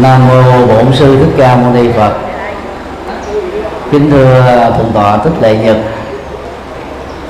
Nam 0.00 0.28
mô 0.28 0.66
Bổn 0.66 0.92
sư 0.92 1.18
Thích 1.18 1.34
Ca 1.36 1.56
Mâu 1.56 1.72
Ni 1.72 1.92
Phật. 1.92 2.12
Kính 3.90 4.10
thưa 4.10 4.42
thượng 4.76 4.92
tọa 4.94 5.16
Thích 5.16 5.32
Lệ 5.40 5.56
Nhật, 5.56 5.76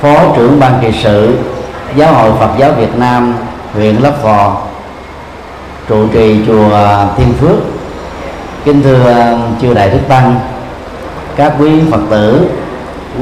Phó 0.01 0.15
trưởng 0.37 0.61
ban 0.61 0.79
kỳ 0.83 0.93
sự 1.03 1.39
Giáo 1.97 2.15
hội 2.15 2.31
Phật 2.39 2.51
giáo 2.59 2.73
Việt 2.73 2.99
Nam 2.99 3.35
huyện 3.75 3.97
Lấp 3.97 4.23
Vò, 4.23 4.63
trụ 5.89 6.07
trì 6.13 6.47
chùa 6.47 6.71
Thiên 7.17 7.33
Phước. 7.41 7.57
Kính 8.65 8.83
thưa 8.83 9.39
chư 9.63 9.75
đại 9.75 9.91
đức 9.91 10.01
tăng, 10.09 10.41
các 11.37 11.53
quý 11.59 11.71
Phật 11.91 12.01
tử, 12.11 12.49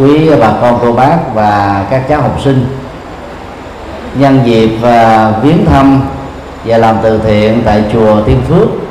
quý 0.00 0.30
bà 0.40 0.52
con 0.60 0.78
cô 0.82 0.92
bác 0.92 1.18
và 1.34 1.84
các 1.90 2.08
cháu 2.08 2.22
học 2.22 2.40
sinh. 2.44 2.66
Nhân 4.14 4.40
dịp 4.44 4.70
và 4.80 5.32
viếng 5.42 5.66
thăm 5.66 6.02
và 6.64 6.78
làm 6.78 6.96
từ 7.02 7.20
thiện 7.26 7.62
tại 7.64 7.84
chùa 7.92 8.22
Thiên 8.26 8.40
Phước 8.48 8.81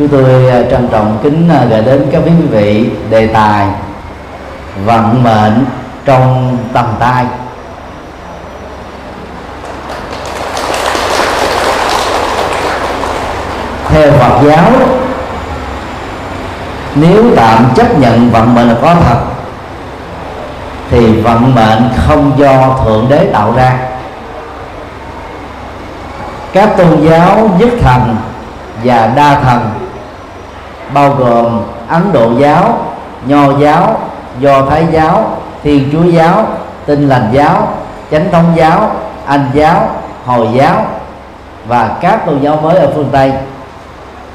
chúng 0.00 0.08
tôi 0.08 0.48
à, 0.50 0.62
trân 0.70 0.88
trọng 0.88 1.18
kính 1.22 1.48
à, 1.48 1.64
gửi 1.70 1.82
đến 1.82 2.06
các 2.12 2.22
quý 2.24 2.30
vị 2.50 2.90
đề 3.10 3.26
tài 3.26 3.66
vận 4.84 5.22
mệnh 5.22 5.64
trong 6.04 6.56
tầm 6.72 6.84
tay. 6.98 7.24
Theo 13.88 14.12
Phật 14.12 14.42
giáo, 14.46 14.70
nếu 16.94 17.24
tạm 17.36 17.64
chấp 17.74 17.98
nhận 17.98 18.30
vận 18.30 18.54
mệnh 18.54 18.68
là 18.68 18.74
có 18.82 18.94
thật, 18.94 19.20
thì 20.90 21.20
vận 21.20 21.54
mệnh 21.54 21.88
không 22.06 22.32
do 22.36 22.78
thượng 22.84 23.06
đế 23.08 23.26
tạo 23.32 23.52
ra. 23.56 23.78
Các 26.52 26.76
tôn 26.76 27.00
giáo 27.00 27.50
nhất 27.58 27.68
thần 27.82 28.16
và 28.84 29.12
đa 29.16 29.40
thần 29.40 29.79
bao 30.94 31.14
gồm 31.14 31.62
ấn 31.88 32.12
độ 32.12 32.32
giáo, 32.38 32.78
nho 33.26 33.58
giáo, 33.58 33.98
do 34.38 34.62
thái 34.70 34.86
giáo, 34.92 35.36
thiên 35.62 35.88
chúa 35.92 36.04
giáo 36.04 36.46
tinh 36.86 37.08
lành 37.08 37.28
giáo, 37.32 37.68
chánh 38.10 38.32
thống 38.32 38.52
giáo, 38.56 38.90
anh 39.26 39.50
giáo, 39.54 39.88
hồi 40.26 40.48
giáo 40.54 40.86
và 41.66 41.96
các 42.00 42.26
tôn 42.26 42.40
giáo 42.40 42.56
mới 42.56 42.76
ở 42.76 42.92
phương 42.94 43.08
tây, 43.12 43.32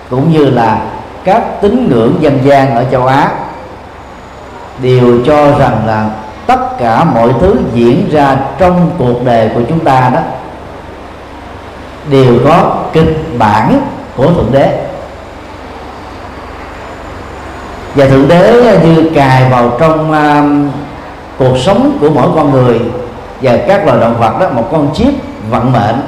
cũng 0.09 0.31
như 0.31 0.45
là 0.45 0.77
các 1.23 1.61
tín 1.61 1.87
ngưỡng 1.89 2.15
dân 2.19 2.39
gian 2.43 2.75
ở 2.75 2.85
châu 2.91 3.07
á. 3.07 3.31
Đều 4.81 5.19
cho 5.25 5.59
rằng 5.59 5.85
là 5.85 6.09
tất 6.47 6.77
cả 6.79 7.03
mọi 7.03 7.29
thứ 7.39 7.55
diễn 7.73 8.09
ra 8.11 8.35
trong 8.57 8.89
cuộc 8.97 9.25
đời 9.25 9.49
của 9.55 9.61
chúng 9.69 9.79
ta 9.79 10.09
đó 10.13 10.19
đều 12.09 12.39
có 12.45 12.75
kịch 12.93 13.37
bản 13.39 13.81
của 14.17 14.27
thượng 14.27 14.51
đế. 14.51 14.84
Và 17.95 18.05
thượng 18.05 18.27
đế 18.27 18.67
à, 18.67 18.83
như 18.83 19.11
cài 19.15 19.49
vào 19.49 19.77
trong 19.79 20.11
uh, 20.11 20.73
cuộc 21.37 21.57
sống 21.57 21.97
của 22.01 22.09
mỗi 22.09 22.27
con 22.35 22.51
người 22.51 22.81
và 23.41 23.57
các 23.67 23.85
loài 23.85 23.99
động 23.99 24.19
vật 24.19 24.39
đó 24.39 24.49
một 24.49 24.67
con 24.71 24.93
chip 24.93 25.13
vận 25.49 25.71
mệnh. 25.71 26.01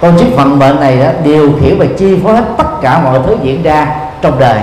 Con 0.00 0.18
chip 0.18 0.36
vận 0.36 0.58
mệnh 0.58 0.80
này 0.80 0.96
đó 0.96 1.06
điều 1.24 1.52
khiển 1.60 1.78
và 1.78 1.86
chi 1.98 2.18
phối 2.24 2.36
hết 2.36 2.44
tất 2.58 2.80
cả 2.82 3.00
mọi 3.04 3.20
thứ 3.26 3.36
diễn 3.42 3.62
ra 3.62 3.86
trong 4.22 4.38
đời. 4.38 4.58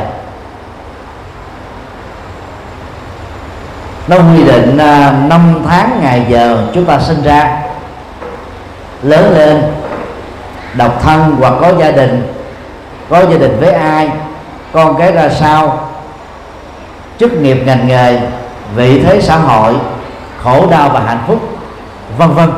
Nó 4.07 4.17
quy 4.17 4.43
định 4.43 4.73
uh, 4.73 5.29
năm 5.29 5.61
tháng 5.67 5.99
ngày 6.01 6.25
giờ 6.29 6.67
chúng 6.73 6.85
ta 6.85 6.99
sinh 6.99 7.23
ra 7.23 7.61
lớn 9.03 9.33
lên 9.37 9.63
độc 10.73 11.01
thân 11.03 11.35
hoặc 11.39 11.53
có 11.61 11.71
gia 11.79 11.91
đình 11.91 12.33
có 13.09 13.19
gia 13.19 13.37
đình 13.37 13.57
với 13.59 13.71
ai 13.73 14.09
con 14.71 14.95
cái 14.97 15.11
ra 15.11 15.29
sao? 15.29 15.89
Chức 17.19 17.33
nghiệp 17.33 17.57
ngành 17.65 17.87
nghề 17.87 18.19
vị 18.75 19.03
thế 19.03 19.21
xã 19.21 19.37
hội 19.37 19.75
khổ 20.43 20.67
đau 20.71 20.89
và 20.89 20.99
hạnh 20.99 21.23
phúc 21.27 21.39
vân 22.17 22.33
vân. 22.33 22.49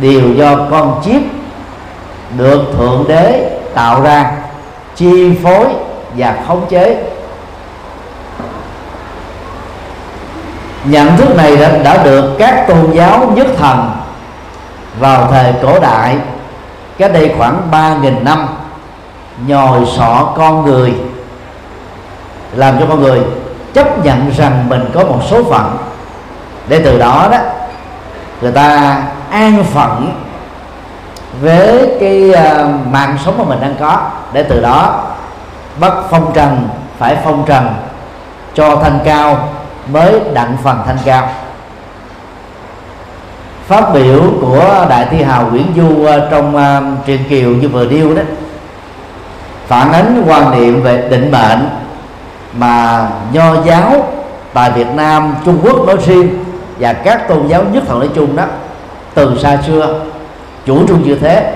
Đều 0.00 0.34
do 0.34 0.56
con 0.70 1.00
chiếc 1.04 1.20
được 2.36 2.60
thượng 2.76 3.04
đế 3.08 3.58
tạo 3.74 4.02
ra 4.02 4.32
chi 4.96 5.36
phối 5.42 5.66
và 6.16 6.36
khống 6.48 6.66
chế. 6.70 7.04
Nhận 10.84 11.16
thức 11.16 11.36
này 11.36 11.56
đã, 11.56 11.78
đã 11.84 12.04
được 12.04 12.36
các 12.38 12.64
tôn 12.68 12.90
giáo 12.92 13.32
nhất 13.34 13.46
thần 13.56 13.90
vào 14.98 15.28
thời 15.30 15.52
cổ 15.62 15.78
đại 15.78 16.16
cách 16.98 17.12
đây 17.12 17.34
khoảng 17.38 17.68
3.000 17.70 18.24
năm 18.24 18.46
nhồi 19.46 19.86
sọ 19.96 20.32
con 20.36 20.64
người 20.64 20.94
làm 22.54 22.78
cho 22.80 22.86
con 22.88 23.02
người 23.02 23.20
chấp 23.74 24.04
nhận 24.04 24.30
rằng 24.36 24.64
mình 24.68 24.90
có 24.94 25.04
một 25.04 25.20
số 25.30 25.44
phận. 25.44 25.76
Để 26.68 26.82
từ 26.84 26.98
đó 26.98 27.28
đó 27.32 27.38
người 28.40 28.52
ta 28.52 28.98
an 29.30 29.64
phận 29.64 30.22
với 31.40 31.96
cái 32.00 32.30
uh, 32.30 32.86
mạng 32.92 33.18
sống 33.24 33.38
mà 33.38 33.44
mình 33.44 33.60
đang 33.60 33.74
có. 33.80 34.10
Để 34.32 34.42
từ 34.42 34.60
đó 34.60 35.04
bắt 35.80 35.92
phong 36.10 36.32
trần 36.34 36.68
phải 36.98 37.16
phong 37.24 37.44
trần 37.46 37.74
cho 38.54 38.76
thanh 38.76 38.98
cao 39.04 39.48
mới 39.88 40.20
đặng 40.32 40.56
phần 40.62 40.78
thanh 40.86 40.98
cao. 41.04 41.28
Phát 43.66 43.92
biểu 43.94 44.20
của 44.40 44.86
đại 44.88 45.06
thi 45.10 45.22
hào 45.22 45.46
Nguyễn 45.50 45.66
Du 45.76 45.88
uh, 45.88 46.30
trong 46.30 46.56
uh, 46.56 47.06
truyền 47.06 47.24
kiều 47.28 47.50
như 47.50 47.68
vừa 47.68 47.86
điêu 47.86 48.14
đó 48.14 48.22
phản 49.66 49.92
ánh 49.92 50.24
quan 50.26 50.50
niệm 50.50 50.82
về 50.82 51.08
định 51.10 51.30
mệnh 51.30 51.68
mà 52.52 53.08
nho 53.32 53.62
giáo 53.62 54.06
tại 54.54 54.70
Việt 54.70 54.86
Nam 54.94 55.34
Trung 55.44 55.58
Quốc 55.62 55.86
nói 55.86 55.96
riêng 56.06 56.44
và 56.78 56.92
các 56.92 57.28
tôn 57.28 57.46
giáo 57.46 57.62
nhất 57.72 57.82
thần 57.86 57.98
nói 57.98 58.08
chung 58.14 58.36
đó 58.36 58.44
từ 59.14 59.38
xa 59.42 59.58
xưa 59.66 60.00
chủ 60.66 60.86
trương 60.88 61.02
như 61.02 61.14
thế 61.14 61.52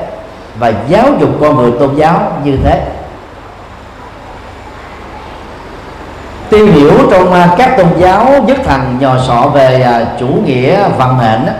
và 0.58 0.72
giáo 0.88 1.06
dục 1.20 1.30
con 1.40 1.56
người 1.56 1.72
tôn 1.80 1.96
giáo 1.96 2.32
như 2.44 2.56
thế. 2.64 2.86
Tiêu 6.50 6.66
hiểu 6.66 6.92
trong 7.10 7.32
à, 7.32 7.54
các 7.58 7.76
tôn 7.76 7.86
giáo 7.98 8.44
nhất 8.46 8.56
thần 8.64 8.96
nhò 9.00 9.18
sọ 9.26 9.50
về 9.54 9.82
à, 9.82 10.06
chủ 10.20 10.26
nghĩa 10.26 10.88
vận 10.98 11.18
mệnh 11.18 11.46
đó, 11.46 11.52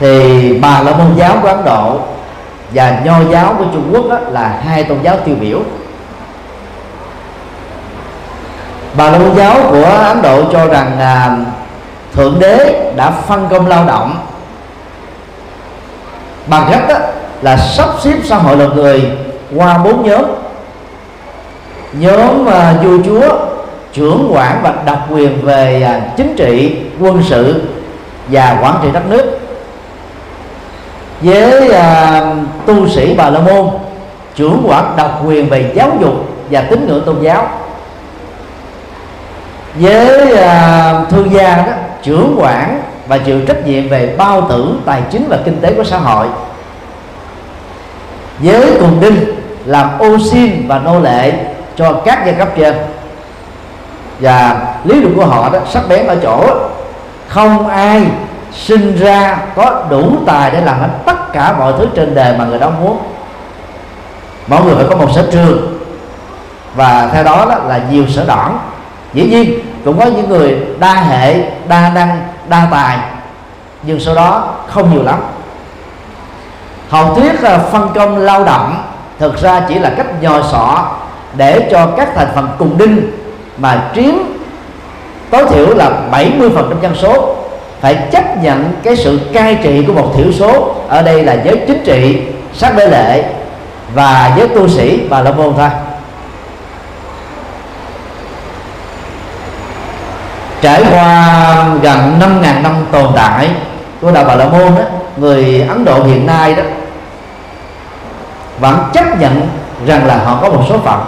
thì 0.00 0.52
bà 0.58 0.80
la 0.80 0.92
môn 0.92 1.14
giáo 1.16 1.36
của 1.42 1.48
ấn 1.48 1.64
độ 1.64 2.00
và 2.70 3.00
nho 3.04 3.14
giáo 3.30 3.54
của 3.58 3.64
trung 3.72 3.90
quốc 3.92 4.08
đó 4.10 4.18
là 4.30 4.60
hai 4.64 4.84
tôn 4.84 4.98
giáo 5.02 5.16
tiêu 5.24 5.36
biểu. 5.40 5.60
Bà 8.96 9.10
la 9.10 9.18
môn 9.18 9.36
giáo 9.36 9.56
của 9.70 9.84
ấn 9.84 10.22
độ 10.22 10.52
cho 10.52 10.66
rằng 10.66 10.98
à, 11.00 11.36
thượng 12.14 12.38
đế 12.38 12.92
đã 12.96 13.10
phân 13.10 13.48
công 13.50 13.66
lao 13.66 13.84
động. 13.86 14.14
Bằng 16.46 16.66
cách 16.70 16.88
đó 16.88 16.94
là 17.42 17.56
sắp 17.56 17.88
xếp 18.00 18.16
xã 18.24 18.36
hội 18.36 18.56
loài 18.56 18.70
người 18.74 19.10
qua 19.56 19.78
bốn 19.78 20.08
nhóm. 20.08 20.24
Nhóm 21.92 22.48
à, 22.48 22.74
vua 22.82 22.98
chúa 23.04 23.28
trưởng 23.92 24.30
quản 24.32 24.60
và 24.62 24.74
đặc 24.86 24.98
quyền 25.10 25.42
về 25.42 25.82
à, 25.82 26.00
chính 26.16 26.36
trị 26.36 26.76
quân 27.00 27.22
sự 27.28 27.62
và 28.28 28.58
quản 28.62 28.74
trị 28.82 28.88
đất 28.92 29.10
nước 29.10 29.38
với 31.20 31.70
à, 31.70 32.22
tu 32.66 32.88
sĩ 32.88 33.14
bà 33.14 33.30
la 33.30 33.40
môn 33.40 33.68
trưởng 34.34 34.62
quản 34.68 34.94
độc 34.96 35.22
quyền 35.26 35.48
về 35.48 35.72
giáo 35.74 35.90
dục 36.00 36.14
và 36.50 36.60
tín 36.60 36.86
ngưỡng 36.86 37.04
tôn 37.06 37.16
giáo. 37.22 37.48
Với 39.74 40.36
à, 40.36 41.04
thương 41.10 41.32
gia 41.32 41.56
đó 41.56 41.72
trưởng 42.02 42.36
quản 42.40 42.82
và 43.08 43.18
chịu 43.18 43.40
trách 43.46 43.66
nhiệm 43.66 43.88
về 43.88 44.14
bao 44.18 44.40
tử 44.48 44.78
tài 44.84 45.02
chính 45.10 45.28
và 45.28 45.38
kinh 45.44 45.60
tế 45.60 45.74
của 45.74 45.84
xã 45.84 45.98
hội. 45.98 46.26
Với 48.38 48.66
cùng 48.80 49.00
đinh 49.00 49.24
làm 49.64 49.98
ô 49.98 50.18
xin 50.30 50.68
và 50.68 50.78
nô 50.78 51.00
lệ 51.00 51.32
cho 51.76 51.92
các 51.92 52.22
giai 52.26 52.34
cấp 52.34 52.48
trên. 52.56 52.74
Và 54.20 54.60
lý 54.84 55.00
luận 55.00 55.14
của 55.16 55.26
họ 55.26 55.50
đó 55.50 55.58
sắc 55.70 55.88
bén 55.88 56.06
ở 56.06 56.16
chỗ 56.22 56.44
không 57.28 57.68
ai 57.68 58.02
sinh 58.52 58.96
ra 58.96 59.38
có 59.56 59.84
đủ 59.90 60.12
tài 60.26 60.50
để 60.50 60.60
làm 60.60 60.80
hết 60.80 60.88
tất 61.04 61.17
cả 61.38 61.54
mọi 61.58 61.72
thứ 61.78 61.86
trên 61.94 62.14
đời 62.14 62.34
mà 62.38 62.44
người 62.44 62.58
đó 62.58 62.70
muốn. 62.80 62.98
Mọi 64.46 64.64
người 64.64 64.74
phải 64.74 64.84
có 64.90 64.96
một 64.96 65.08
sở 65.14 65.28
trường. 65.32 65.78
Và 66.74 67.10
theo 67.12 67.24
đó, 67.24 67.46
đó 67.50 67.56
là 67.68 67.80
nhiều 67.90 68.04
sở 68.08 68.24
đoản. 68.24 68.58
dĩ 69.12 69.30
nhiên 69.30 69.58
cũng 69.84 69.98
có 69.98 70.06
những 70.06 70.28
người 70.28 70.58
đa 70.78 70.94
hệ 70.94 71.34
đa 71.68 71.90
năng 71.94 72.28
đa 72.48 72.68
tài 72.70 72.98
nhưng 73.82 74.00
sau 74.00 74.14
đó 74.14 74.54
không 74.66 74.94
nhiều 74.94 75.02
lắm. 75.02 75.20
Học 76.88 77.12
thuyết 77.16 77.32
phân 77.72 77.88
công 77.94 78.18
lao 78.18 78.44
động 78.44 78.82
thực 79.18 79.40
ra 79.40 79.60
chỉ 79.68 79.78
là 79.78 79.90
cách 79.96 80.22
nhòi 80.22 80.42
sọ 80.52 80.86
để 81.36 81.68
cho 81.70 81.86
các 81.96 82.08
thành 82.14 82.28
phần 82.34 82.48
cùng 82.58 82.78
đinh 82.78 83.10
mà 83.58 83.90
chiếm 83.94 84.14
tối 85.30 85.44
thiểu 85.50 85.74
là 85.74 85.90
70% 86.12 86.80
dân 86.82 86.94
số 86.94 87.34
phải 87.80 87.98
chấp 88.10 88.42
nhận 88.42 88.72
cái 88.82 88.96
sự 88.96 89.20
cai 89.32 89.58
trị 89.62 89.84
của 89.86 89.92
một 89.92 90.12
thiểu 90.16 90.32
số. 90.32 90.74
Ở 90.88 91.02
đây 91.02 91.22
là 91.22 91.32
giới 91.44 91.56
chính 91.66 91.84
trị 91.84 92.22
sát 92.54 92.76
bế 92.76 92.86
lệ 92.86 93.24
và 93.94 94.34
giới 94.36 94.48
tu 94.48 94.68
sĩ 94.68 95.06
và 95.08 95.22
la 95.22 95.30
môn 95.30 95.54
thôi. 95.56 95.68
Trải 100.60 100.84
qua 100.92 101.66
gần 101.82 102.20
5.000 102.20 102.62
năm 102.62 102.86
tồn 102.92 103.06
tại 103.16 103.50
của 104.00 104.10
đạo 104.10 104.24
Bà 104.28 104.34
La 104.34 104.44
Môn 104.44 104.74
đó, 104.74 104.82
người 105.16 105.64
Ấn 105.68 105.84
Độ 105.84 106.04
hiện 106.04 106.26
nay 106.26 106.54
đó 106.54 106.62
vẫn 108.60 108.78
chấp 108.92 109.20
nhận 109.20 109.48
rằng 109.86 110.06
là 110.06 110.18
họ 110.24 110.38
có 110.42 110.48
một 110.48 110.62
số 110.68 110.78
phận. 110.78 111.00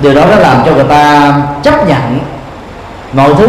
Điều 0.00 0.14
đó 0.14 0.22
đã 0.30 0.38
làm 0.38 0.62
cho 0.66 0.72
người 0.72 0.84
ta 0.84 1.32
chấp 1.62 1.88
nhận 1.88 2.18
mọi 3.16 3.34
thứ. 3.34 3.48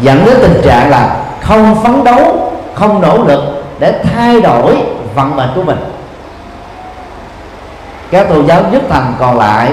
Dẫn 0.00 0.24
đến 0.24 0.36
tình 0.42 0.60
trạng 0.64 0.90
là 0.90 1.16
không 1.40 1.76
phấn 1.84 2.04
đấu, 2.04 2.52
không 2.74 3.02
nỗ 3.02 3.24
lực 3.24 3.40
để 3.78 3.92
thay 4.02 4.40
đổi 4.40 4.76
vận 5.14 5.36
mệnh 5.36 5.48
của 5.54 5.62
mình. 5.62 5.78
Các 8.10 8.28
tôn 8.28 8.46
giáo 8.46 8.62
nhất 8.72 8.82
thành 8.90 9.12
còn 9.18 9.38
lại 9.38 9.72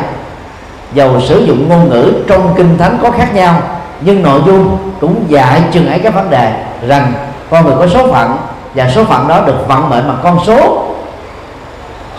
dầu 0.94 1.22
sử 1.22 1.46
dụng 1.46 1.70
ngôn 1.70 1.90
ngữ 1.90 2.14
trong 2.28 2.54
kinh 2.58 2.78
thánh 2.78 2.98
có 3.04 3.12
khác 3.12 3.36
nhau, 3.36 3.62
nhưng 4.02 4.24
nội 4.24 4.42
dung 4.46 4.78
cũng 5.02 5.26
dạy 5.28 5.62
chừng 5.72 5.90
ấy 5.90 6.00
các 6.00 6.14
vấn 6.14 6.30
đề 6.30 6.54
rằng 6.88 7.14
con 7.50 7.66
người 7.66 7.76
có 7.80 7.88
số 7.88 8.14
phận 8.14 8.38
và 8.76 8.90
số 8.90 9.04
phận 9.04 9.28
đó 9.28 9.42
được 9.46 9.68
vận 9.68 9.90
mệnh 9.90 10.08
bằng 10.08 10.20
con 10.24 10.40
số. 10.46 10.86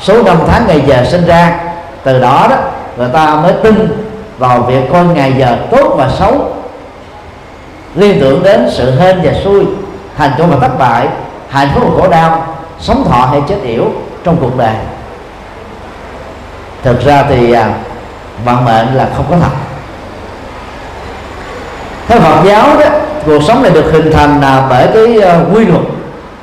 Số 0.00 0.23
năm 0.23 0.37
tháng 0.49 0.67
ngày 0.67 0.83
giờ 0.87 1.05
sinh 1.11 1.27
ra, 1.27 1.61
từ 2.03 2.21
đó 2.21 2.47
đó 2.50 2.56
người 2.97 3.09
ta 3.09 3.35
mới 3.35 3.53
tin 3.53 4.03
vào 4.38 4.62
việc 4.62 4.82
coi 4.93 5.05
ngày 5.05 5.34
giờ 5.38 5.56
tốt 5.70 5.94
và 5.96 6.11
xấu. 6.19 6.55
Liên 7.94 8.20
tưởng 8.20 8.43
đến 8.43 8.69
sự 8.73 9.00
hên 9.00 9.20
và 9.25 9.32
xui 9.44 9.64
thành 10.17 10.31
công 10.38 10.50
và 10.50 10.69
thất 10.69 10.79
bại, 10.79 11.08
hạnh 11.49 11.69
phúc 11.75 11.82
và 11.87 12.02
khổ 12.02 12.08
đau, 12.08 12.56
sống 12.81 13.05
thọ 13.11 13.26
hay 13.26 13.43
chết 13.49 13.56
yểu 13.64 13.84
trong 14.25 14.37
cuộc 14.40 14.56
đời. 14.56 14.75
Thực 16.82 17.05
ra 17.05 17.25
thì 17.29 17.52
à, 17.52 17.75
vận 18.44 18.64
mệnh 18.64 18.94
là 18.94 19.08
không 19.17 19.26
có 19.31 19.37
thật. 19.37 19.56
Theo 22.08 22.20
Phật 22.20 22.44
giáo 22.44 22.81
đó, 22.81 22.87
cuộc 23.26 23.43
sống 23.43 23.62
này 23.62 23.73
được 23.73 23.93
hình 23.93 24.12
thành 24.12 24.40
là 24.40 24.67
bởi 24.70 24.87
cái 24.94 25.20
à, 25.29 25.40
quy 25.55 25.64
luật 25.64 25.82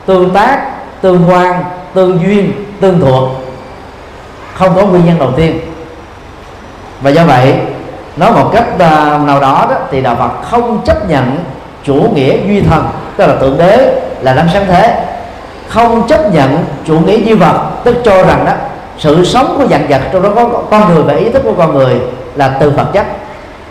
tương 0.06 0.30
tác, 0.30 0.62
tương 1.02 1.30
quan, 1.30 1.64
tương 1.94 2.20
duyên, 2.22 2.52
tương 2.82 3.00
thuộc. 3.00 3.30
Không 4.54 4.76
có 4.76 4.86
nguyên 4.86 5.06
nhân 5.06 5.20
đầu 5.20 5.32
tiên. 5.32 5.60
Và 7.02 7.10
do 7.10 7.24
vậy 7.26 7.56
nói 8.20 8.32
một 8.32 8.50
cách 8.54 8.66
uh, 8.76 9.28
nào 9.28 9.40
đó, 9.40 9.66
đó 9.70 9.76
thì 9.92 10.02
đạo 10.02 10.16
Phật 10.16 10.50
không 10.50 10.82
chấp 10.86 11.10
nhận 11.10 11.38
chủ 11.84 12.06
nghĩa 12.14 12.38
duy 12.48 12.62
thần 12.62 12.88
tức 13.18 13.28
là 13.28 13.36
tượng 13.36 13.58
đế 13.58 14.02
là 14.22 14.34
đấng 14.34 14.48
sáng 14.54 14.66
thế. 14.68 15.06
Không 15.68 16.08
chấp 16.08 16.34
nhận 16.34 16.66
chủ 16.86 17.00
nghĩa 17.00 17.18
duy 17.18 17.34
vật 17.34 17.70
tức 17.84 17.96
cho 18.06 18.24
rằng 18.24 18.46
đó 18.46 18.52
sự 18.98 19.26
sống 19.26 19.56
của 19.58 19.68
dạng 19.68 19.88
vật 19.90 20.02
trong 20.12 20.24
đó 20.24 20.30
có 20.36 20.62
con 20.72 20.94
người 20.94 21.04
và 21.04 21.14
ý 21.14 21.30
thức 21.30 21.42
của 21.44 21.54
con 21.58 21.74
người 21.74 22.02
là 22.36 22.48
từ 22.60 22.70
vật 22.70 22.86
chất. 22.94 23.06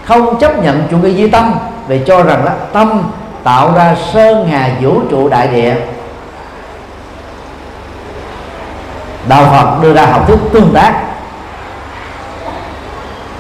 Không 0.05 0.39
chấp 0.39 0.63
nhận 0.63 0.83
chủ 0.91 0.97
nghĩa 0.97 1.11
duy 1.11 1.31
tâm 1.31 1.55
vì 1.89 2.01
cho 2.07 2.23
rằng 2.23 2.45
đó 2.45 2.53
tâm 2.73 3.03
tạo 3.45 3.73
ra 3.77 3.97
sơn 4.13 4.49
hà 4.51 4.71
vũ 4.81 5.01
trụ 5.11 5.29
đại 5.29 5.49
địa. 5.49 5.75
Đạo 9.29 9.45
Phật 9.45 9.83
đưa 9.83 9.95
ra 9.95 10.07
học 10.07 10.27
thuyết 10.27 10.39
tương 10.53 10.75
tác 10.75 11.08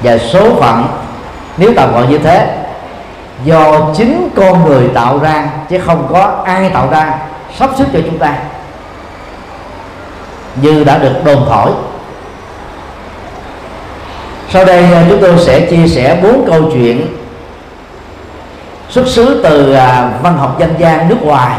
và 0.03 0.19
số 0.19 0.55
phận, 0.61 0.87
nếu 1.56 1.73
tạm 1.77 1.93
gọi 1.93 2.06
như 2.06 2.19
thế, 2.19 2.65
do 3.45 3.81
chính 3.97 4.29
con 4.37 4.65
người 4.65 4.89
tạo 4.95 5.19
ra, 5.19 5.47
chứ 5.71 5.79
không 5.79 6.09
có 6.12 6.43
ai 6.45 6.71
tạo 6.71 6.89
ra, 6.91 7.15
sắp 7.59 7.71
xếp 7.79 7.85
cho 7.93 7.99
chúng 8.05 8.19
ta. 8.19 8.35
Như 10.62 10.85
đã 10.85 10.99
được 10.99 11.25
đồn 11.25 11.47
thổi. 11.49 11.71
Sau 14.50 14.65
đây 14.65 14.93
à, 14.93 15.05
chúng 15.09 15.21
tôi 15.21 15.39
sẽ 15.39 15.61
chia 15.61 15.89
sẻ 15.89 16.19
bốn 16.23 16.47
câu 16.47 16.71
chuyện 16.73 17.17
xuất 18.89 19.06
xứ 19.06 19.41
từ 19.45 19.73
à, 19.73 20.11
văn 20.23 20.39
học 20.39 20.61
dân 20.61 20.75
gian 20.79 21.09
nước 21.09 21.23
ngoài. 21.23 21.59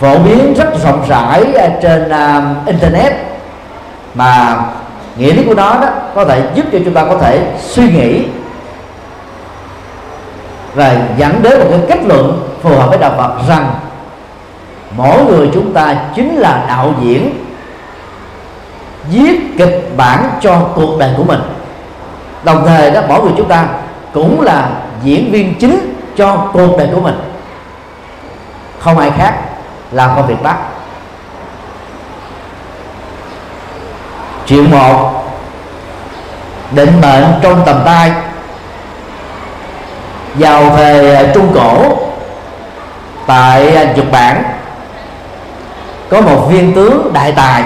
Phổ 0.00 0.18
biến 0.18 0.54
rất 0.54 0.82
rộng 0.84 1.04
rãi 1.08 1.44
à, 1.54 1.68
trên 1.82 2.12
internet, 2.66 3.12
mà 4.14 4.56
nghĩa 5.16 5.32
lý 5.32 5.44
của 5.44 5.54
nó 5.54 5.78
đó 5.80 5.88
có 6.14 6.24
thể 6.24 6.42
giúp 6.54 6.64
cho 6.72 6.78
chúng 6.84 6.94
ta 6.94 7.04
có 7.04 7.18
thể 7.18 7.52
suy 7.60 7.92
nghĩ 7.92 8.22
và 10.74 10.96
dẫn 11.16 11.42
đến 11.42 11.60
một 11.60 11.66
cái 11.70 11.80
kết 11.88 12.04
luận 12.06 12.48
phù 12.62 12.70
hợp 12.70 12.88
với 12.88 12.98
đạo 12.98 13.12
Phật 13.16 13.48
rằng 13.48 13.74
mỗi 14.96 15.24
người 15.24 15.50
chúng 15.54 15.72
ta 15.72 15.96
chính 16.14 16.36
là 16.36 16.64
đạo 16.68 16.94
diễn 17.02 17.44
viết 19.10 19.58
kịch 19.58 19.92
bản 19.96 20.30
cho 20.40 20.60
cuộc 20.74 20.98
đời 20.98 21.10
của 21.16 21.24
mình. 21.24 21.40
Đồng 22.44 22.66
thời 22.66 22.90
đó, 22.90 23.00
mỗi 23.08 23.22
người 23.22 23.32
chúng 23.36 23.48
ta 23.48 23.66
cũng 24.12 24.40
là 24.40 24.68
diễn 25.02 25.32
viên 25.32 25.54
chính 25.54 25.94
cho 26.16 26.48
cuộc 26.52 26.78
đời 26.78 26.88
của 26.94 27.00
mình. 27.00 27.18
Không 28.78 28.98
ai 28.98 29.10
khác 29.10 29.34
làm 29.92 30.10
công 30.16 30.26
việc 30.26 30.42
đó 30.42 30.52
chuyện 34.46 34.70
một. 34.70 35.24
Định 36.70 37.00
mệnh 37.02 37.24
trong 37.42 37.62
tầm 37.66 37.82
tay. 37.84 38.12
Vào 40.34 40.64
về 40.70 41.14
à, 41.14 41.32
trung 41.34 41.52
cổ. 41.54 41.98
Tại 43.26 43.76
à, 43.76 43.92
nhật 43.96 44.06
bản. 44.12 44.42
Có 46.08 46.20
một 46.20 46.46
viên 46.50 46.74
tướng 46.74 47.10
đại 47.12 47.32
tài. 47.32 47.62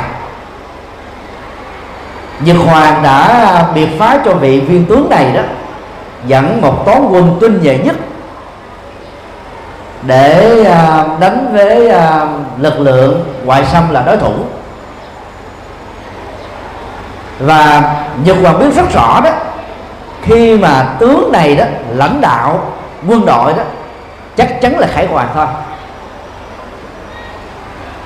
Nhật 2.40 2.56
hoàng 2.66 3.02
đã 3.02 3.64
biệt 3.74 3.88
phá 3.98 4.18
cho 4.24 4.32
vị 4.32 4.60
viên 4.60 4.84
tướng 4.84 5.10
này 5.10 5.32
đó, 5.32 5.40
dẫn 6.26 6.60
một 6.62 6.86
toán 6.86 7.08
quân 7.10 7.38
tinh 7.40 7.60
nhuệ 7.62 7.78
nhất 7.78 7.96
để 10.02 10.64
à, 10.64 11.04
đánh 11.20 11.48
với 11.52 11.92
lực 12.58 12.80
lượng 12.80 13.24
ngoại 13.44 13.64
xâm 13.72 13.90
là 13.90 14.02
đối 14.02 14.16
thủ 14.16 14.32
và 17.38 17.94
nhật 18.24 18.36
hoàng 18.42 18.58
biết 18.58 18.74
rất 18.76 18.92
rõ 18.94 19.20
đó, 19.24 19.30
khi 20.22 20.56
mà 20.56 20.86
tướng 20.98 21.32
này 21.32 21.56
đó, 21.56 21.64
lãnh 21.90 22.20
đạo 22.20 22.72
quân 23.08 23.26
đội 23.26 23.52
đó, 23.52 23.62
chắc 24.36 24.60
chắn 24.60 24.78
là 24.78 24.86
khải 24.86 25.06
hoàn 25.06 25.28
thôi. 25.34 25.46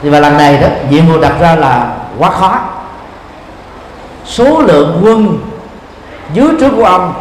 Thì 0.03 0.11
và 0.11 0.21
lần 0.21 0.37
này 0.37 0.59
đó 0.59 0.69
nhiệm 0.91 1.07
vụ 1.07 1.21
đặt 1.21 1.33
ra 1.41 1.55
là 1.55 1.95
quá 2.19 2.31
khó. 2.31 2.59
Số 4.25 4.63
lượng 4.63 5.01
quân 5.05 5.39
dưới 6.33 6.49
trước 6.61 6.71
của 6.77 6.85
ông 6.85 7.15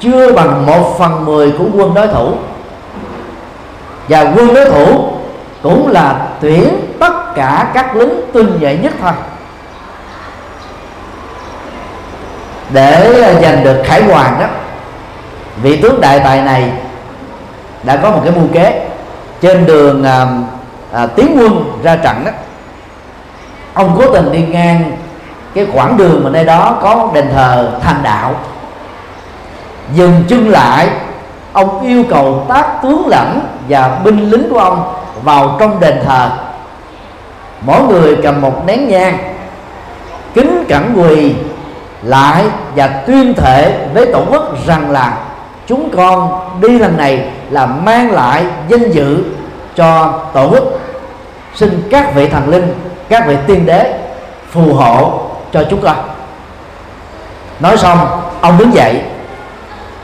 chưa 0.00 0.32
bằng 0.32 0.66
một 0.66 0.96
phần 0.98 1.24
mười 1.24 1.52
của 1.58 1.64
quân 1.74 1.94
đối 1.94 2.08
thủ. 2.08 2.32
Và 4.08 4.20
quân 4.36 4.54
đối 4.54 4.70
thủ 4.70 5.08
cũng 5.62 5.88
là 5.90 6.26
tuyển 6.40 6.68
tất 7.00 7.34
cả 7.34 7.70
các 7.74 7.96
lính 7.96 8.20
tinh 8.32 8.58
nhuệ 8.60 8.76
nhất 8.82 8.92
thôi. 9.02 9.12
Để 12.72 13.22
ờ, 13.22 13.40
giành 13.42 13.64
được 13.64 13.82
khải 13.84 14.02
hoàn 14.02 14.40
đó. 14.40 14.46
Vị 15.62 15.80
tướng 15.80 16.00
đại 16.00 16.20
tài 16.20 16.40
này 16.40 16.70
đã 17.82 17.96
có 17.96 18.10
một 18.10 18.20
cái 18.24 18.32
mưu 18.36 18.46
kế 18.52 18.88
trên 19.40 19.66
đường 19.66 20.04
à, 20.04 20.26
à, 20.92 21.06
tiến 21.06 21.36
quân 21.38 21.64
ra 21.82 21.96
trận 21.96 22.24
đó. 22.24 22.30
Ông 23.74 23.94
cố 23.98 24.14
tình 24.14 24.32
đi 24.32 24.42
ngang 24.42 24.96
cái 25.54 25.66
quãng 25.72 25.96
đường 25.96 26.24
mà 26.24 26.30
nơi 26.30 26.44
đó 26.44 26.78
có 26.82 27.10
đền 27.14 27.28
thờ 27.34 27.78
thành 27.82 28.02
đạo. 28.02 28.34
Dừng 29.94 30.24
chân 30.28 30.48
lại 30.48 30.88
ông 31.52 31.80
yêu 31.80 32.04
cầu 32.10 32.46
tác 32.48 32.82
tướng 32.82 33.08
lãnh 33.08 33.40
và 33.68 33.98
binh 34.04 34.30
lính 34.30 34.50
của 34.50 34.58
ông 34.58 34.94
vào 35.22 35.56
trong 35.60 35.80
đền 35.80 36.00
thờ. 36.06 36.30
Mỗi 37.60 37.82
người 37.82 38.16
cầm 38.22 38.40
một 38.40 38.66
nén 38.66 38.88
nhang 38.88 39.18
kính 40.34 40.64
cẩn 40.68 40.94
quỳ 40.96 41.34
lại 42.02 42.44
và 42.76 42.86
tuyên 42.86 43.34
thệ 43.34 43.86
với 43.94 44.12
tổ 44.12 44.24
quốc 44.30 44.66
rằng 44.66 44.90
là 44.90 45.18
chúng 45.66 45.90
con 45.96 46.40
đi 46.60 46.78
lần 46.78 46.96
này 46.96 47.30
là 47.50 47.66
mang 47.66 48.12
lại 48.12 48.44
danh 48.68 48.90
dự 48.90 49.24
cho 49.76 50.20
tổ 50.32 50.48
quốc. 50.50 50.64
Xin 51.54 51.82
các 51.90 52.14
vị 52.14 52.28
thần 52.28 52.48
linh, 52.48 52.74
các 53.08 53.26
vị 53.26 53.36
tiên 53.46 53.66
đế 53.66 53.98
phù 54.50 54.74
hộ 54.74 55.20
cho 55.52 55.64
chúng 55.70 55.80
con. 55.80 55.96
Nói 57.60 57.76
xong, 57.76 57.98
ông 58.40 58.58
đứng 58.58 58.74
dậy, 58.74 59.02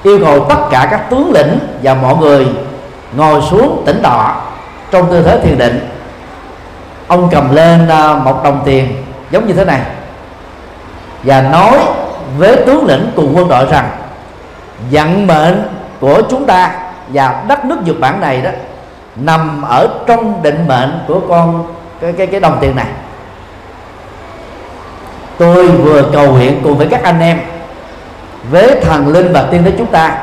yêu 0.02 0.18
cầu 0.24 0.46
tất 0.48 0.68
cả 0.70 0.88
các 0.90 1.10
tướng 1.10 1.32
lĩnh 1.34 1.58
và 1.82 1.94
mọi 1.94 2.16
người 2.16 2.46
ngồi 3.16 3.42
xuống 3.50 3.82
tĩnh 3.86 4.00
tọa 4.02 4.36
trong 4.90 5.10
tư 5.10 5.22
thế 5.22 5.40
thiền 5.40 5.58
định. 5.58 5.88
Ông 7.08 7.28
cầm 7.32 7.54
lên 7.54 7.88
à, 7.88 8.14
một 8.14 8.44
đồng 8.44 8.62
tiền 8.64 9.04
giống 9.30 9.46
như 9.46 9.54
thế 9.54 9.64
này 9.64 9.80
và 11.22 11.40
nói 11.40 11.78
với 12.38 12.56
tướng 12.66 12.86
lĩnh 12.86 13.10
cùng 13.16 13.32
quân 13.36 13.48
đội 13.48 13.66
rằng 13.70 13.90
vận 14.90 15.26
mệnh 15.26 15.68
của 16.00 16.22
chúng 16.30 16.46
ta 16.46 16.70
và 17.08 17.44
đất 17.48 17.64
nước 17.64 17.76
Nhật 17.84 18.00
Bản 18.00 18.20
này 18.20 18.42
đó 18.42 18.50
nằm 19.16 19.62
ở 19.62 19.88
trong 20.06 20.42
định 20.42 20.64
mệnh 20.68 21.00
của 21.08 21.20
con 21.28 21.66
cái 22.00 22.12
cái 22.12 22.26
cái 22.26 22.40
đồng 22.40 22.58
tiền 22.60 22.76
này. 22.76 22.86
Tôi 25.38 25.68
vừa 25.68 26.02
cầu 26.12 26.32
nguyện 26.32 26.60
cùng 26.64 26.78
với 26.78 26.86
các 26.90 27.02
anh 27.02 27.20
em, 27.20 27.40
với 28.50 28.80
thần 28.80 29.08
linh 29.08 29.32
và 29.32 29.42
tiên 29.50 29.64
đến 29.64 29.74
chúng 29.78 29.86
ta, 29.86 30.18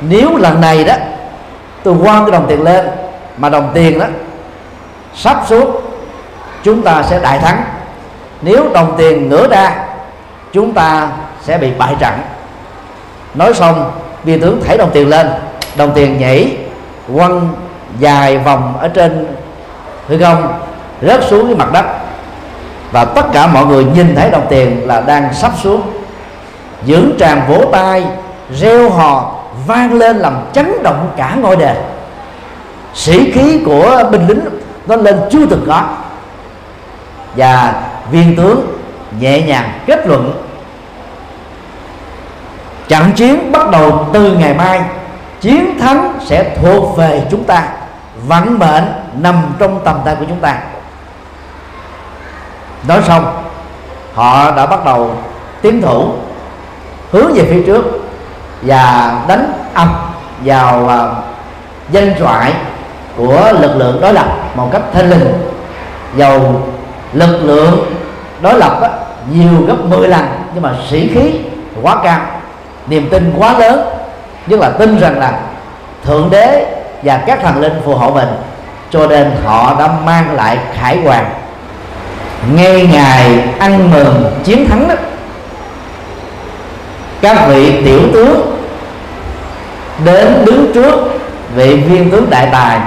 nếu 0.00 0.36
lần 0.36 0.60
này 0.60 0.84
đó 0.84 0.94
tôi 1.82 1.94
quăng 2.04 2.24
cái 2.24 2.30
đồng 2.30 2.46
tiền 2.48 2.62
lên 2.62 2.86
mà 3.36 3.48
đồng 3.48 3.70
tiền 3.74 3.98
đó 3.98 4.06
sắp 5.14 5.42
xuống, 5.46 5.76
chúng 6.62 6.82
ta 6.82 7.02
sẽ 7.02 7.20
đại 7.20 7.38
thắng. 7.38 7.62
Nếu 8.42 8.64
đồng 8.72 8.94
tiền 8.98 9.28
ngửa 9.28 9.48
ra 9.48 9.85
chúng 10.56 10.74
ta 10.74 11.08
sẽ 11.42 11.58
bị 11.58 11.70
bại 11.78 11.96
trận. 12.00 12.14
Nói 13.34 13.54
xong 13.54 13.90
viên 14.24 14.40
tướng 14.40 14.62
thảy 14.64 14.78
đồng 14.78 14.90
tiền 14.92 15.08
lên, 15.08 15.26
đồng 15.76 15.92
tiền 15.94 16.18
nhảy 16.18 16.56
quăng 17.14 17.48
dài 17.98 18.38
vòng 18.38 18.74
ở 18.80 18.88
trên 18.88 19.26
hư 20.08 20.18
không, 20.18 20.58
rớt 21.02 21.24
xuống 21.24 21.46
cái 21.46 21.56
mặt 21.56 21.72
đất. 21.72 21.84
Và 22.92 23.04
tất 23.04 23.26
cả 23.32 23.46
mọi 23.46 23.66
người 23.66 23.84
nhìn 23.84 24.14
thấy 24.14 24.30
đồng 24.30 24.46
tiền 24.48 24.86
là 24.86 25.00
đang 25.00 25.34
sắp 25.34 25.52
xuống. 25.62 25.82
Dưỡng 26.86 27.10
tràng 27.18 27.42
vỗ 27.48 27.64
tay, 27.72 28.04
reo 28.54 28.90
hò, 28.90 29.34
vang 29.66 29.92
lên 29.92 30.16
làm 30.16 30.36
chấn 30.52 30.82
động 30.82 31.10
cả 31.16 31.36
ngôi 31.40 31.56
đền. 31.56 31.76
Sĩ 32.94 33.32
khí 33.32 33.62
của 33.66 34.04
binh 34.10 34.26
lính 34.26 34.40
nó 34.86 34.96
lên 34.96 35.16
chưa 35.30 35.46
từng 35.46 35.64
có. 35.66 35.82
Và 37.36 37.82
viên 38.10 38.36
tướng 38.36 38.78
nhẹ 39.20 39.40
nhàng 39.40 39.72
kết 39.86 40.06
luận 40.06 40.45
trận 42.88 43.12
chiến 43.12 43.52
bắt 43.52 43.70
đầu 43.70 44.08
từ 44.12 44.32
ngày 44.32 44.54
mai 44.54 44.80
chiến 45.40 45.78
thắng 45.80 46.18
sẽ 46.24 46.56
thuộc 46.62 46.96
về 46.96 47.22
chúng 47.30 47.44
ta 47.44 47.68
vận 48.26 48.58
mệnh 48.58 48.84
nằm 49.18 49.54
trong 49.58 49.80
tầm 49.84 49.96
tay 50.04 50.16
của 50.18 50.24
chúng 50.28 50.40
ta. 50.40 50.58
Nói 52.88 53.02
xong 53.06 53.42
họ 54.14 54.50
đã 54.56 54.66
bắt 54.66 54.84
đầu 54.84 55.10
tiến 55.62 55.82
thủ 55.82 56.12
hướng 57.12 57.34
về 57.34 57.44
phía 57.50 57.62
trước 57.66 57.84
và 58.62 59.14
đánh 59.28 59.52
âm 59.74 59.88
vào 60.44 60.84
uh, 60.84 61.24
danh 61.90 62.14
thoại 62.18 62.52
của 63.16 63.52
lực 63.60 63.76
lượng 63.76 64.00
đối 64.00 64.12
lập 64.12 64.26
một 64.54 64.68
cách 64.72 64.82
thanh 64.92 65.10
linh. 65.10 65.32
Dầu 66.16 66.62
lực 67.12 67.40
lượng 67.42 67.92
đối 68.42 68.58
lập 68.58 68.78
á, 68.82 68.88
nhiều 69.32 69.66
gấp 69.66 69.76
10 69.84 70.08
lần 70.08 70.24
nhưng 70.54 70.62
mà 70.62 70.74
sĩ 70.90 71.08
khí 71.14 71.40
quá 71.82 71.96
cao 72.04 72.20
niềm 72.86 73.08
tin 73.10 73.34
quá 73.38 73.58
lớn 73.58 73.88
nhưng 74.46 74.60
là 74.60 74.70
tin 74.70 74.98
rằng 74.98 75.18
là 75.18 75.32
thượng 76.04 76.30
đế 76.30 76.66
và 77.02 77.16
các 77.26 77.38
thần 77.42 77.60
linh 77.60 77.80
phù 77.84 77.94
hộ 77.94 78.10
mình, 78.10 78.28
cho 78.90 79.06
nên 79.06 79.30
họ 79.44 79.76
đã 79.78 79.88
mang 80.04 80.34
lại 80.34 80.58
khải 80.74 81.00
hoàn. 81.00 81.30
Ngay 82.54 82.88
ngày 82.92 83.44
ăn 83.58 83.90
mừng 83.90 84.40
chiến 84.44 84.68
thắng 84.68 84.88
đó, 84.88 84.94
các 87.20 87.46
vị 87.48 87.84
tiểu 87.84 88.00
tướng 88.12 88.58
đến 90.04 90.44
đứng 90.46 90.70
trước 90.74 90.94
vị 91.54 91.76
viên 91.76 92.10
tướng 92.10 92.30
đại 92.30 92.48
tài, 92.52 92.78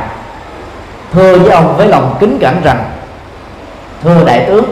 thưa 1.13 1.39
với 1.39 1.51
ông 1.51 1.77
với 1.77 1.87
lòng 1.87 2.15
kính 2.19 2.37
cẩn 2.41 2.61
rằng, 2.63 2.83
thưa 4.03 4.23
đại 4.25 4.45
tướng, 4.47 4.65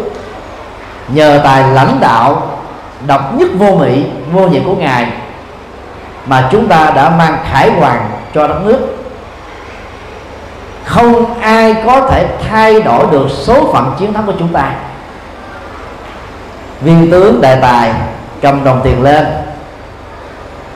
nhờ 1.07 1.41
tài 1.43 1.63
lãnh 1.74 1.98
đạo 2.00 2.56
độc 3.05 3.33
nhất 3.33 3.47
vô 3.57 3.75
mỹ, 3.75 4.03
vô 4.31 4.47
nhị 4.47 4.59
của 4.65 4.75
ngài, 4.75 5.07
mà 6.25 6.49
chúng 6.51 6.67
ta 6.67 6.91
đã 6.95 7.09
mang 7.09 7.37
khải 7.51 7.71
hoàn 7.71 8.09
cho 8.33 8.47
đất 8.47 8.65
nước. 8.65 8.79
Không 10.85 11.39
ai 11.41 11.75
có 11.85 12.07
thể 12.09 12.27
thay 12.49 12.81
đổi 12.81 13.05
được 13.11 13.27
số 13.29 13.73
phận 13.73 13.93
chiến 13.99 14.13
thắng 14.13 14.25
của 14.25 14.33
chúng 14.39 14.53
ta. 14.53 14.71
Viên 16.81 17.11
tướng 17.11 17.41
đại 17.41 17.57
tài 17.61 17.91
cầm 18.41 18.63
đồng 18.63 18.81
tiền 18.83 19.03
lên, 19.03 19.27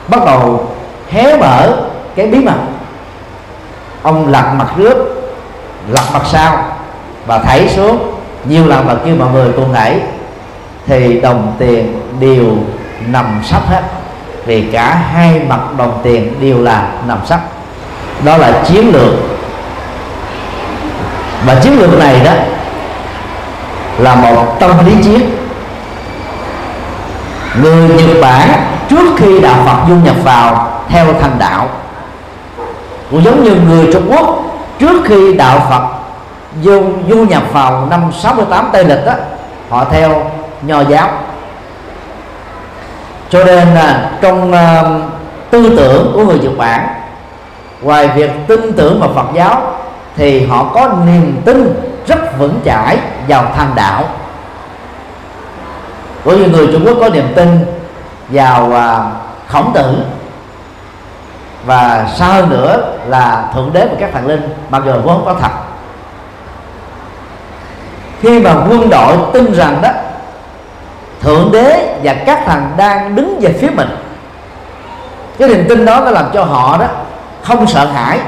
bắt 0.08 0.24
đầu 0.26 0.68
hé 1.10 1.36
mở 1.36 1.76
cái 2.14 2.26
bí 2.26 2.38
mật. 2.38 2.58
Ông 4.02 4.28
lật 4.28 4.52
mặt 4.58 4.66
trước, 4.76 4.96
lật 5.88 6.04
mặt 6.12 6.22
sau 6.26 6.64
và 7.26 7.38
thảy 7.38 7.68
xuống, 7.68 8.14
nhiều 8.44 8.66
lần 8.66 8.86
và 8.86 8.96
kêu 9.04 9.16
mọi 9.18 9.30
người 9.32 9.52
cùng 9.56 9.74
thảy 9.74 10.00
thì 10.86 11.20
đồng 11.20 11.54
tiền 11.58 12.01
đều 12.22 12.56
nằm 13.06 13.40
sắp 13.44 13.62
hết. 13.68 13.82
Vì 14.46 14.62
cả 14.72 15.00
hai 15.12 15.40
mặt 15.48 15.60
đồng 15.78 16.00
tiền 16.02 16.34
đều 16.40 16.62
là 16.62 16.88
nằm 17.06 17.18
sắp 17.26 17.40
đó 18.24 18.36
là 18.36 18.62
chiến 18.66 18.92
lược. 18.92 19.12
Và 21.46 21.54
chiến 21.54 21.78
lược 21.78 21.98
này 21.98 22.20
đó 22.24 22.32
là 23.98 24.14
một 24.14 24.56
tâm 24.60 24.70
lý 24.86 24.92
chiến. 25.02 25.20
Người 27.62 27.88
Nhật 27.88 28.16
Bản 28.20 28.48
trước 28.88 29.06
khi 29.18 29.40
đạo 29.40 29.56
Phật 29.66 29.88
du 29.88 29.94
nhập 29.94 30.16
vào 30.24 30.80
theo 30.88 31.06
thành 31.20 31.36
đạo 31.38 31.68
cũng 33.10 33.24
giống 33.24 33.44
như 33.44 33.54
người 33.68 33.92
Trung 33.92 34.12
Quốc 34.12 34.42
trước 34.78 35.02
khi 35.04 35.34
đạo 35.34 35.66
Phật 35.70 35.82
du, 36.62 36.82
du 37.08 37.16
nhập 37.16 37.42
vào 37.52 37.86
năm 37.90 38.10
68 38.20 38.68
Tây 38.72 38.84
lịch 38.84 39.06
đó 39.06 39.12
họ 39.70 39.84
theo 39.90 40.30
nho 40.62 40.80
giáo 40.80 41.08
cho 43.32 43.44
nên 43.44 43.74
là 43.74 44.10
trong 44.20 44.52
uh, 44.52 45.02
tư 45.50 45.76
tưởng 45.76 46.12
của 46.14 46.24
người 46.24 46.38
Nhật 46.38 46.52
Bản 46.58 46.88
ngoài 47.82 48.08
việc 48.08 48.30
tin 48.46 48.72
tưởng 48.72 49.00
vào 49.00 49.10
Phật 49.14 49.34
giáo 49.34 49.76
thì 50.16 50.46
họ 50.46 50.70
có 50.74 50.90
niềm 51.06 51.42
tin 51.44 51.74
rất 52.06 52.38
vững 52.38 52.60
chãi 52.64 52.98
vào 53.28 53.44
thành 53.56 53.70
đạo. 53.74 54.04
Của 56.24 56.36
vì 56.36 56.46
người 56.46 56.68
Trung 56.72 56.84
Quốc 56.86 56.96
có 57.00 57.08
niềm 57.08 57.32
tin 57.36 57.66
vào 58.28 58.70
uh, 58.70 59.12
khổng 59.48 59.72
tử 59.74 60.04
và 61.66 62.08
sau 62.16 62.32
hơn 62.32 62.50
nữa 62.50 62.92
là 63.06 63.50
thượng 63.54 63.70
đế 63.72 63.86
và 63.86 63.94
các 64.00 64.10
thần 64.12 64.26
linh 64.26 64.54
mặc 64.70 64.82
dù 64.86 64.92
vốn 65.04 65.22
có 65.24 65.34
thật. 65.40 65.50
Khi 68.20 68.40
mà 68.40 68.54
quân 68.70 68.90
đội 68.90 69.16
tin 69.32 69.52
rằng 69.52 69.78
đó 69.82 69.88
thượng 71.22 71.52
đế 71.52 71.96
và 72.02 72.14
các 72.26 72.42
thần 72.46 72.62
đang 72.76 73.14
đứng 73.14 73.40
về 73.40 73.52
phía 73.52 73.70
mình. 73.70 73.88
Cái 75.38 75.48
niềm 75.48 75.64
tin 75.68 75.84
đó 75.84 76.00
nó 76.04 76.10
làm 76.10 76.24
cho 76.34 76.44
họ 76.44 76.78
đó 76.78 76.86
không 77.42 77.66
sợ 77.66 77.86
hãi. 77.86 78.18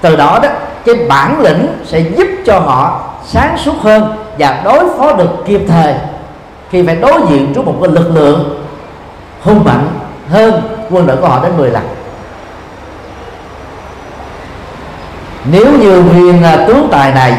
Từ 0.00 0.16
đó 0.16 0.38
đó, 0.42 0.48
cái 0.84 0.94
bản 1.08 1.40
lĩnh 1.40 1.66
sẽ 1.84 2.00
giúp 2.00 2.26
cho 2.46 2.58
họ 2.58 3.10
sáng 3.26 3.58
suốt 3.58 3.74
hơn 3.82 4.16
và 4.38 4.60
đối 4.64 4.98
phó 4.98 5.12
được 5.12 5.30
kịp 5.46 5.60
thời 5.68 5.94
khi 6.70 6.86
phải 6.86 6.96
đối 6.96 7.20
diện 7.30 7.52
trước 7.54 7.66
một 7.66 7.74
cái 7.82 7.92
lực 7.92 8.10
lượng 8.14 8.64
hung 9.42 9.64
mạnh 9.64 9.88
hơn 10.30 10.62
quân 10.90 11.06
đội 11.06 11.16
của 11.16 11.28
họ 11.28 11.40
đến 11.42 11.56
10 11.56 11.70
lần. 11.70 11.82
Nếu 15.44 15.66
như 15.80 16.02
viên 16.02 16.42
à, 16.42 16.64
tướng 16.66 16.88
tài 16.90 17.12
này 17.12 17.34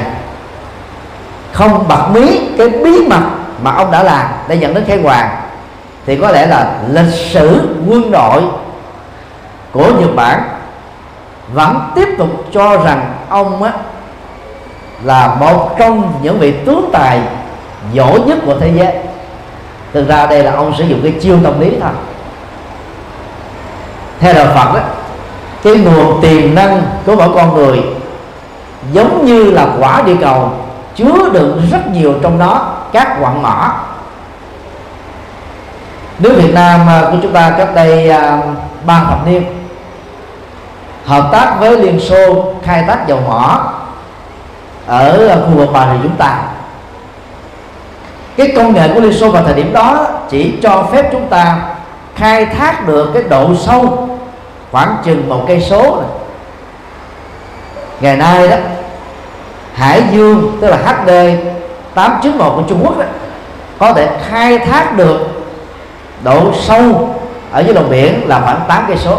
không 1.51 1.88
bật 1.88 2.07
mí 2.13 2.39
cái 2.57 2.69
bí 2.69 3.07
mật 3.07 3.21
mà 3.63 3.72
ông 3.72 3.91
đã 3.91 4.03
làm 4.03 4.25
để 4.48 4.56
dẫn 4.56 4.74
đến 4.74 4.84
khai 4.88 5.01
hoàng. 5.01 5.30
Thì 6.06 6.15
có 6.15 6.32
lẽ 6.32 6.46
là 6.46 6.80
lịch 6.89 7.13
sử 7.13 7.75
quân 7.88 8.12
đội 8.12 8.41
của 9.72 9.91
Nhật 10.00 10.15
Bản 10.15 10.44
vẫn 11.53 11.91
tiếp 11.96 12.08
tục 12.18 12.30
cho 12.53 12.77
rằng 12.77 13.13
ông 13.30 13.63
á, 13.63 13.72
là 15.03 15.36
một 15.39 15.75
trong 15.80 16.13
những 16.22 16.39
vị 16.39 16.53
tướng 16.65 16.89
tài 16.94 17.20
giỏi 17.94 18.20
nhất 18.20 18.38
của 18.46 18.60
thế 18.60 18.72
giới. 18.75 18.94
Thực 19.94 20.08
ra 20.08 20.25
đây 20.25 20.44
là 20.44 20.51
ông 20.51 20.74
sử 20.77 20.84
dụng 20.84 21.00
cái 21.03 21.13
chiêu 21.22 21.38
tâm 21.44 21.60
lý 21.60 21.72
thôi. 21.82 21.91
Theo 24.20 24.34
đạo 24.34 24.46
Phật 24.56 24.74
đó 24.74 24.80
cái 25.63 25.74
nguồn 25.75 26.22
tiềm 26.22 26.56
năng 26.56 26.82
của 27.06 27.15
mỗi 27.15 27.30
con 27.36 27.53
người 27.53 27.82
giống 28.91 29.25
như 29.25 29.44
là 29.44 29.68
quả 29.80 30.01
địa 30.01 30.15
cầu 30.22 30.51
chứa 30.96 31.30
đựng 31.34 31.62
rất 31.72 31.88
nhiều 31.94 32.13
trong 32.22 32.39
đó 32.39 32.80
các 32.93 33.17
quặng 33.19 33.41
mỏ 33.41 33.74
nước 36.19 36.33
Việt 36.38 36.53
Nam 36.53 36.88
à, 36.88 37.01
của 37.12 37.17
chúng 37.21 37.33
ta 37.33 37.53
cách 37.57 37.69
đây 37.75 38.10
à, 38.10 38.38
ba 38.86 39.03
thập 39.10 39.27
niên, 39.27 39.43
hợp 41.05 41.29
tác 41.31 41.55
với 41.60 41.77
Liên 41.77 42.00
Xô 42.00 42.53
khai 42.63 42.83
thác 42.88 43.07
dầu 43.07 43.19
mỏ 43.27 43.74
ở 44.88 45.36
khu 45.45 45.57
vực 45.57 45.69
Bà 45.74 45.93
Rịa 45.93 45.98
Vũng 45.98 46.15
Tàu 46.17 46.38
cái 48.38 48.53
công 48.55 48.74
nghệ 48.74 48.88
của 48.93 49.00
Liên 49.00 49.13
Xô 49.13 49.31
vào 49.31 49.43
thời 49.43 49.53
điểm 49.53 49.74
đó 49.74 50.07
chỉ 50.29 50.53
cho 50.63 50.88
phép 50.91 51.10
chúng 51.12 51.27
ta 51.27 51.57
khai 52.15 52.45
thác 52.45 52.88
được 52.88 53.12
cái 53.13 53.24
độ 53.24 53.55
sâu 53.55 54.10
khoảng 54.71 54.98
chừng 55.05 55.29
một 55.29 55.43
cây 55.48 55.62
số 55.62 56.01
này. 56.01 56.10
ngày 58.01 58.17
nay 58.17 58.48
đó, 58.48 58.57
Hải 59.74 60.03
Dương, 60.12 60.57
tức 60.62 60.67
là 60.67 60.77
HD 60.77 61.10
891 61.93 62.53
của 62.55 62.63
Trung 62.67 62.79
Quốc 62.83 62.98
đó 63.00 63.05
có 63.79 63.93
thể 63.93 64.10
khai 64.29 64.57
thác 64.57 64.98
được 64.98 65.19
độ 66.24 66.53
sâu 66.53 67.15
ở 67.51 67.60
dưới 67.60 67.74
lòng 67.74 67.89
biển 67.89 68.21
là 68.27 68.41
khoảng 68.41 68.60
8 68.67 68.83
cây 68.88 68.98
số. 68.98 69.17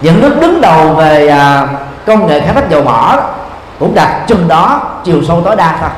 Những 0.00 0.20
nước 0.20 0.36
đứng 0.40 0.60
đầu 0.60 0.88
về 0.88 1.28
à, 1.28 1.68
công 2.06 2.26
nghệ 2.26 2.40
khai 2.40 2.54
thác 2.54 2.70
dầu 2.70 2.82
mỏ 2.82 3.20
cũng 3.78 3.94
đạt 3.94 4.26
chừng 4.26 4.48
đó 4.48 4.80
chiều 5.04 5.22
sâu 5.28 5.42
tối 5.44 5.56
đa 5.56 5.76
thôi. 5.80 5.90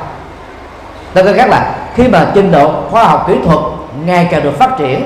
Tôi 1.13 1.23
có 1.23 1.33
khác 1.37 1.49
là 1.49 1.75
khi 1.95 2.07
mà 2.07 2.27
trình 2.33 2.51
độ 2.51 2.71
khoa 2.91 3.03
học 3.03 3.25
kỹ 3.27 3.33
thuật 3.45 3.59
ngày 4.05 4.27
càng 4.31 4.43
được 4.43 4.59
phát 4.59 4.77
triển 4.77 5.03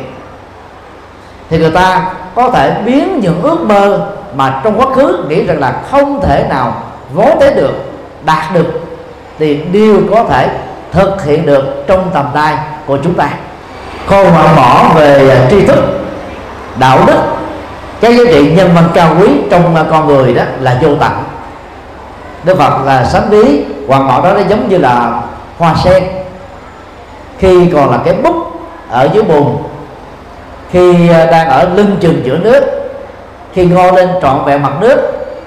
thì 1.49 1.57
người 1.57 1.71
ta 1.71 2.11
có 2.35 2.49
thể 2.49 2.81
biến 2.85 3.19
những 3.19 3.41
ước 3.41 3.61
mơ 3.61 4.07
mà 4.35 4.61
trong 4.63 4.79
quá 4.79 4.85
khứ 4.95 5.25
nghĩ 5.29 5.45
rằng 5.45 5.59
là 5.59 5.81
không 5.91 6.21
thể 6.21 6.45
nào 6.49 6.73
vốn 7.13 7.39
tới 7.39 7.53
được 7.53 7.73
đạt 8.25 8.53
được 8.53 8.82
thì 9.39 9.55
đều 9.55 9.95
có 10.11 10.23
thể 10.29 10.49
thực 10.91 11.25
hiện 11.25 11.45
được 11.45 11.83
trong 11.87 12.09
tầm 12.13 12.25
tay 12.33 12.55
của 12.85 12.97
chúng 13.03 13.13
ta. 13.13 13.29
Khâu 14.07 14.23
mà 14.23 14.55
bỏ 14.55 14.89
về 14.95 15.29
à, 15.29 15.47
tri 15.49 15.65
thức, 15.65 15.79
đạo 16.79 16.99
đức, 17.07 17.19
cái 18.01 18.17
giá 18.17 18.23
trị 18.31 18.51
nhân 18.55 18.69
văn 18.75 18.83
cao 18.93 19.15
quý 19.19 19.27
trong 19.49 19.75
à, 19.75 19.83
con 19.91 20.07
người 20.07 20.33
đó 20.33 20.43
là 20.59 20.77
vô 20.81 20.89
tận. 20.99 21.11
Đức 22.43 22.57
Phật 22.57 22.85
là 22.85 23.05
sánh 23.05 23.29
lý 23.29 23.65
hoàng 23.87 24.07
mỏ 24.07 24.21
đó 24.23 24.33
nó 24.33 24.41
giống 24.47 24.69
như 24.69 24.77
là 24.77 25.21
hoa 25.57 25.75
sen. 25.83 26.03
Khi 27.39 27.69
còn 27.73 27.91
là 27.91 27.97
cái 28.05 28.13
bút 28.13 28.35
ở 28.89 29.09
dưới 29.13 29.23
bùn, 29.23 29.57
khi 30.71 31.09
à, 31.09 31.25
đang 31.25 31.49
ở 31.49 31.69
lưng 31.73 31.97
chừng 31.99 32.21
giữa 32.25 32.37
nước, 32.37 32.63
khi 33.53 33.65
ngô 33.65 33.91
lên 33.91 34.09
trọn 34.21 34.45
vẹn 34.45 34.61
mặt 34.63 34.73
nước, 34.79 34.97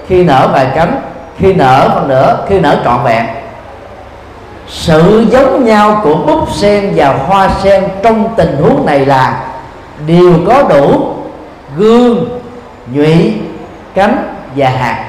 khi 0.07 0.23
nở 0.23 0.49
vài 0.53 0.67
cánh, 0.75 1.01
khi 1.39 1.53
nở 1.53 1.89
phần 1.93 2.07
nữa 2.07 2.37
khi 2.49 2.59
nở 2.59 2.77
trọn 2.85 3.03
vẹn 3.03 3.25
sự 4.67 5.25
giống 5.31 5.65
nhau 5.65 6.01
của 6.03 6.15
búp 6.15 6.47
sen 6.53 6.93
và 6.95 7.13
hoa 7.27 7.49
sen 7.63 7.83
trong 8.03 8.29
tình 8.35 8.57
huống 8.61 8.85
này 8.85 9.05
là 9.05 9.43
đều 10.07 10.33
có 10.47 10.63
đủ 10.63 11.13
gương, 11.77 12.39
nhụy, 12.93 13.33
cánh 13.93 14.35
và 14.55 14.69
hạt. 14.69 15.03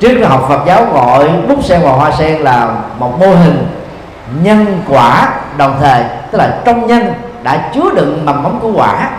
Trước 0.00 0.26
học 0.28 0.46
Phật 0.48 0.60
giáo 0.66 0.86
gọi 0.92 1.28
búp 1.48 1.64
sen 1.64 1.80
và 1.82 1.90
hoa 1.90 2.12
sen 2.12 2.38
là 2.42 2.74
một 2.98 3.20
mô 3.20 3.26
hình 3.26 3.66
nhân 4.42 4.82
quả 4.88 5.28
đồng 5.56 5.76
thời, 5.80 6.02
tức 6.30 6.38
là 6.38 6.58
trong 6.64 6.86
nhân 6.86 7.14
đã 7.42 7.70
chứa 7.74 7.90
đựng 7.94 8.22
mầm 8.24 8.42
mống 8.42 8.58
của 8.62 8.72
quả. 8.74 9.10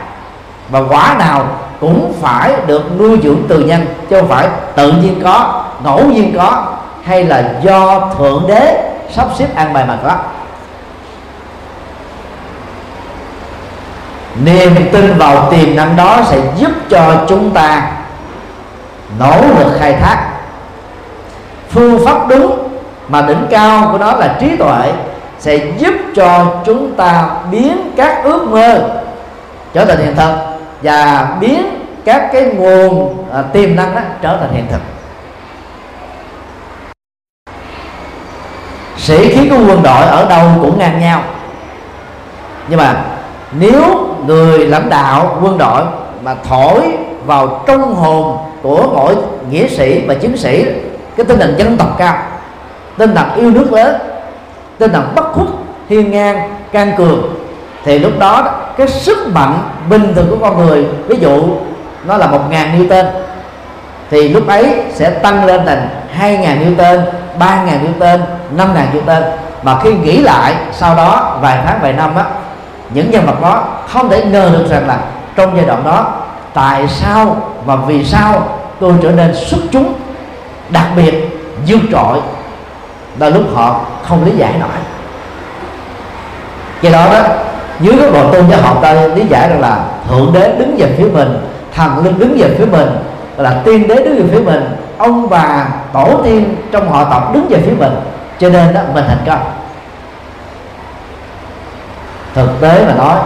Và 0.70 0.80
quả 0.90 1.16
nào 1.20 1.48
cũng 1.80 2.14
phải 2.22 2.54
được 2.68 3.00
nuôi 3.00 3.20
dưỡng 3.24 3.44
từ 3.48 3.60
nhân, 3.60 3.86
chứ 4.10 4.20
không 4.20 4.30
phải 4.30 4.48
tự 4.76 4.92
nhiên 4.92 5.22
có, 5.24 5.64
ngẫu 5.84 6.06
nhiên 6.06 6.34
có 6.38 6.66
hay 7.06 7.24
là 7.24 7.54
do 7.62 8.10
thượng 8.18 8.46
đế 8.48 8.92
sắp 9.12 9.28
xếp 9.38 9.48
an 9.56 9.74
bài 9.74 9.86
mà 9.88 9.98
có? 10.04 10.16
Niềm 14.44 14.76
tin 14.92 15.18
vào 15.18 15.52
tiềm 15.52 15.76
năng 15.76 15.96
đó 15.96 16.20
sẽ 16.30 16.38
giúp 16.58 16.72
cho 16.90 17.26
chúng 17.28 17.52
ta 17.52 17.92
nỗ 19.20 19.42
lực 19.60 19.78
khai 19.80 19.94
thác. 19.94 20.32
Phương 21.70 22.06
pháp 22.06 22.28
đúng 22.28 22.70
mà 23.08 23.22
đỉnh 23.22 23.48
cao 23.50 23.90
của 23.92 23.98
nó 23.98 24.12
là 24.12 24.36
trí 24.40 24.56
tuệ 24.56 24.92
sẽ 25.40 25.58
giúp 25.78 25.94
cho 26.16 26.56
chúng 26.66 26.96
ta 26.96 27.30
biến 27.52 27.92
các 27.98 28.24
ước 28.24 28.48
mơ 28.50 28.90
trở 29.74 29.86
thành 29.86 29.98
hiện 29.98 30.16
thực 30.16 30.32
và 30.82 31.28
biến 31.40 31.86
các 32.06 32.30
cái 32.34 32.42
nguồn 32.42 33.18
à, 33.34 33.42
tiềm 33.42 33.76
năng 33.76 33.96
đó 33.96 34.02
trở 34.22 34.38
thành 34.38 34.54
hiện 34.54 34.66
thực. 34.72 34.82
Sĩ 39.06 39.36
khí 39.36 39.50
của 39.50 39.56
quân 39.68 39.84
đội 39.84 40.06
ở 40.06 40.26
đâu 40.30 40.48
cũng 40.62 40.80
ngang 40.80 41.00
nhau. 41.00 41.22
Nhưng 42.68 42.80
mà 42.80 42.96
nếu 43.52 44.08
người 44.26 44.68
lãnh 44.68 44.90
đạo 44.90 45.38
quân 45.42 45.58
đội 45.58 45.82
mà 46.24 46.36
thổi 46.50 46.82
vào 47.26 47.64
trong 47.68 47.96
hồn 47.96 48.38
của 48.62 48.88
mỗi 48.94 49.16
nghĩa 49.52 49.68
sĩ 49.68 50.02
và 50.08 50.14
chiến 50.14 50.38
sĩ, 50.38 50.66
cái 51.18 51.26
tinh 51.26 51.40
thần 51.40 51.56
dân 51.58 51.78
tộc 51.78 51.96
cao, 51.98 52.18
tinh 52.98 53.16
thần 53.16 53.36
yêu 53.36 53.52
nước 53.52 53.74
lớn, 53.74 53.96
tinh 54.78 54.92
thần 54.92 55.12
bất 55.16 55.34
khuất, 55.34 55.48
hiên 55.90 56.12
ngang, 56.12 56.56
can 56.72 56.92
cường, 56.98 57.36
thì 57.84 58.00
lúc 58.00 58.20
đó 58.20 58.54
cái 58.78 58.88
sức 58.88 59.18
mạnh 59.34 59.60
bình 59.90 60.14
thường 60.16 60.28
của 60.30 60.38
con 60.42 60.66
người, 60.66 60.86
ví 61.08 61.18
dụ 61.20 61.44
nó 62.06 62.18
là 62.18 62.28
một 62.28 62.42
ngàn 62.50 62.80
newton, 62.80 63.06
thì 64.12 64.30
lúc 64.30 64.48
ấy 64.48 64.76
sẽ 64.94 65.10
tăng 65.10 65.46
lên 65.46 65.66
thành 65.66 65.90
hai 66.14 66.38
ngàn 66.38 66.78
newton 66.78 67.02
ba 67.40 67.64
ngàn 67.64 67.86
newton 67.86 68.20
năm 68.52 68.74
ngàn 68.74 68.88
tên, 69.06 69.24
mà 69.64 69.80
khi 69.84 69.94
nghĩ 69.94 70.18
lại 70.18 70.56
sau 70.74 70.96
đó 70.96 71.38
vài 71.42 71.60
tháng 71.66 71.80
vài 71.82 71.94
năm 71.94 72.16
á 72.16 72.24
những 72.90 73.12
nhân 73.12 73.26
vật 73.26 73.42
đó 73.42 73.64
không 73.88 74.10
thể 74.10 74.26
ngờ 74.26 74.50
được 74.54 74.66
rằng 74.70 74.88
là 74.88 75.00
trong 75.36 75.56
giai 75.56 75.66
đoạn 75.66 75.84
đó 75.84 76.14
tại 76.54 76.88
sao 76.88 77.38
và 77.66 77.76
vì 77.76 78.06
sao 78.06 78.48
tôi 78.80 78.94
trở 79.04 79.12
nên 79.12 79.36
xuất 79.36 79.60
chúng 79.72 79.94
đặc 80.70 80.86
biệt 80.96 81.40
vượt 81.68 81.82
trội 81.92 82.18
là 83.20 83.30
lúc 83.30 83.44
họ 83.56 83.82
không 84.04 84.26
lý 84.26 84.32
giải 84.32 84.54
nổi. 84.60 84.70
Do 86.82 86.92
đó 86.92 87.06
đó 87.12 87.20
dưới 87.80 87.96
cái 88.00 88.12
độ 88.12 88.32
tôn 88.34 88.50
giáo 88.50 88.62
học 88.62 88.80
ta 88.82 88.94
lý 88.94 89.26
giải 89.30 89.50
rằng 89.50 89.62
là 89.62 89.80
thượng 90.10 90.34
đế 90.34 90.56
đứng 90.60 90.76
về 90.78 90.96
phía 90.98 91.06
mình 91.14 91.38
thần 91.76 92.04
linh 92.04 92.20
đứng 92.20 92.38
về 92.38 92.56
phía 92.58 92.66
mình 92.66 92.90
là 93.38 93.62
tiên 93.66 93.88
đế 93.88 93.96
đứng 93.96 94.16
về 94.16 94.24
phía 94.32 94.44
mình 94.46 94.76
ông 94.98 95.30
bà 95.30 95.68
tổ 95.94 96.22
tiên 96.24 96.56
trong 96.72 96.92
họ 96.92 97.04
tộc 97.04 97.34
đứng 97.34 97.48
về 97.50 97.62
phía 97.66 97.74
mình. 97.80 97.96
Cho 98.40 98.50
nên 98.50 98.74
đó 98.74 98.82
mình 98.94 99.06
thành 99.08 99.24
công. 99.26 99.40
Thực 102.34 102.62
tế 102.62 102.86
mà 102.88 102.94
nói 102.94 103.18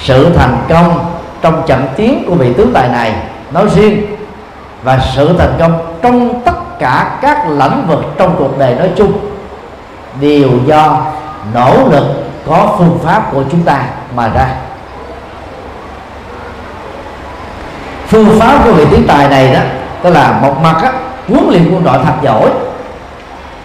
sự 0.00 0.34
thành 0.36 0.56
công 0.68 1.12
trong 1.42 1.62
trận 1.66 1.86
tiến 1.96 2.24
của 2.28 2.34
vị 2.34 2.52
tướng 2.52 2.72
tài 2.72 2.88
này 2.88 3.14
nói 3.52 3.66
riêng 3.74 4.06
và 4.82 4.98
sự 5.14 5.38
thành 5.38 5.54
công 5.58 5.96
trong 6.02 6.42
tất 6.44 6.78
cả 6.78 7.18
các 7.22 7.48
lĩnh 7.48 7.86
vực 7.86 8.04
trong 8.18 8.36
cuộc 8.38 8.58
đời 8.58 8.74
nói 8.74 8.90
chung 8.96 9.12
đều 10.20 10.48
do 10.66 11.06
nỗ 11.54 11.88
lực 11.90 12.04
có 12.46 12.74
phương 12.78 12.98
pháp 13.04 13.32
của 13.32 13.42
chúng 13.50 13.62
ta 13.62 13.82
mà 14.16 14.28
ra. 14.28 14.46
Phương 18.06 18.40
pháp 18.40 18.64
của 18.64 18.72
vị 18.72 18.86
tiến 18.90 19.04
tài 19.08 19.28
này 19.28 19.54
đó 19.54 19.60
tức 20.02 20.10
là 20.10 20.38
một 20.42 20.60
mặt 20.62 20.76
á, 20.82 20.92
huấn 21.30 21.48
luyện 21.50 21.74
quân 21.74 21.84
đội 21.84 21.98
thật 22.04 22.14
giỏi 22.22 22.50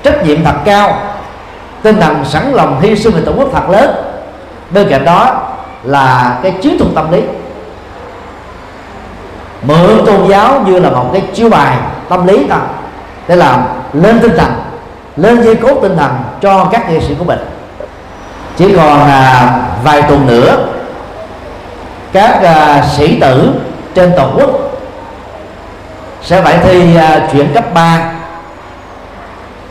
trách 0.03 0.25
nhiệm 0.25 0.43
thật 0.43 0.55
cao 0.65 0.97
tinh 1.81 1.99
thần 2.01 2.25
sẵn 2.25 2.53
lòng 2.53 2.81
hy 2.81 2.95
sinh 2.95 3.13
về 3.13 3.21
tổ 3.25 3.31
quốc 3.37 3.49
thật 3.53 3.69
lớn. 3.69 3.95
Bên 4.69 4.89
cạnh 4.89 5.05
đó 5.05 5.41
là 5.83 6.37
cái 6.43 6.51
chiến 6.61 6.77
thuật 6.77 6.91
tâm 6.95 7.11
lý. 7.11 7.21
Mượn 9.61 10.05
tôn 10.05 10.27
giáo 10.29 10.61
như 10.65 10.79
là 10.79 10.89
một 10.89 11.09
cái 11.13 11.23
chiêu 11.33 11.49
bài 11.49 11.77
tâm 12.09 12.27
lý 12.27 12.47
ta 12.47 12.57
để 13.27 13.35
làm 13.35 13.63
lên 13.93 14.19
tinh 14.19 14.37
thần 14.37 14.51
lên 15.15 15.43
dây 15.43 15.55
cốt 15.55 15.79
tinh 15.81 15.97
thần 15.97 16.11
cho 16.41 16.65
các 16.71 16.89
nghệ 16.89 16.99
sĩ 16.99 17.15
của 17.19 17.25
mình. 17.25 17.39
Chỉ 18.57 18.75
còn 18.75 18.99
à, 19.09 19.53
vài 19.83 20.01
tuần 20.01 20.27
nữa 20.27 20.57
các 22.13 22.43
à, 22.43 22.83
sĩ 22.97 23.19
tử 23.19 23.49
trên 23.95 24.11
toàn 24.17 24.33
quốc 24.35 24.64
sẽ 26.21 26.41
phải 26.41 26.57
thi 26.57 26.97
uh, 26.97 27.31
chuyển 27.31 27.53
cấp 27.53 27.73
3 27.73 28.11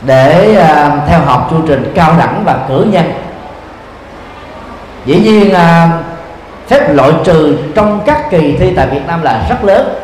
để 0.01 0.57
uh, 0.57 1.07
theo 1.07 1.19
học 1.19 1.47
chương 1.49 1.65
trình 1.67 1.91
cao 1.95 2.13
đẳng 2.19 2.41
và 2.45 2.57
cử 2.67 2.87
nhân. 2.91 3.13
Dĩ 5.05 5.19
nhiên 5.19 5.51
uh, 5.51 6.05
phép 6.67 6.93
loại 6.93 7.11
trừ 7.23 7.57
trong 7.75 7.99
các 8.05 8.29
kỳ 8.29 8.55
thi 8.59 8.73
tại 8.75 8.87
Việt 8.87 9.07
Nam 9.07 9.21
là 9.21 9.45
rất 9.49 9.63
lớn. 9.63 9.95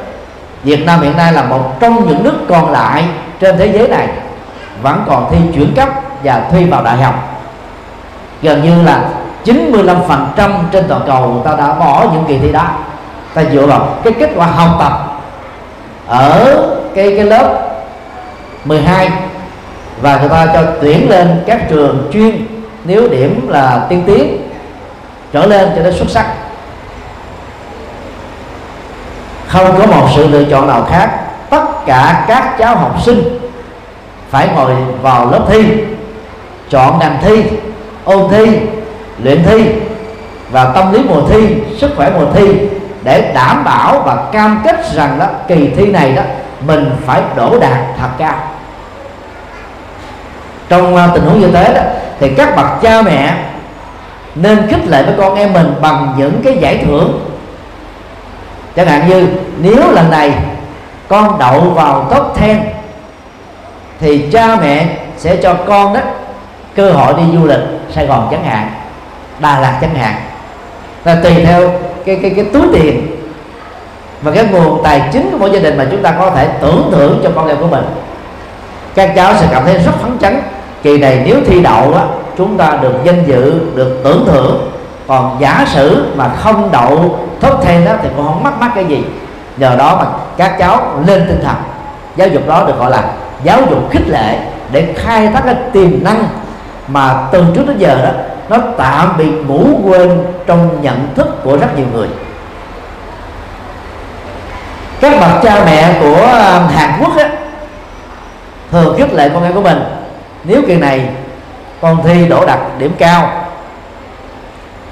Việt 0.63 0.85
Nam 0.85 1.01
hiện 1.01 1.17
nay 1.17 1.33
là 1.33 1.43
một 1.43 1.79
trong 1.79 2.07
những 2.07 2.23
nước 2.23 2.35
còn 2.49 2.71
lại 2.71 3.03
trên 3.39 3.57
thế 3.57 3.71
giới 3.73 3.87
này 3.87 4.07
vẫn 4.81 5.03
còn 5.07 5.27
thi 5.31 5.37
chuyển 5.55 5.73
cấp 5.75 5.89
và 6.23 6.41
thi 6.51 6.65
vào 6.65 6.83
đại 6.83 6.97
học. 6.97 7.43
Gần 8.41 8.63
như 8.63 8.83
là 8.83 9.03
95% 9.45 10.51
trên 10.71 10.87
toàn 10.87 11.01
cầu 11.07 11.27
người 11.27 11.41
ta 11.45 11.55
đã 11.55 11.73
bỏ 11.73 12.05
những 12.13 12.23
kỳ 12.27 12.37
thi 12.37 12.51
đó. 12.51 12.67
Ta 13.33 13.43
dựa 13.51 13.65
vào 13.65 13.95
cái 14.03 14.13
kết 14.19 14.29
quả 14.35 14.45
học 14.45 14.75
tập 14.79 15.10
ở 16.11 16.67
cái 16.95 17.13
cái 17.15 17.25
lớp 17.25 17.69
12 18.65 19.09
và 20.01 20.19
người 20.19 20.29
ta 20.29 20.47
cho 20.53 20.61
tuyển 20.81 21.09
lên 21.09 21.43
các 21.47 21.69
trường 21.69 22.09
chuyên 22.13 22.47
nếu 22.83 23.09
điểm 23.09 23.47
là 23.49 23.85
tiên 23.89 24.03
tiến, 24.07 24.37
trở 25.33 25.45
lên 25.45 25.69
cho 25.75 25.83
đến 25.83 25.93
xuất 25.93 26.09
sắc. 26.09 26.25
Không 29.47 29.79
có 29.79 29.85
một 29.85 30.07
sự 30.15 30.27
lựa 30.27 30.43
chọn 30.43 30.67
nào 30.67 30.87
khác. 30.89 31.19
Tất 31.49 31.85
cả 31.85 32.25
các 32.27 32.55
cháu 32.59 32.75
học 32.75 32.95
sinh 33.01 33.39
phải 34.29 34.49
ngồi 34.55 34.71
vào 35.01 35.31
lớp 35.31 35.45
thi, 35.49 35.63
chọn 36.69 36.99
ngành 36.99 37.17
thi, 37.21 37.43
ôn 38.03 38.31
thi, 38.31 38.57
luyện 39.23 39.43
thi. 39.43 39.65
Và 40.51 40.65
tâm 40.65 40.93
lý 40.93 40.99
mùa 41.09 41.21
thi, 41.29 41.55
sức 41.77 41.91
khỏe 41.95 42.11
mùa 42.19 42.25
thi 42.33 42.55
để 43.03 43.31
đảm 43.33 43.63
bảo 43.63 44.01
và 44.05 44.17
cam 44.31 44.61
kết 44.63 44.93
rằng 44.93 45.19
đó, 45.19 45.25
kỳ 45.47 45.69
thi 45.75 45.85
này 45.85 46.15
đó, 46.15 46.21
mình 46.67 46.91
phải 47.05 47.21
đổ 47.35 47.59
đạt 47.59 47.79
thật 47.99 48.09
cao. 48.17 48.35
Trong 50.69 50.95
à, 50.95 51.09
tình 51.13 51.23
huống 51.23 51.39
như 51.39 51.51
thế 51.51 51.73
đó, 51.73 51.81
thì 52.19 52.29
các 52.29 52.55
bậc 52.55 52.81
cha 52.81 53.01
mẹ 53.01 53.33
nên 54.35 54.67
khích 54.67 54.87
lệ 54.87 55.03
với 55.03 55.13
con 55.17 55.35
em 55.35 55.53
mình 55.53 55.73
bằng 55.81 56.13
những 56.17 56.41
cái 56.43 56.57
giải 56.61 56.77
thưởng. 56.85 57.29
Chẳng 58.75 58.87
hạn 58.87 59.09
như, 59.09 59.27
nếu 59.57 59.91
lần 59.91 60.09
này 60.09 60.33
con 61.07 61.39
đậu 61.39 61.59
vào 61.59 62.07
top 62.11 62.41
10 62.41 62.57
thì 63.99 64.29
cha 64.31 64.55
mẹ 64.55 64.85
sẽ 65.17 65.35
cho 65.35 65.53
con 65.67 65.93
đó 65.93 65.99
cơ 66.75 66.91
hội 66.91 67.13
đi 67.13 67.23
du 67.33 67.45
lịch 67.47 67.59
Sài 67.95 68.07
Gòn 68.07 68.27
chẳng 68.31 68.43
hạn, 68.43 68.71
Đà 69.39 69.59
Lạt 69.59 69.77
chẳng 69.81 69.95
hạn. 69.95 70.15
Là 71.05 71.15
tùy 71.23 71.45
theo 71.45 71.71
cái 72.05 72.19
cái 72.21 72.31
cái 72.35 72.45
túi 72.53 72.67
tiền 72.73 73.07
và 74.21 74.31
cái 74.31 74.45
nguồn 74.51 74.83
tài 74.83 75.09
chính 75.13 75.31
của 75.31 75.37
mỗi 75.37 75.51
gia 75.51 75.59
đình 75.59 75.77
mà 75.77 75.87
chúng 75.91 76.01
ta 76.01 76.11
có 76.19 76.31
thể 76.31 76.47
tưởng 76.61 76.89
thưởng 76.91 77.19
cho 77.23 77.29
con 77.35 77.47
em 77.47 77.57
của 77.57 77.67
mình. 77.67 77.83
Các 78.95 79.11
cháu 79.15 79.33
sẽ 79.39 79.47
cảm 79.51 79.65
thấy 79.65 79.73
rất 79.73 79.91
phấn 80.01 80.17
chấn. 80.19 80.41
Kỳ 80.83 80.97
này 80.97 81.21
nếu 81.25 81.35
thi 81.47 81.61
đậu 81.61 81.93
á, 81.93 82.03
chúng 82.37 82.57
ta 82.57 82.77
được 82.81 82.93
danh 83.03 83.23
dự, 83.27 83.61
được 83.75 84.01
tưởng 84.03 84.25
thưởng. 84.27 84.71
Còn 85.07 85.37
giả 85.39 85.65
sử 85.73 86.05
mà 86.15 86.29
không 86.29 86.69
đậu 86.71 87.19
thốt 87.41 87.55
ten 87.65 87.85
đó 87.85 87.91
thì 88.03 88.09
cũng 88.15 88.25
không 88.25 88.43
mắc 88.43 88.53
mắc 88.59 88.71
cái 88.75 88.85
gì. 88.85 89.03
Nhờ 89.57 89.75
đó 89.77 89.95
mà 89.95 90.05
các 90.37 90.55
cháu 90.59 90.93
lên 91.07 91.25
tinh 91.27 91.41
thần. 91.43 91.55
Giáo 92.15 92.27
dục 92.27 92.47
đó 92.47 92.63
được 92.67 92.79
gọi 92.79 92.91
là 92.91 93.03
giáo 93.43 93.59
dục 93.69 93.91
khích 93.91 94.07
lệ 94.07 94.37
để 94.71 94.93
khai 94.95 95.27
thác 95.27 95.41
cái 95.45 95.55
tiềm 95.73 96.03
năng 96.03 96.23
mà 96.87 97.27
từ 97.31 97.45
trước 97.55 97.67
đến 97.67 97.77
giờ 97.77 98.01
đó 98.03 98.11
nó 98.49 98.57
tạm 98.77 99.17
bị 99.17 99.25
ngủ 99.25 99.67
quên 99.83 100.23
trong 100.47 100.81
nhận 100.81 101.07
thức 101.15 101.43
của 101.43 101.57
rất 101.57 101.67
nhiều 101.77 101.85
người. 101.93 102.07
Các 105.01 105.19
bậc 105.19 105.43
cha 105.43 105.65
mẹ 105.65 105.99
của 106.01 106.25
à, 106.25 106.59
Hàn 106.59 106.99
Quốc 106.99 107.17
á, 107.17 107.29
thường 108.71 108.97
khích 108.97 109.13
lệ 109.13 109.29
con 109.33 109.43
em 109.43 109.53
của 109.53 109.61
mình 109.61 109.83
nếu 110.43 110.61
kỳ 110.67 110.75
này 110.75 111.09
con 111.81 112.03
thi 112.03 112.27
đỗ 112.27 112.45
đạt 112.45 112.59
điểm 112.77 112.91
cao 112.97 113.31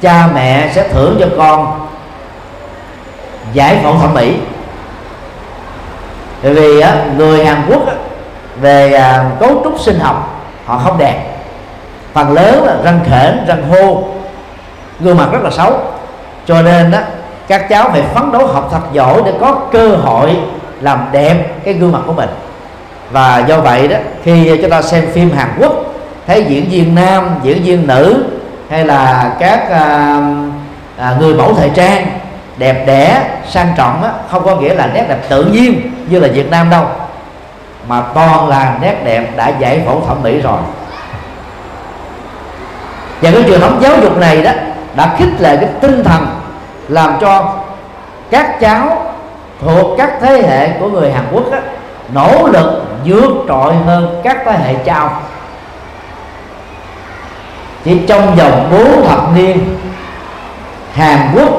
cha 0.01 0.27
mẹ 0.33 0.71
sẽ 0.75 0.87
thưởng 0.87 1.17
cho 1.19 1.27
con 1.37 1.87
giải 3.53 3.79
phẫu 3.83 3.97
thẩm 3.97 4.13
mỹ. 4.13 4.35
Bởi 6.43 6.53
vì 6.53 6.79
á, 6.79 6.95
người 7.17 7.45
Hàn 7.45 7.61
Quốc 7.69 7.87
á, 7.87 7.93
về 8.61 8.93
à, 8.93 9.25
cấu 9.39 9.61
trúc 9.63 9.79
sinh 9.79 9.99
học 9.99 10.43
họ 10.65 10.77
không 10.77 10.97
đẹp 10.97 11.38
phần 12.19 12.33
lớn 12.33 12.63
là 12.63 12.75
răng 12.83 12.99
khểnh 13.05 13.45
răng 13.47 13.69
hô 13.69 14.03
gương 14.99 15.17
mặt 15.17 15.27
rất 15.31 15.39
là 15.43 15.49
xấu. 15.49 15.73
Cho 16.45 16.61
nên 16.61 16.91
đó 16.91 16.97
các 17.47 17.69
cháu 17.69 17.89
phải 17.89 18.01
phấn 18.01 18.31
đấu 18.31 18.47
học 18.47 18.69
thật 18.71 18.81
giỏi 18.93 19.21
để 19.25 19.31
có 19.41 19.55
cơ 19.71 19.87
hội 19.87 20.37
làm 20.81 21.05
đẹp 21.11 21.35
cái 21.65 21.73
gương 21.73 21.91
mặt 21.91 21.99
của 22.05 22.13
mình. 22.13 22.29
Và 23.11 23.43
do 23.47 23.59
vậy 23.59 23.87
đó 23.87 23.97
khi 24.23 24.57
chúng 24.61 24.71
ta 24.71 24.81
xem 24.81 25.05
phim 25.13 25.31
Hàn 25.31 25.47
Quốc 25.59 25.73
thấy 26.27 26.43
diễn 26.43 26.69
viên 26.69 26.95
nam 26.95 27.29
diễn 27.43 27.63
viên 27.63 27.87
nữ 27.87 28.23
hay 28.69 28.85
là 28.85 29.31
các 29.39 29.69
à, 29.71 30.21
à, 30.97 31.15
người 31.19 31.33
mẫu 31.33 31.53
thời 31.53 31.69
trang 31.69 32.07
đẹp 32.57 32.83
đẽ 32.85 33.21
sang 33.47 33.67
trọng 33.77 34.03
á, 34.03 34.09
không 34.31 34.45
có 34.45 34.55
nghĩa 34.55 34.73
là 34.73 34.89
nét 34.93 35.05
đẹp 35.09 35.19
tự 35.29 35.45
nhiên 35.45 35.91
như 36.09 36.19
là 36.19 36.27
Việt 36.27 36.51
Nam 36.51 36.69
đâu 36.69 36.85
mà 37.87 38.03
toàn 38.13 38.47
là 38.47 38.77
nét 38.81 38.95
đẹp 39.03 39.37
đã 39.37 39.49
giải 39.59 39.81
phẫu 39.85 40.03
thẩm 40.07 40.23
mỹ 40.23 40.41
rồi 40.41 40.59
và 43.21 43.31
cái 43.31 43.43
truyền 43.47 43.61
thống 43.61 43.79
giáo 43.81 43.93
dục 44.03 44.17
này 44.17 44.41
đó 44.41 44.51
đã 44.95 45.15
khích 45.17 45.41
lệ 45.41 45.57
cái 45.57 45.69
tinh 45.81 46.03
thần 46.03 46.27
làm 46.87 47.13
cho 47.21 47.53
các 48.31 48.59
cháu 48.59 49.13
thuộc 49.61 49.97
các 49.97 50.11
thế 50.21 50.41
hệ 50.47 50.69
của 50.79 50.89
người 50.89 51.11
Hàn 51.11 51.23
Quốc 51.31 51.51
đó, 51.51 51.57
nỗ 52.13 52.47
lực 52.47 52.83
vượt 53.05 53.31
trội 53.47 53.75
hơn 53.85 54.21
các 54.23 54.37
thế 54.45 54.51
hệ 54.51 54.75
cha 54.85 55.09
chỉ 57.83 57.99
trong 58.07 58.35
vòng 58.35 58.69
bốn 58.71 59.07
thập 59.07 59.35
niên 59.35 59.77
Hàn 60.93 61.35
Quốc 61.35 61.49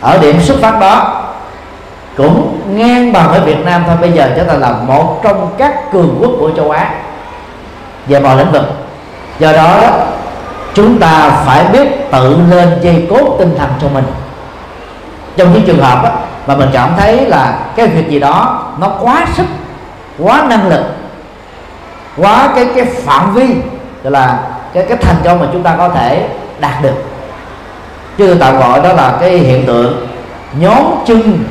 ở 0.00 0.18
điểm 0.18 0.40
xuất 0.40 0.58
phát 0.62 0.80
đó 0.80 1.22
cũng 2.16 2.60
ngang 2.66 3.12
bằng 3.12 3.30
với 3.30 3.40
Việt 3.40 3.64
Nam 3.64 3.84
thôi. 3.86 3.96
Bây 4.00 4.12
giờ 4.12 4.30
chúng 4.36 4.46
ta 4.46 4.54
là 4.54 4.72
một 4.72 5.20
trong 5.22 5.50
các 5.58 5.92
cường 5.92 6.18
quốc 6.20 6.30
của 6.38 6.50
châu 6.56 6.70
Á 6.70 6.94
về 8.06 8.20
mọi 8.20 8.36
lĩnh 8.36 8.52
vực. 8.52 8.64
Do 9.38 9.52
đó, 9.52 9.78
đó 9.82 9.90
chúng 10.74 10.98
ta 10.98 11.30
phải 11.46 11.64
biết 11.64 12.10
tự 12.10 12.38
lên 12.50 12.78
dây 12.82 13.06
cốt 13.10 13.36
tinh 13.38 13.54
thần 13.58 13.70
cho 13.80 13.88
mình. 13.88 14.04
Trong 15.36 15.52
những 15.52 15.62
trường 15.66 15.82
hợp 15.82 16.04
đó, 16.04 16.10
mà 16.46 16.56
mình 16.56 16.68
cảm 16.72 16.92
thấy 16.98 17.26
là 17.26 17.58
cái 17.76 17.86
việc 17.86 18.08
gì 18.08 18.20
đó 18.20 18.66
nó 18.78 18.88
quá 19.00 19.26
sức 19.34 19.46
quá 20.18 20.46
năng 20.48 20.68
lực 20.68 20.84
quá 22.16 22.48
cái 22.54 22.66
cái 22.74 22.84
phạm 22.84 23.34
vi 23.34 23.46
gọi 24.02 24.10
là 24.12 24.38
cái 24.72 24.84
cái 24.88 24.96
thành 24.96 25.16
công 25.24 25.38
mà 25.38 25.46
chúng 25.52 25.62
ta 25.62 25.74
có 25.78 25.88
thể 25.88 26.28
đạt 26.60 26.82
được. 26.82 27.04
Chứ 28.18 28.36
tạm 28.40 28.58
gọi 28.58 28.80
đó 28.80 28.92
là 28.92 29.16
cái 29.20 29.30
hiện 29.30 29.66
tượng 29.66 30.06
nhóm 30.60 30.82
chân 31.06 31.44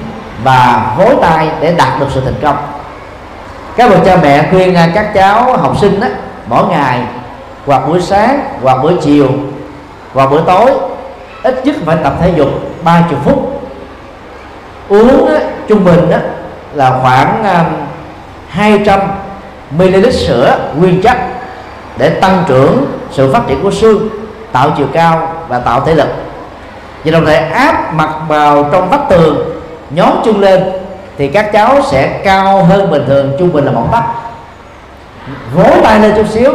và 0.43 0.93
vối 0.97 1.15
tay 1.21 1.49
để 1.59 1.73
đạt 1.77 1.99
được 1.99 2.07
sự 2.13 2.21
thành 2.25 2.41
công. 2.41 2.57
Các 3.77 3.89
bậc 3.89 4.05
cha 4.05 4.17
mẹ 4.21 4.47
khuyên 4.51 4.75
à, 4.75 4.89
các 4.95 5.13
cháu 5.13 5.57
học 5.57 5.77
sinh 5.81 5.99
đó, 5.99 6.07
mỗi 6.47 6.65
ngày 6.65 6.99
hoặc 7.65 7.87
buổi 7.87 8.01
sáng 8.01 8.39
hoặc 8.61 8.77
buổi 8.83 8.93
chiều 9.01 9.27
hoặc 10.13 10.31
buổi 10.31 10.41
tối. 10.47 10.71
Ít 11.43 11.65
nhất 11.65 11.75
phải 11.85 11.97
tập 12.03 12.13
thể 12.21 12.31
dục 12.35 12.47
30 12.83 13.19
phút. 13.25 13.61
Uống 14.89 15.27
á, 15.27 15.39
trung 15.67 15.85
bình 15.85 16.11
á, 16.11 16.19
là 16.73 16.99
khoảng 17.01 17.43
à, 17.43 17.65
200 18.49 18.99
ml 19.71 20.09
sữa 20.11 20.57
nguyên 20.77 21.01
chất 21.01 21.17
để 21.97 22.09
tăng 22.09 22.43
trưởng 22.47 22.85
sự 23.11 23.33
phát 23.33 23.41
triển 23.47 23.63
của 23.63 23.71
xương 23.71 24.09
tạo 24.51 24.69
chiều 24.77 24.87
cao 24.93 25.33
và 25.47 25.59
tạo 25.59 25.81
thể 25.85 25.95
lực. 25.95 26.07
Và 27.05 27.11
đồng 27.11 27.25
thời 27.25 27.35
áp 27.37 27.93
mặt 27.93 28.09
vào 28.27 28.69
trong 28.71 28.89
vách 28.89 29.09
tường 29.09 29.61
nhón 29.89 30.09
chân 30.25 30.39
lên 30.39 30.63
thì 31.17 31.27
các 31.27 31.51
cháu 31.53 31.81
sẽ 31.91 32.21
cao 32.23 32.63
hơn 32.63 32.91
bình 32.91 33.03
thường 33.07 33.35
trung 33.39 33.53
bình 33.53 33.65
là 33.65 33.71
một 33.71 33.87
tấc. 33.91 34.03
Vỗ 35.55 35.81
tay 35.83 35.99
lên 35.99 36.13
chút 36.15 36.29
xíu 36.29 36.53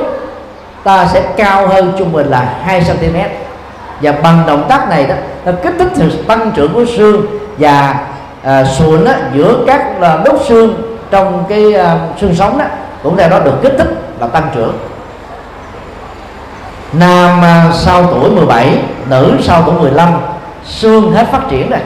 ta 0.86 1.06
sẽ 1.12 1.22
cao 1.36 1.68
hơn 1.68 1.92
trung 1.98 2.12
bình 2.12 2.26
là 2.26 2.54
2 2.62 2.80
cm 2.80 3.16
và 4.00 4.12
bằng 4.12 4.42
động 4.46 4.66
tác 4.68 4.88
này 4.88 5.06
đó 5.06 5.14
nó 5.44 5.52
kích 5.62 5.74
thích 5.78 5.88
sự 5.94 6.24
tăng 6.28 6.52
trưởng 6.54 6.74
của 6.74 6.84
xương 6.96 7.26
và 7.58 7.94
à, 8.42 8.64
sụn 8.64 9.04
đó, 9.04 9.12
giữa 9.34 9.64
các 9.66 10.00
là 10.00 10.18
đốt 10.24 10.40
xương 10.48 10.96
trong 11.10 11.44
cái 11.48 11.74
à, 11.74 11.98
xương 12.20 12.34
sống 12.34 12.58
đó 12.58 12.64
cũng 13.02 13.16
theo 13.16 13.28
đó 13.28 13.38
được 13.38 13.62
kích 13.62 13.74
thích 13.78 13.88
và 14.18 14.26
tăng 14.26 14.48
trưởng. 14.54 14.78
Nam 16.92 17.42
à, 17.42 17.64
sau 17.74 18.04
tuổi 18.14 18.30
17 18.30 18.78
nữ 19.08 19.32
sau 19.42 19.62
tuổi 19.66 19.74
15 19.74 20.08
xương 20.64 21.12
hết 21.12 21.26
phát 21.32 21.40
triển 21.50 21.70
rồi. 21.70 21.80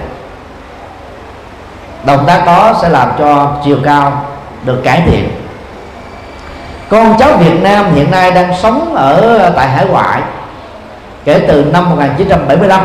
Động 2.05 2.25
tác 2.27 2.47
đó 2.47 2.79
sẽ 2.83 2.89
làm 2.89 3.09
cho 3.19 3.53
chiều 3.65 3.79
cao 3.85 4.25
được 4.65 4.81
cải 4.85 5.03
thiện 5.07 5.40
con 6.91 7.17
cháu 7.19 7.37
Việt 7.37 7.63
Nam 7.63 7.95
hiện 7.95 8.11
nay 8.11 8.31
đang 8.31 8.55
sống 8.63 8.95
ở 8.95 9.53
tại 9.57 9.69
hải 9.69 9.87
ngoại 9.87 10.23
kể 11.25 11.45
từ 11.49 11.65
năm 11.65 11.91
1975 11.91 12.81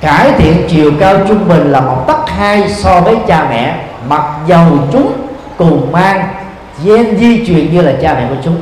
cải 0.00 0.32
thiện 0.38 0.66
chiều 0.68 0.92
cao 1.00 1.16
trung 1.28 1.48
bình 1.48 1.72
là 1.72 1.80
một 1.80 2.04
tấc 2.06 2.30
hai 2.30 2.68
so 2.70 3.00
với 3.00 3.16
cha 3.26 3.46
mẹ 3.50 3.84
mặc 4.08 4.22
dầu 4.46 4.66
chúng 4.92 5.12
cùng 5.56 5.92
mang 5.92 6.28
gen 6.84 7.16
di 7.18 7.46
truyền 7.46 7.72
như 7.72 7.82
là 7.82 7.92
cha 8.02 8.14
mẹ 8.14 8.26
của 8.28 8.36
chúng. 8.44 8.56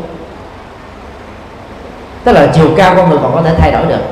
Tức 2.24 2.32
là 2.32 2.46
chiều 2.54 2.70
cao 2.76 2.94
con 2.96 3.10
người 3.10 3.18
còn 3.22 3.34
có 3.34 3.42
thể 3.42 3.54
thay 3.58 3.72
đổi 3.72 3.86
được. 3.86 4.02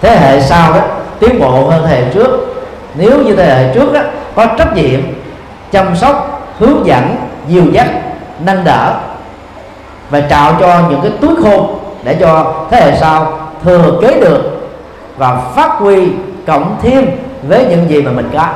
Thế 0.00 0.16
hệ 0.16 0.40
sau 0.40 0.72
đó 0.72 0.80
tiến 1.20 1.40
bộ 1.40 1.68
hơn 1.70 1.86
thế 1.86 2.00
hệ 2.00 2.12
trước. 2.14 2.64
Nếu 2.94 3.22
như 3.24 3.36
thế 3.36 3.44
hệ 3.44 3.74
trước 3.74 3.92
đó, 3.92 4.00
có 4.34 4.46
trách 4.46 4.74
nhiệm 4.74 5.00
chăm 5.72 5.96
sóc 5.96 6.46
hướng 6.58 6.86
dẫn 6.86 7.29
dìu 7.50 7.64
dắt 7.72 7.86
nâng 8.44 8.64
đỡ 8.64 8.94
và 10.10 10.20
trao 10.20 10.56
cho 10.60 10.80
những 10.90 11.00
cái 11.02 11.12
túi 11.20 11.30
khôn 11.42 11.78
để 12.04 12.16
cho 12.20 12.54
thế 12.70 12.80
hệ 12.80 12.98
sau 13.00 13.38
thừa 13.64 13.98
kế 14.02 14.20
được 14.20 14.70
và 15.16 15.36
phát 15.54 15.70
huy 15.78 16.08
cộng 16.46 16.76
thêm 16.82 17.06
với 17.42 17.66
những 17.70 17.90
gì 17.90 18.02
mà 18.02 18.10
mình 18.10 18.30
có. 18.34 18.48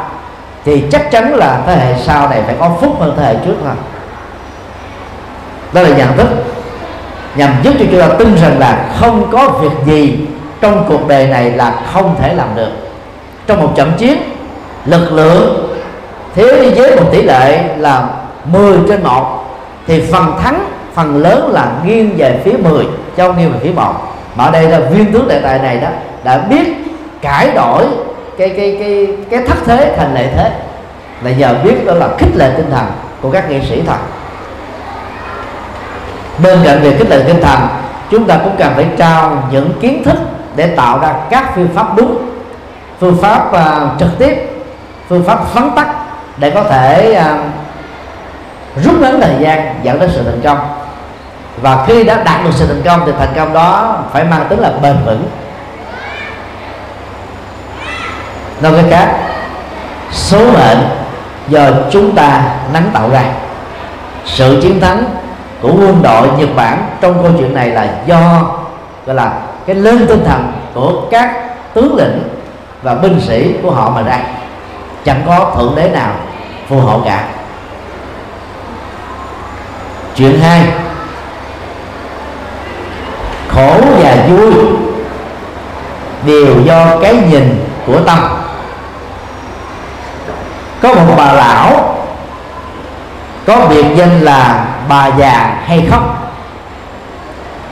Thì 0.65 0.85
chắc 0.93 1.11
chắn 1.11 1.35
là 1.35 1.61
thế 1.67 1.77
hệ 1.77 1.95
sau 2.03 2.29
này 2.29 2.43
phải 2.47 2.55
có 2.61 2.71
phúc 2.81 2.97
hơn 3.01 3.15
thế 3.17 3.25
hệ 3.25 3.35
trước 3.47 3.55
thôi. 3.65 3.75
Đó 5.73 5.83
là 5.83 5.89
nhận 5.89 6.17
thức. 6.17 6.27
Nhằm 7.37 7.51
giúp 7.63 7.75
cho 7.79 7.85
chúng 7.91 8.01
ta 8.01 8.09
tin 8.19 8.37
rằng 8.37 8.59
là 8.59 8.89
không 9.01 9.31
có 9.33 9.49
việc 9.49 9.85
gì 9.87 10.27
trong 10.61 10.85
cuộc 10.89 11.09
đời 11.09 11.27
này 11.27 11.51
là 11.51 11.75
không 11.93 12.15
thể 12.21 12.35
làm 12.35 12.49
được. 12.55 12.71
Trong 13.47 13.63
một 13.63 13.73
trận 13.77 13.93
chiến 13.99 14.19
lực 14.85 15.13
lượng 15.13 15.71
thế 16.35 16.73
giới 16.77 16.97
một 16.97 17.07
tỷ 17.13 17.23
lệ 17.23 17.65
là 17.79 18.09
10 18.45 18.79
trên 18.89 19.03
1 19.03 19.45
thì 19.87 20.03
phần 20.13 20.39
thắng 20.43 20.65
phần 20.95 21.17
lớn 21.17 21.51
là 21.53 21.73
nghiêng 21.85 22.17
về 22.17 22.41
phía 22.45 22.53
10 22.53 22.87
cho 23.17 23.33
nghiêng 23.33 23.53
về 23.53 23.59
phía 23.63 23.73
1 23.73 23.93
mà 24.37 24.45
ở 24.45 24.51
đây 24.51 24.69
là 24.69 24.81
viên 24.81 25.13
tướng 25.13 25.29
đại 25.29 25.41
tài 25.43 25.59
này 25.59 25.77
đó 25.77 25.89
đã 26.25 26.39
biết 26.39 26.67
cải 27.23 27.51
đổi 27.55 27.85
cái 28.39 28.49
cái 28.49 28.77
cái 28.81 29.09
cái 29.31 29.43
thất 29.47 29.59
thế 29.67 29.95
thành 29.97 30.15
lệ 30.15 30.29
thế. 30.37 30.51
Là 31.23 31.31
giờ 31.31 31.57
biết 31.65 31.87
đó 31.87 31.95
là 31.95 32.09
khích 32.19 32.37
lệ 32.37 32.53
tinh 32.57 32.71
thần 32.71 32.85
của 33.21 33.31
các 33.31 33.51
nghệ 33.51 33.61
sĩ 33.69 33.83
thật. 33.87 33.99
Bên 36.43 36.59
cạnh 36.65 36.81
việc 36.83 36.99
khích 36.99 37.11
lệ 37.11 37.23
tinh 37.27 37.41
thần 37.43 37.61
chúng 38.11 38.27
ta 38.27 38.37
cũng 38.45 38.57
cần 38.59 38.73
phải 38.75 38.87
trao 38.97 39.43
những 39.51 39.71
kiến 39.81 40.05
thức 40.05 40.17
để 40.57 40.67
tạo 40.67 40.99
ra 41.01 41.15
các 41.31 41.53
phương 41.55 41.69
pháp 41.75 41.97
đúng 41.97 42.19
phương 43.01 43.17
pháp 43.23 43.53
uh, 43.53 44.01
trực 44.01 44.19
tiếp 44.19 44.51
phương 45.09 45.25
pháp 45.25 45.45
phấn 45.47 45.71
tắc 45.77 45.89
để 46.37 46.51
có 46.51 46.65
thể 46.65 47.19
uh, 47.21 47.41
rút 48.77 49.01
ngắn 49.01 49.21
thời 49.21 49.35
gian 49.41 49.75
dẫn 49.83 50.01
đến 50.01 50.11
sự 50.15 50.23
thành 50.25 50.41
công. 50.45 50.59
Và 51.63 51.85
khi 51.87 52.05
đã 52.05 52.23
đạt 52.25 52.45
được 52.45 52.51
sự 52.53 52.67
thành 52.67 52.83
công 52.85 53.07
thì 53.07 53.13
thành 53.19 53.33
công 53.37 53.53
đó 53.53 53.99
phải 54.13 54.25
mang 54.25 54.47
tính 54.49 54.59
là 54.59 54.71
bền 54.83 54.97
vững. 55.05 55.29
Nói 58.61 58.73
cách 58.77 58.85
khác, 58.91 59.17
số 60.11 60.39
mệnh 60.39 60.79
do 61.49 61.61
chúng 61.91 62.15
ta 62.15 62.43
nắng 62.73 62.91
tạo 62.93 63.11
ra, 63.11 63.25
sự 64.25 64.61
chiến 64.63 64.81
thắng 64.81 65.05
của 65.63 65.69
quân 65.69 66.03
đội 66.03 66.29
Nhật 66.39 66.49
Bản 66.57 66.87
trong 67.01 67.23
câu 67.23 67.33
chuyện 67.39 67.55
này 67.55 67.69
là 67.69 67.89
do, 68.07 68.43
gọi 69.07 69.17
là 69.17 69.33
cái 69.67 69.77
lên 69.77 70.07
tinh 70.07 70.25
thần 70.27 70.53
của 70.75 70.93
các 71.11 71.35
tướng 71.75 71.97
lĩnh 71.97 72.23
và 72.83 72.95
binh 72.95 73.21
sĩ 73.21 73.55
của 73.63 73.71
họ 73.71 73.91
mà 73.91 74.03
ra. 74.03 74.19
Chẳng 75.05 75.23
có 75.27 75.55
thượng 75.57 75.75
đế 75.77 75.89
nào 75.89 76.11
phù 76.69 76.81
hộ 76.81 77.01
cả 77.05 77.25
chuyện 80.17 80.41
hai. 80.41 80.63
Khổ 83.49 83.81
và 84.03 84.17
vui 84.29 84.53
đều 86.27 86.61
do 86.65 86.99
cái 87.03 87.15
nhìn 87.15 87.65
của 87.87 88.01
tâm. 88.01 88.19
Có 90.83 90.95
một 90.95 91.15
bà 91.17 91.33
lão, 91.33 91.97
có 93.47 93.67
biệt 93.69 93.85
danh 93.95 94.21
là 94.21 94.65
bà 94.89 95.07
già 95.19 95.57
hay 95.67 95.87
khóc. 95.91 96.33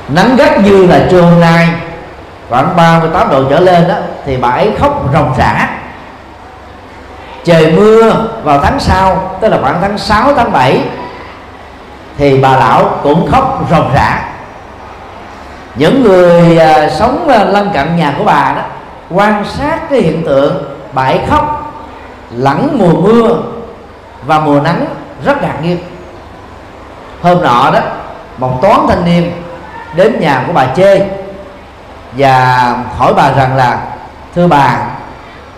Nắng 0.09 0.37
gắt 0.37 0.61
như 0.61 0.87
là 0.87 1.01
trưa 1.11 1.21
hôm 1.21 1.41
nay, 1.41 1.69
khoảng 2.49 2.77
38 2.77 3.31
độ 3.31 3.45
trở 3.51 3.61
lên 3.61 3.89
đó, 3.89 3.95
thì 4.27 4.37
bà 4.37 4.49
ấy 4.49 4.71
khóc 4.81 5.13
ròng 5.13 5.35
rã. 5.39 5.69
Trời 7.45 7.73
mưa 7.73 8.27
vào 8.43 8.61
tháng 8.63 8.81
sau, 8.81 9.37
tức 9.41 9.49
là 9.49 9.59
khoảng 9.63 9.79
tháng 9.81 9.99
6 9.99 10.35
tháng 10.37 10.53
7 10.53 10.81
thì 12.19 12.41
bà 12.41 12.57
lão 12.57 12.99
cũng 13.03 13.31
khóc 13.31 13.67
ròng 13.71 13.91
rã. 13.95 14.25
Những 15.75 16.03
người 16.03 16.59
à, 16.59 16.91
sống 16.91 17.29
à, 17.29 17.45
lân 17.45 17.71
cận 17.75 17.97
nhà 17.97 18.15
của 18.19 18.25
bà 18.25 18.53
đó, 18.57 18.63
quan 19.11 19.45
sát 19.45 19.79
cái 19.91 20.01
hiện 20.01 20.23
tượng 20.27 20.65
bãi 20.93 21.21
khóc, 21.31 21.73
lẫn 22.31 22.79
mùa 22.79 23.01
mưa 23.01 23.37
và 24.27 24.39
mùa 24.39 24.61
nắng 24.61 24.85
rất 25.25 25.43
ngạc 25.43 25.55
nhiên. 25.63 25.79
Hôm 27.23 27.43
nọ 27.43 27.71
đó, 27.71 27.81
một 28.39 28.59
toán 28.63 28.81
thanh 28.89 29.05
niên 29.05 29.33
đến 29.97 30.21
nhà 30.21 30.45
của 30.47 30.53
bà 30.53 30.67
chê 30.77 31.07
và 32.13 32.77
hỏi 32.99 33.15
bà 33.17 33.33
rằng 33.33 33.57
là, 33.57 33.79
thưa 34.35 34.47
bà, 34.47 34.77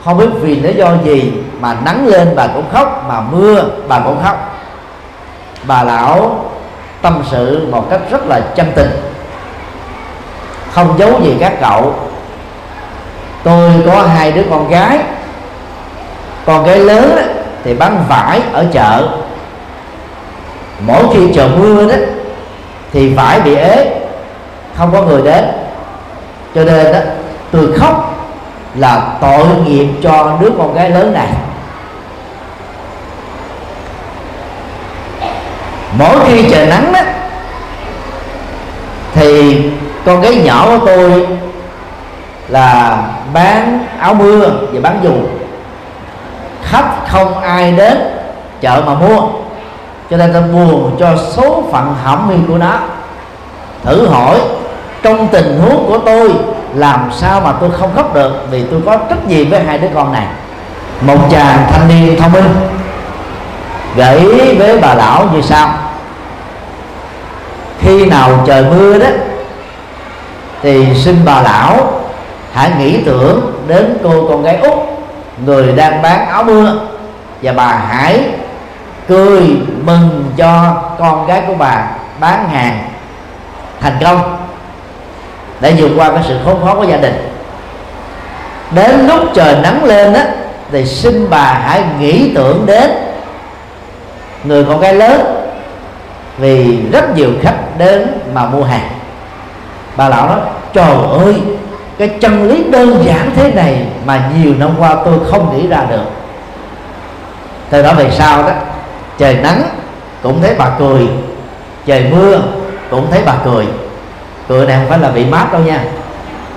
không 0.04 0.18
biết 0.18 0.28
vì 0.40 0.60
lý 0.60 0.74
do 0.74 0.88
gì 1.04 1.32
mà 1.60 1.76
nắng 1.84 2.06
lên 2.06 2.32
bà 2.36 2.46
cũng 2.46 2.64
khóc, 2.72 3.04
mà 3.08 3.20
mưa 3.20 3.64
bà 3.88 3.98
cũng 3.98 4.22
khóc? 4.22 4.53
Bà 5.66 5.82
lão 5.82 6.44
tâm 7.02 7.22
sự 7.30 7.68
một 7.70 7.90
cách 7.90 8.00
rất 8.10 8.26
là 8.26 8.40
chân 8.54 8.72
tình. 8.74 8.90
Không 10.72 10.94
giấu 10.98 11.20
gì 11.22 11.36
các 11.40 11.52
cậu. 11.60 11.94
Tôi 13.42 13.70
có 13.86 14.02
hai 14.02 14.32
đứa 14.32 14.42
con 14.50 14.68
gái. 14.68 14.98
Con 16.46 16.64
gái 16.64 16.78
lớn 16.78 17.16
thì 17.64 17.74
bán 17.74 18.04
vải 18.08 18.42
ở 18.52 18.66
chợ. 18.72 19.08
Mỗi 20.86 21.04
khi 21.14 21.32
trời 21.34 21.48
mưa 21.48 21.88
đó, 21.88 21.96
thì 22.92 23.14
vải 23.14 23.40
bị 23.40 23.54
ế, 23.54 24.00
không 24.76 24.92
có 24.92 25.02
người 25.02 25.22
đến. 25.22 25.44
Cho 26.54 26.64
nên 26.64 26.92
đó 26.92 26.98
tôi 27.50 27.72
khóc 27.78 28.14
là 28.74 29.16
tội 29.20 29.46
nghiệp 29.66 29.88
cho 30.02 30.36
đứa 30.40 30.50
con 30.58 30.74
gái 30.74 30.90
lớn 30.90 31.12
này. 31.12 31.28
Mỗi 35.98 36.16
khi 36.26 36.50
trời 36.50 36.66
nắng 36.66 36.92
đó 36.92 37.00
thì 39.14 39.62
con 40.06 40.20
gái 40.20 40.36
nhỏ 40.44 40.66
của 40.68 40.86
tôi 40.86 41.26
là 42.48 42.98
bán 43.32 43.86
áo 43.98 44.14
mưa 44.14 44.50
và 44.72 44.80
bán 44.82 45.00
dù. 45.02 45.12
Khách 46.62 47.08
không 47.08 47.40
ai 47.40 47.72
đến 47.72 47.98
chợ 48.60 48.82
mà 48.86 48.94
mua, 48.94 49.20
cho 50.10 50.16
nên 50.16 50.32
tôi 50.32 50.42
buồn 50.42 50.96
cho 51.00 51.16
số 51.16 51.64
phận 51.72 51.94
hỏng 52.04 52.28
hiu 52.28 52.38
của 52.48 52.58
nó. 52.58 52.78
Thử 53.84 54.08
hỏi, 54.08 54.40
trong 55.02 55.28
tình 55.28 55.60
huống 55.60 55.86
của 55.88 55.98
tôi, 55.98 56.32
làm 56.74 57.10
sao 57.12 57.40
mà 57.40 57.52
tôi 57.60 57.70
không 57.70 57.90
khóc 57.96 58.14
được? 58.14 58.46
Vì 58.50 58.64
tôi 58.70 58.80
có 58.86 58.96
trách 58.96 59.28
nhiệm 59.28 59.50
với 59.50 59.64
hai 59.64 59.78
đứa 59.78 59.88
con 59.94 60.12
này. 60.12 60.26
Một 61.00 61.18
chàng 61.30 61.66
thanh 61.70 61.88
niên 61.88 62.20
thông 62.20 62.32
minh, 62.32 62.54
gợi 63.96 64.18
ý 64.18 64.54
với 64.54 64.78
bà 64.80 64.94
lão 64.94 65.28
như 65.32 65.40
sau 65.42 65.68
khi 67.80 68.06
nào 68.06 68.44
trời 68.46 68.64
mưa 68.64 68.98
đó, 68.98 69.06
thì 70.62 70.94
xin 70.94 71.16
bà 71.24 71.42
lão 71.42 72.00
hãy 72.52 72.70
nghĩ 72.78 73.00
tưởng 73.04 73.62
đến 73.66 73.98
cô 74.02 74.28
con 74.28 74.42
gái 74.42 74.56
út, 74.56 74.78
người 75.46 75.72
đang 75.72 76.02
bán 76.02 76.26
áo 76.26 76.44
mưa, 76.44 76.80
và 77.42 77.52
bà 77.52 77.66
hãy 77.66 78.20
cười 79.08 79.42
mừng 79.84 80.32
cho 80.36 80.82
con 80.98 81.26
gái 81.26 81.42
của 81.46 81.54
bà 81.54 81.90
bán 82.20 82.48
hàng 82.48 82.78
thành 83.80 83.96
công. 84.00 84.36
Để 85.60 85.74
vượt 85.78 85.90
qua 85.96 86.10
cái 86.10 86.22
sự 86.28 86.38
khốn 86.44 86.64
khó 86.64 86.74
của 86.74 86.84
gia 86.84 86.96
đình. 86.96 87.30
Đến 88.70 89.06
lúc 89.06 89.20
trời 89.34 89.56
nắng 89.62 89.84
lên 89.84 90.14
á 90.14 90.26
thì 90.72 90.86
xin 90.86 91.30
bà 91.30 91.60
hãy 91.64 91.82
nghĩ 92.00 92.32
tưởng 92.34 92.66
đến 92.66 92.90
người 94.44 94.64
con 94.64 94.80
gái 94.80 94.94
lớn, 94.94 95.20
vì 96.38 96.78
rất 96.92 97.16
nhiều 97.16 97.30
khách 97.42 97.56
đến 97.78 98.08
mà 98.34 98.46
mua 98.46 98.62
hàng. 98.62 98.88
Bà 99.96 100.08
lão 100.08 100.26
nói, 100.26 100.38
trời 100.72 100.94
ơi, 101.24 101.34
cái 101.98 102.08
chân 102.08 102.48
lý 102.48 102.64
đơn 102.70 103.04
giản 103.04 103.30
thế 103.36 103.52
này 103.52 103.86
mà 104.04 104.30
nhiều 104.36 104.54
năm 104.58 104.70
qua 104.78 104.96
tôi 105.04 105.14
không 105.30 105.56
nghĩ 105.56 105.68
ra 105.68 105.84
được. 105.90 106.04
Từ 107.70 107.82
đó 107.82 107.92
về 107.94 108.10
sau 108.10 108.42
đó, 108.42 108.50
trời 109.18 109.34
nắng 109.34 109.62
cũng 110.22 110.42
thấy 110.42 110.54
bà 110.58 110.70
cười, 110.78 111.08
trời 111.86 112.06
mưa 112.10 112.40
cũng 112.90 113.06
thấy 113.10 113.22
bà 113.26 113.34
cười. 113.44 113.66
Cười 114.48 114.66
này 114.66 114.76
không 114.76 114.88
phải 114.88 114.98
là 114.98 115.10
bị 115.10 115.24
mát 115.24 115.52
đâu 115.52 115.62
nha. 115.62 115.84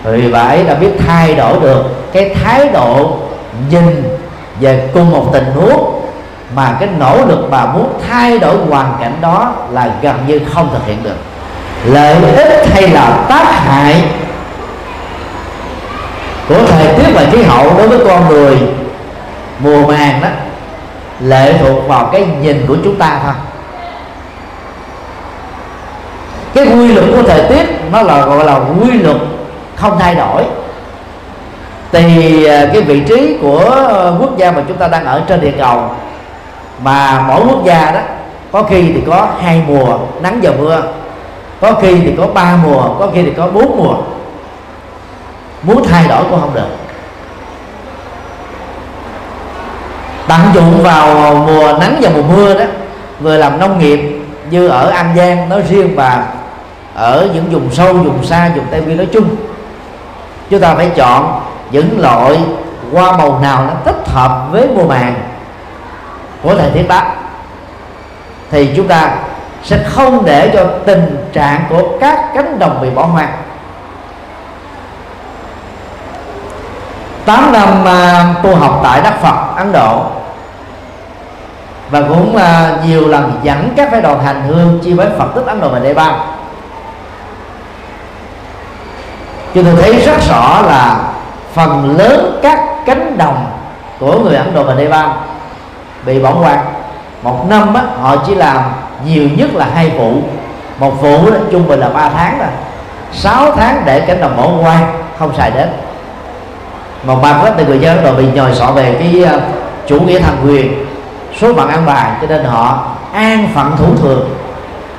Vì 0.03 0.31
bà 0.31 0.41
ấy 0.41 0.63
đã 0.63 0.73
biết 0.73 0.91
thay 1.07 1.35
đổi 1.35 1.59
được 1.59 1.83
cái 2.13 2.35
thái 2.35 2.69
độ 2.73 3.17
nhìn 3.71 4.03
về 4.59 4.89
cùng 4.93 5.11
một 5.11 5.29
tình 5.33 5.45
huống 5.55 6.01
mà 6.55 6.77
cái 6.79 6.89
nỗ 6.99 7.25
lực 7.25 7.47
bà 7.51 7.65
muốn 7.65 7.99
thay 8.09 8.39
đổi 8.39 8.55
hoàn 8.69 8.93
cảnh 8.99 9.17
đó 9.21 9.53
là 9.71 9.89
gần 10.01 10.15
như 10.27 10.41
không 10.53 10.69
thực 10.73 10.85
hiện 10.85 11.03
được. 11.03 11.17
Lợi 11.85 12.15
ích 12.35 12.67
hay 12.73 12.87
là 12.87 13.25
tác 13.29 13.45
hại 13.45 14.03
của 16.49 16.59
thời 16.67 16.93
tiết 16.93 17.11
và 17.15 17.25
khí 17.31 17.43
hậu 17.43 17.77
đối 17.77 17.87
với 17.87 17.99
con 18.07 18.29
người 18.29 18.59
mùa 19.59 19.87
màng 19.87 20.21
đó 20.21 20.27
lệ 21.19 21.53
thuộc 21.61 21.87
vào 21.87 22.09
cái 22.11 22.25
nhìn 22.41 22.65
của 22.67 22.75
chúng 22.83 22.95
ta 22.95 23.19
thôi. 23.23 23.33
Cái 26.53 26.65
quy 26.65 26.93
luật 26.93 27.05
của 27.11 27.23
thời 27.23 27.43
tiết 27.49 27.91
nó 27.91 28.01
là 28.01 28.25
gọi 28.25 28.45
là 28.45 28.59
quy 28.81 28.91
luật 28.91 29.17
không 29.75 29.99
thay 29.99 30.15
đổi. 30.15 30.43
Thì 31.91 32.45
à, 32.45 32.65
cái 32.73 32.81
vị 32.81 32.99
trí 32.99 33.37
của 33.41 33.59
ờ, 33.89 34.17
quốc 34.19 34.37
gia 34.37 34.51
mà 34.51 34.61
chúng 34.67 34.77
ta 34.77 34.87
đang 34.87 35.05
ở 35.05 35.21
trên 35.27 35.41
địa 35.41 35.53
cầu 35.57 35.89
mà 36.83 37.25
mỗi 37.27 37.41
quốc 37.49 37.65
gia 37.65 37.91
đó, 37.91 37.99
có 38.51 38.63
khi 38.63 38.81
thì 38.81 39.01
có 39.07 39.27
hai 39.41 39.61
mùa 39.67 39.97
nắng 40.21 40.39
và 40.41 40.51
mưa, 40.59 40.81
có 41.61 41.73
khi 41.81 41.99
thì 41.99 42.13
có 42.17 42.27
ba 42.27 42.57
mùa, 42.63 42.83
có 42.99 43.07
khi 43.13 43.23
thì 43.23 43.31
có 43.37 43.47
bốn 43.47 43.77
mùa. 43.77 43.95
Muốn 45.63 45.83
thay 45.87 46.07
đổi 46.07 46.23
cũng 46.29 46.39
không 46.41 46.53
được. 46.53 46.67
Tận 50.27 50.39
dụng 50.53 50.83
vào 50.83 51.35
mùa 51.35 51.73
nắng 51.79 51.97
và 52.01 52.09
mùa 52.09 52.35
mưa 52.35 52.53
đó, 52.53 52.65
người 53.19 53.39
làm 53.39 53.59
nông 53.59 53.79
nghiệp 53.79 54.21
như 54.49 54.67
ở 54.67 54.89
an 54.89 55.13
giang 55.17 55.49
nói 55.49 55.61
riêng 55.69 55.95
và 55.95 56.25
ở 56.95 57.27
những 57.33 57.45
vùng 57.51 57.71
sâu, 57.71 57.93
vùng 57.93 58.23
xa, 58.23 58.51
vùng 58.55 58.65
tây 58.71 58.81
nguyên 58.81 58.97
nói 58.97 59.07
chung, 59.13 59.35
chúng 60.49 60.59
ta 60.59 60.75
phải 60.75 60.89
chọn 60.95 61.41
những 61.71 62.01
loại 62.01 62.39
hoa 62.93 63.17
màu 63.17 63.39
nào 63.41 63.63
nó 63.67 63.73
thích 63.85 64.07
hợp 64.07 64.47
với 64.51 64.67
mùa 64.75 64.87
màng 64.87 65.15
của 66.43 66.55
thời 66.55 66.71
Thiết 66.71 66.85
Bác 66.87 67.03
thì 68.51 68.73
chúng 68.75 68.87
ta 68.87 69.11
sẽ 69.63 69.83
không 69.83 70.25
để 70.25 70.51
cho 70.53 70.65
tình 70.85 71.29
trạng 71.33 71.65
của 71.69 71.97
các 71.99 72.19
cánh 72.35 72.59
đồng 72.59 72.81
bị 72.81 72.89
bỏ 72.89 73.05
hoang. 73.05 73.31
8 77.25 77.51
năm 77.51 77.69
uh, 77.81 78.43
tu 78.43 78.55
học 78.55 78.79
tại 78.83 79.01
Đất 79.01 79.13
Phật 79.21 79.55
Ấn 79.55 79.71
Độ 79.71 80.01
và 81.89 82.01
cũng 82.01 82.35
uh, 82.35 82.85
nhiều 82.85 83.07
lần 83.07 83.39
dẫn 83.43 83.73
các 83.75 83.91
phái 83.91 84.01
đoàn 84.01 84.23
hành 84.23 84.43
hương 84.47 84.79
chi 84.83 84.93
với 84.93 85.07
Phật 85.17 85.27
tích 85.35 85.45
Ấn 85.45 85.61
Độ 85.61 85.69
và 85.69 85.79
Nepal 85.79 86.13
chúng 89.53 89.65
tôi 89.65 89.75
thấy 89.81 90.01
rất 90.01 90.17
rõ 90.29 90.61
là 90.61 90.99
phần 91.53 91.97
lớn 91.97 92.39
các 92.43 92.59
cánh 92.85 93.17
đồng 93.17 93.45
của 93.99 94.19
người 94.19 94.35
Ấn 94.35 94.53
Độ 94.53 94.63
và 94.63 94.73
Nepal 94.73 95.09
bị 96.05 96.19
bỏ 96.19 96.33
qua 96.41 96.57
một 97.23 97.45
năm 97.49 97.73
á, 97.73 97.83
họ 98.01 98.15
chỉ 98.27 98.35
làm 98.35 98.61
nhiều 99.05 99.29
nhất 99.37 99.49
là 99.53 99.67
hai 99.73 99.89
vụ. 99.89 100.13
Một 100.79 101.01
vụ 101.01 101.31
đó, 101.31 101.37
trung 101.51 101.67
bình 101.67 101.79
là 101.79 101.89
3 101.89 102.09
tháng 102.09 102.39
rồi 102.39 102.47
6 103.11 103.51
tháng 103.55 103.81
để 103.85 103.99
cánh 103.99 104.21
đồng 104.21 104.37
bỏ 104.37 104.49
qua 104.61 104.81
không 105.19 105.35
xài 105.37 105.51
đến. 105.51 105.69
Một 107.03 107.19
mặt 107.21 107.43
đó 107.43 107.49
thì 107.57 107.65
người 107.65 107.79
dân 107.79 108.03
rồi 108.03 108.13
bị 108.15 108.25
nhồi 108.33 108.55
sọ 108.55 108.65
về 108.65 108.95
cái 108.99 109.23
uh, 109.35 109.41
chủ 109.87 109.99
nghĩa 109.99 110.19
thần 110.19 110.35
quyền 110.45 110.85
số 111.41 111.53
phận 111.53 111.69
an 111.69 111.85
bài 111.85 112.11
cho 112.21 112.27
nên 112.27 112.45
họ 112.45 112.85
an 113.13 113.47
phận 113.53 113.77
thủ 113.77 113.95
thường. 114.01 114.29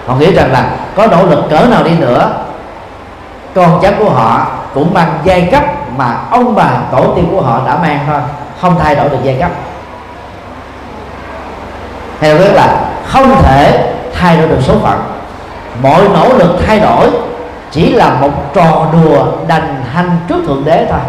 Họ 0.07 0.15
nghĩ 0.15 0.35
rằng 0.35 0.53
là 0.53 0.71
có 0.97 1.07
nỗ 1.07 1.27
lực 1.27 1.45
cỡ 1.51 1.67
nào 1.71 1.83
đi 1.83 1.91
nữa 1.99 2.31
con 3.55 3.79
cháu 3.83 3.93
của 3.99 4.11
họ 4.11 4.47
cũng 4.75 4.95
mang 4.95 5.19
giai 5.25 5.49
cấp 5.53 5.65
mà 5.97 6.17
ông 6.31 6.55
bà 6.55 6.71
tổ 6.93 7.13
tiên 7.17 7.29
của 7.31 7.41
họ 7.41 7.61
đã 7.67 7.79
mang 7.83 7.99
thôi 8.07 8.21
không 8.61 8.79
thay 8.79 8.95
đổi 8.95 9.09
được 9.09 9.19
giai 9.23 9.37
cấp 9.41 9.51
theo 12.21 12.37
hướng 12.39 12.55
là 12.55 12.81
không 13.07 13.43
thể 13.43 13.93
thay 14.15 14.37
đổi 14.37 14.49
được 14.49 14.59
số 14.63 14.75
phận. 14.83 15.01
Mọi 15.83 16.03
nỗ 16.15 16.33
lực 16.39 16.57
thay 16.67 16.81
đổi 16.81 17.11
chỉ 17.71 17.93
là 17.93 18.11
một 18.21 18.55
trò 18.55 18.87
đùa 18.93 19.27
đành 19.49 19.85
hành 19.95 20.11
trước 20.29 20.43
thượng 20.47 20.65
đế 20.65 20.87
thôi. 20.91 21.01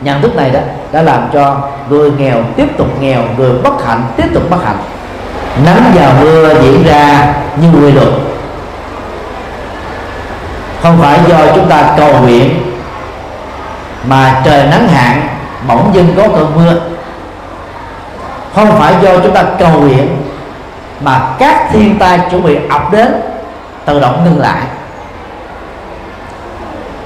Nhận 0.00 0.22
thức 0.22 0.36
này 0.36 0.50
đó 0.50 0.60
đã 0.92 1.02
làm 1.02 1.28
cho 1.32 1.56
người 1.88 2.10
nghèo 2.10 2.36
tiếp 2.56 2.78
tục 2.78 2.86
nghèo, 3.00 3.22
người 3.36 3.52
bất 3.52 3.86
hạnh 3.86 4.02
tiếp 4.16 4.26
tục 4.34 4.42
bất 4.50 4.64
hạnh. 4.64 4.76
Nắng 5.64 5.92
và 5.94 6.12
mưa 6.20 6.54
diễn 6.62 6.84
ra 6.86 7.34
như 7.60 7.68
quy 7.80 7.92
luật. 7.92 8.08
Không 10.82 10.98
phải 11.00 11.18
do 11.28 11.36
chúng 11.54 11.68
ta 11.68 11.82
cầu 11.96 12.20
nguyện, 12.22 12.72
mà 14.06 14.40
trời 14.44 14.66
nắng 14.66 14.88
hạn, 14.88 15.28
bỗng 15.68 15.90
dưng 15.94 16.14
có 16.16 16.22
cơn 16.22 16.52
mưa. 16.56 16.74
Không 18.54 18.78
phải 18.78 18.94
do 19.02 19.18
chúng 19.18 19.34
ta 19.34 19.44
cầu 19.58 19.70
nguyện 19.70 20.16
mà 21.00 21.34
các 21.38 21.68
thiên 21.72 21.98
tai 21.98 22.20
chuẩn 22.30 22.42
bị 22.42 22.58
ập 22.70 22.92
đến, 22.92 23.12
tự 23.84 24.00
động 24.00 24.24
ngừng 24.24 24.40
lại. 24.40 24.60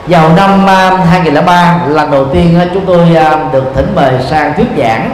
Vào 0.07 0.29
năm 0.37 0.67
à, 0.67 0.91
2003 1.11 1.81
lần 1.87 2.11
đầu 2.11 2.27
tiên 2.33 2.61
à, 2.61 2.67
chúng 2.75 2.87
tôi 2.87 3.17
à, 3.17 3.39
được 3.53 3.65
thỉnh 3.75 3.93
mời 3.95 4.13
sang 4.31 4.55
thuyết 4.55 4.67
giảng 4.79 5.11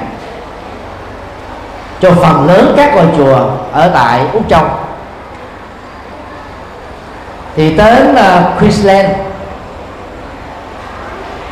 cho 2.01 2.11
phần 2.11 2.47
lớn 2.47 2.75
các 2.77 2.95
ngôi 2.95 3.07
chùa 3.17 3.51
ở 3.73 3.91
tại 3.95 4.21
úc 4.33 4.49
châu. 4.49 4.65
Thì 7.57 7.77
đến 7.77 8.17
Queensland. 8.61 9.09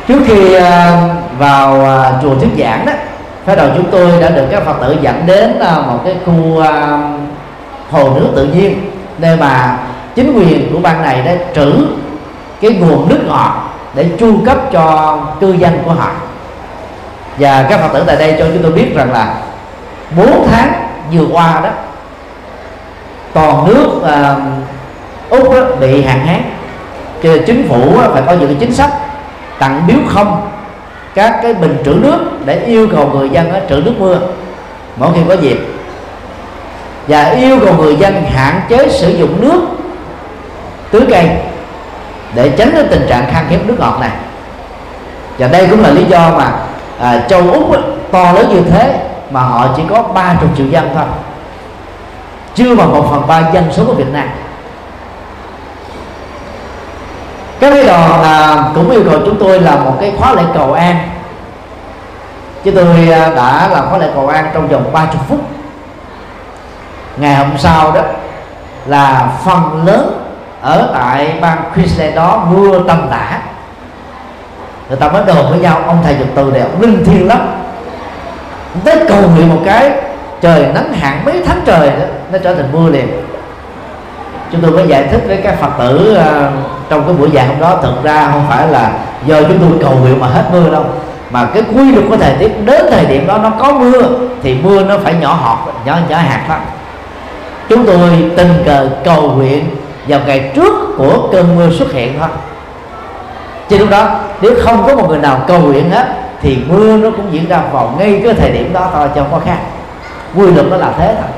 Trước 0.07 0.19
khi 0.27 0.55
vào 1.37 1.85
chùa 2.21 2.35
thuyết 2.35 2.49
giảng 2.59 2.85
đó 2.85 2.93
phái 3.45 3.55
đầu 3.55 3.67
chúng 3.75 3.91
tôi 3.91 4.21
đã 4.21 4.29
được 4.29 4.45
các 4.51 4.63
phật 4.65 4.75
tử 4.81 4.95
dẫn 5.01 5.23
đến 5.25 5.59
à, 5.59 5.79
một 5.79 5.99
cái 6.05 6.15
khu 6.25 6.59
à, 6.59 6.99
hồ 7.91 8.09
nước 8.19 8.27
tự 8.35 8.45
nhiên 8.45 8.91
nơi 9.17 9.37
mà 9.37 9.77
chính 10.15 10.33
quyền 10.33 10.73
của 10.73 10.79
bang 10.79 11.01
này 11.01 11.21
đã 11.21 11.35
trữ 11.55 11.73
cái 12.61 12.71
nguồn 12.73 13.09
nước 13.09 13.19
ngọt 13.27 13.73
để 13.95 14.05
chu 14.19 14.37
cấp 14.45 14.57
cho 14.71 15.17
cư 15.41 15.53
dân 15.53 15.79
của 15.85 15.91
họ. 15.91 16.11
Và 17.37 17.65
các 17.69 17.79
phật 17.79 17.93
tử 17.93 18.03
tại 18.07 18.15
đây 18.15 18.35
cho 18.39 18.45
chúng 18.53 18.63
tôi 18.63 18.71
biết 18.71 18.95
rằng 18.95 19.11
là 19.11 19.35
4 20.17 20.47
tháng 20.51 20.73
vừa 21.11 21.25
qua 21.31 21.61
đó 21.63 21.69
toàn 23.33 23.67
nước 23.67 23.87
uh, 23.97 25.39
úc 25.39 25.53
đó, 25.53 25.61
bị 25.79 26.03
hạn 26.03 26.27
hán. 26.27 26.41
Cho 27.23 27.29
nên 27.29 27.43
chính 27.45 27.67
phủ 27.69 27.99
phải 28.13 28.21
có 28.25 28.33
những 28.33 28.55
chính 28.59 28.73
sách 28.73 28.91
tặng 29.59 29.83
biếu 29.87 29.97
không 30.07 30.52
các 31.15 31.39
cái 31.43 31.53
bình 31.53 31.77
trữ 31.85 31.93
nước 31.93 32.19
để 32.45 32.63
yêu 32.65 32.87
cầu 32.91 33.09
người 33.13 33.29
dân 33.29 33.51
ở 33.51 33.61
trữ 33.69 33.75
nước 33.75 33.93
mưa. 33.99 34.19
Mỗi 34.97 35.09
khi 35.13 35.19
có 35.27 35.33
dịp 35.33 35.57
và 37.07 37.29
yêu 37.29 37.59
cầu 37.65 37.73
người 37.73 37.95
dân 37.95 38.23
hạn 38.23 38.61
chế 38.69 38.89
sử 38.89 39.09
dụng 39.09 39.41
nước 39.41 39.61
tưới 40.91 41.01
cây 41.09 41.29
để 42.35 42.49
tránh 42.57 42.71
cái 42.73 42.83
tình 42.89 43.05
trạng 43.09 43.31
khan 43.31 43.45
hiếm 43.49 43.67
nước 43.67 43.75
ngọt 43.79 43.97
này. 44.01 44.11
Và 45.37 45.47
đây 45.47 45.67
cũng 45.69 45.81
là 45.83 45.89
lý 45.89 46.05
do 46.05 46.31
mà 46.37 46.51
à, 46.99 47.25
châu 47.29 47.51
úc 47.51 47.71
ấy, 47.71 47.81
to 48.11 48.31
lớn 48.31 48.45
như 48.49 48.61
thế 48.71 48.99
mà 49.31 49.41
họ 49.41 49.67
chỉ 49.77 49.83
có 49.89 50.03
30 50.03 50.49
triệu 50.57 50.67
dân 50.67 50.89
thôi 50.95 51.05
chưa 52.55 52.75
bằng 52.75 52.91
một 52.91 53.07
phần 53.09 53.27
ba 53.27 53.51
dân 53.53 53.63
số 53.71 53.85
của 53.85 53.93
Việt 53.93 54.13
Nam. 54.13 54.29
Các 57.63 57.69
cái 57.69 57.85
đoàn 57.85 58.23
à, 58.23 58.63
cũng 58.75 58.89
yêu 58.89 59.01
cầu 59.09 59.19
chúng 59.25 59.39
tôi 59.39 59.59
làm 59.59 59.85
một 59.85 59.97
cái 59.99 60.13
khóa 60.17 60.33
lễ 60.33 60.43
cầu 60.53 60.73
an. 60.73 60.97
Chúng 62.63 62.75
tôi 62.75 63.09
à, 63.11 63.29
đã 63.35 63.69
làm 63.71 63.89
khóa 63.89 63.97
lễ 63.97 64.07
cầu 64.15 64.27
an 64.27 64.45
trong 64.53 64.67
vòng 64.67 64.89
30 64.93 65.15
phút. 65.29 65.39
Ngày 67.17 67.35
hôm 67.35 67.57
sau 67.57 67.91
đó 67.91 68.01
là 68.85 69.27
phần 69.45 69.83
lớn 69.85 70.25
ở 70.61 70.89
tại 70.93 71.37
bang 71.41 71.57
Queensland 71.75 72.15
đó 72.15 72.47
mưa 72.51 72.79
tầm 72.87 73.07
tã 73.11 73.39
người 74.89 74.97
ta 74.97 75.09
mới 75.09 75.23
đồn 75.25 75.49
với 75.49 75.59
nhau 75.59 75.81
ông 75.87 75.97
thầy 76.03 76.15
dục 76.19 76.27
từ 76.35 76.43
này 76.43 76.61
ông 76.61 76.81
linh 76.81 77.05
thiêng 77.05 77.27
lắm. 77.27 77.47
Tới 78.83 79.05
cầu 79.07 79.17
nguyện 79.35 79.49
một 79.49 79.61
cái 79.65 79.91
trời 80.41 80.65
nắng 80.73 80.93
hạn 80.93 81.21
mấy 81.25 81.41
tháng 81.45 81.61
trời 81.65 81.89
đó, 81.89 82.05
nó 82.31 82.37
trở 82.43 82.55
thành 82.55 82.71
mưa 82.71 82.89
liền. 82.89 83.07
Chúng 84.51 84.61
tôi 84.61 84.71
mới 84.71 84.87
giải 84.87 85.07
thích 85.11 85.21
với 85.27 85.37
các 85.43 85.55
phật 85.59 85.69
tử 85.79 86.17
uh, 86.19 86.72
trong 86.89 87.03
cái 87.05 87.13
buổi 87.13 87.29
giảng 87.33 87.47
hôm 87.47 87.59
đó, 87.59 87.77
thật 87.81 87.93
ra 88.03 88.29
không 88.31 88.45
phải 88.49 88.67
là 88.67 88.91
do 89.25 89.41
chúng 89.41 89.59
tôi 89.59 89.69
cầu 89.81 89.97
nguyện 90.01 90.19
mà 90.19 90.27
hết 90.27 90.43
mưa 90.51 90.69
đâu. 90.69 90.83
Mà 91.31 91.47
cái 91.53 91.63
quy 91.75 91.91
luật 91.91 92.05
của 92.09 92.17
thời 92.17 92.33
tiết, 92.39 92.65
đến 92.65 92.85
thời 92.91 93.05
điểm 93.05 93.27
đó 93.27 93.37
nó 93.37 93.49
có 93.59 93.73
mưa, 93.73 94.01
thì 94.43 94.55
mưa 94.63 94.83
nó 94.83 94.97
phải 94.97 95.13
nhỏ 95.13 95.33
hạt 95.33 95.71
nhỏ 95.85 95.97
nhỏ 96.09 96.17
hạt 96.17 96.45
lắm. 96.49 96.59
Chúng 97.69 97.85
tôi 97.85 98.31
tình 98.37 98.63
cờ 98.65 98.89
cầu 99.03 99.21
nguyện 99.21 99.75
vào 100.07 100.19
ngày 100.25 100.51
trước 100.55 100.73
của 100.97 101.29
cơn 101.31 101.55
mưa 101.55 101.69
xuất 101.69 101.91
hiện 101.91 102.19
thôi. 102.19 102.29
Chứ 103.69 103.77
lúc 103.77 103.89
đó, 103.89 104.19
nếu 104.41 104.53
không 104.63 104.83
có 104.87 104.95
một 104.95 105.09
người 105.09 105.17
nào 105.19 105.41
cầu 105.47 105.59
nguyện 105.59 105.91
hết 105.91 106.05
thì 106.41 106.57
mưa 106.67 106.97
nó 106.97 107.09
cũng 107.09 107.33
diễn 107.33 107.49
ra 107.49 107.61
vào 107.71 107.95
ngay 107.99 108.21
cái 108.25 108.33
thời 108.33 108.51
điểm 108.51 108.73
đó 108.73 108.89
thôi, 108.93 109.07
chứ 109.15 109.21
không 109.21 109.31
có 109.31 109.39
khác. 109.45 109.57
Quy 110.35 110.51
luật 110.51 110.67
nó 110.69 110.77
là 110.77 110.91
thế 110.97 111.15
thôi. 111.15 111.29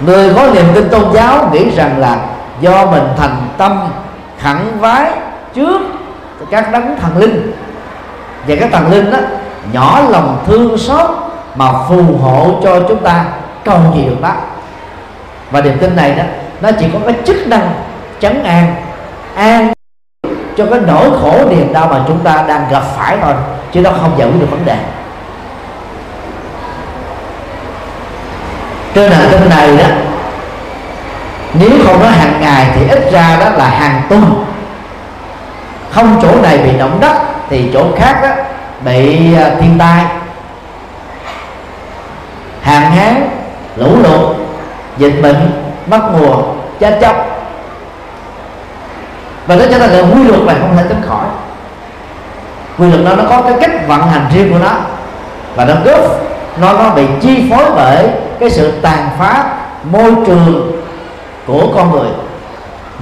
Người 0.00 0.34
có 0.34 0.46
niềm 0.54 0.64
tin 0.74 0.88
tôn 0.88 1.02
giáo 1.12 1.50
nghĩ 1.52 1.70
rằng 1.76 1.98
là 1.98 2.16
do 2.60 2.86
mình 2.86 3.04
thành 3.16 3.48
tâm 3.58 3.88
khẳng 4.38 4.80
vái 4.80 5.10
trước 5.54 5.80
các 6.50 6.72
đấng 6.72 6.96
thần 7.00 7.16
linh. 7.16 7.52
Và 8.46 8.54
các 8.60 8.68
thần 8.72 8.90
linh 8.90 9.10
đó, 9.12 9.18
nhỏ 9.72 10.00
lòng 10.10 10.44
thương 10.46 10.78
xót 10.78 11.10
mà 11.54 11.72
phù 11.88 12.02
hộ 12.22 12.60
cho 12.62 12.80
chúng 12.88 13.02
ta 13.02 13.24
cầu 13.64 13.80
gì 13.94 14.04
được 14.04 14.20
đó 14.22 14.32
và 15.50 15.60
niềm 15.60 15.78
tin 15.78 15.96
này 15.96 16.14
đó, 16.14 16.24
nó 16.60 16.70
chỉ 16.80 16.86
có 16.92 16.98
cái 17.04 17.14
chức 17.24 17.46
năng 17.46 17.72
chấn 18.20 18.44
an 18.44 18.74
an 19.34 19.72
cho 20.56 20.66
cái 20.70 20.80
nỗi 20.86 21.10
khổ 21.20 21.40
niềm 21.50 21.72
đau 21.72 21.88
mà 21.88 22.00
chúng 22.08 22.20
ta 22.20 22.44
đang 22.48 22.66
gặp 22.70 22.82
phải 22.96 23.18
thôi, 23.22 23.34
chứ 23.72 23.80
nó 23.80 23.90
không 24.00 24.12
giải 24.18 24.28
quyết 24.28 24.40
được 24.40 24.50
vấn 24.50 24.64
đề. 24.64 24.76
Trên 28.94 29.12
hành 29.12 29.28
tinh 29.30 29.48
này 29.50 29.76
đó 29.76 29.84
nếu 31.54 31.70
không 31.84 32.00
nói 32.02 32.12
hàng 32.12 32.40
ngày 32.40 32.66
thì 32.74 32.88
ít 32.88 33.12
ra 33.12 33.36
đó 33.40 33.50
là 33.50 33.68
hàng 33.68 34.02
tuần. 34.08 34.44
Không 35.90 36.18
chỗ 36.22 36.42
này 36.42 36.58
bị 36.58 36.78
động 36.78 36.98
đất 37.00 37.16
thì 37.50 37.70
chỗ 37.74 37.84
khác 37.98 38.18
đó 38.22 38.28
bị 38.84 39.34
à, 39.34 39.50
thiên 39.60 39.78
tai. 39.78 40.04
Hạn 42.62 42.90
hán 42.90 43.28
lũ 43.76 43.96
lụt, 44.02 44.36
dịch 44.98 45.22
bệnh 45.22 45.50
mất 45.86 46.00
mùa, 46.12 46.42
chết 46.80 46.98
chóc. 47.00 47.16
Và 49.46 49.56
đó 49.56 49.64
cho 49.70 49.78
thành 49.78 49.90
là 49.90 50.02
quy 50.14 50.24
luật 50.24 50.40
này 50.40 50.56
không 50.60 50.76
thể 50.76 50.82
tránh 50.88 51.02
khỏi. 51.08 51.26
Quy 52.78 52.86
luật 52.86 53.04
đó 53.04 53.22
nó 53.22 53.30
có 53.30 53.42
cái 53.42 53.54
cách 53.60 53.88
vận 53.88 54.08
hành 54.08 54.26
riêng 54.34 54.52
của 54.52 54.58
nó. 54.58 54.72
Và 55.54 55.64
nó 55.64 55.74
góp, 55.84 56.00
nó 56.60 56.72
nó 56.72 56.90
bị 56.90 57.02
chi 57.20 57.50
phối 57.50 57.64
bởi 57.76 58.06
cái 58.40 58.50
sự 58.50 58.72
tàn 58.82 59.08
phá 59.18 59.44
môi 59.84 60.12
trường 60.26 60.77
của 61.48 61.66
con 61.74 61.90
người. 61.90 62.08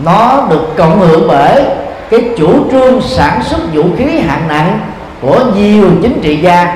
Nó 0.05 0.47
được 0.51 0.77
cộng 0.77 1.01
hưởng 1.01 1.29
bởi 1.29 1.65
cái 2.11 2.21
chủ 2.37 2.71
trương 2.71 3.01
sản 3.03 3.43
xuất 3.43 3.59
vũ 3.75 3.83
khí 3.99 4.19
hạng 4.19 4.49
nặng 4.49 4.81
của 5.21 5.41
nhiều 5.57 5.91
chính 6.03 6.21
trị 6.23 6.37
gia 6.37 6.75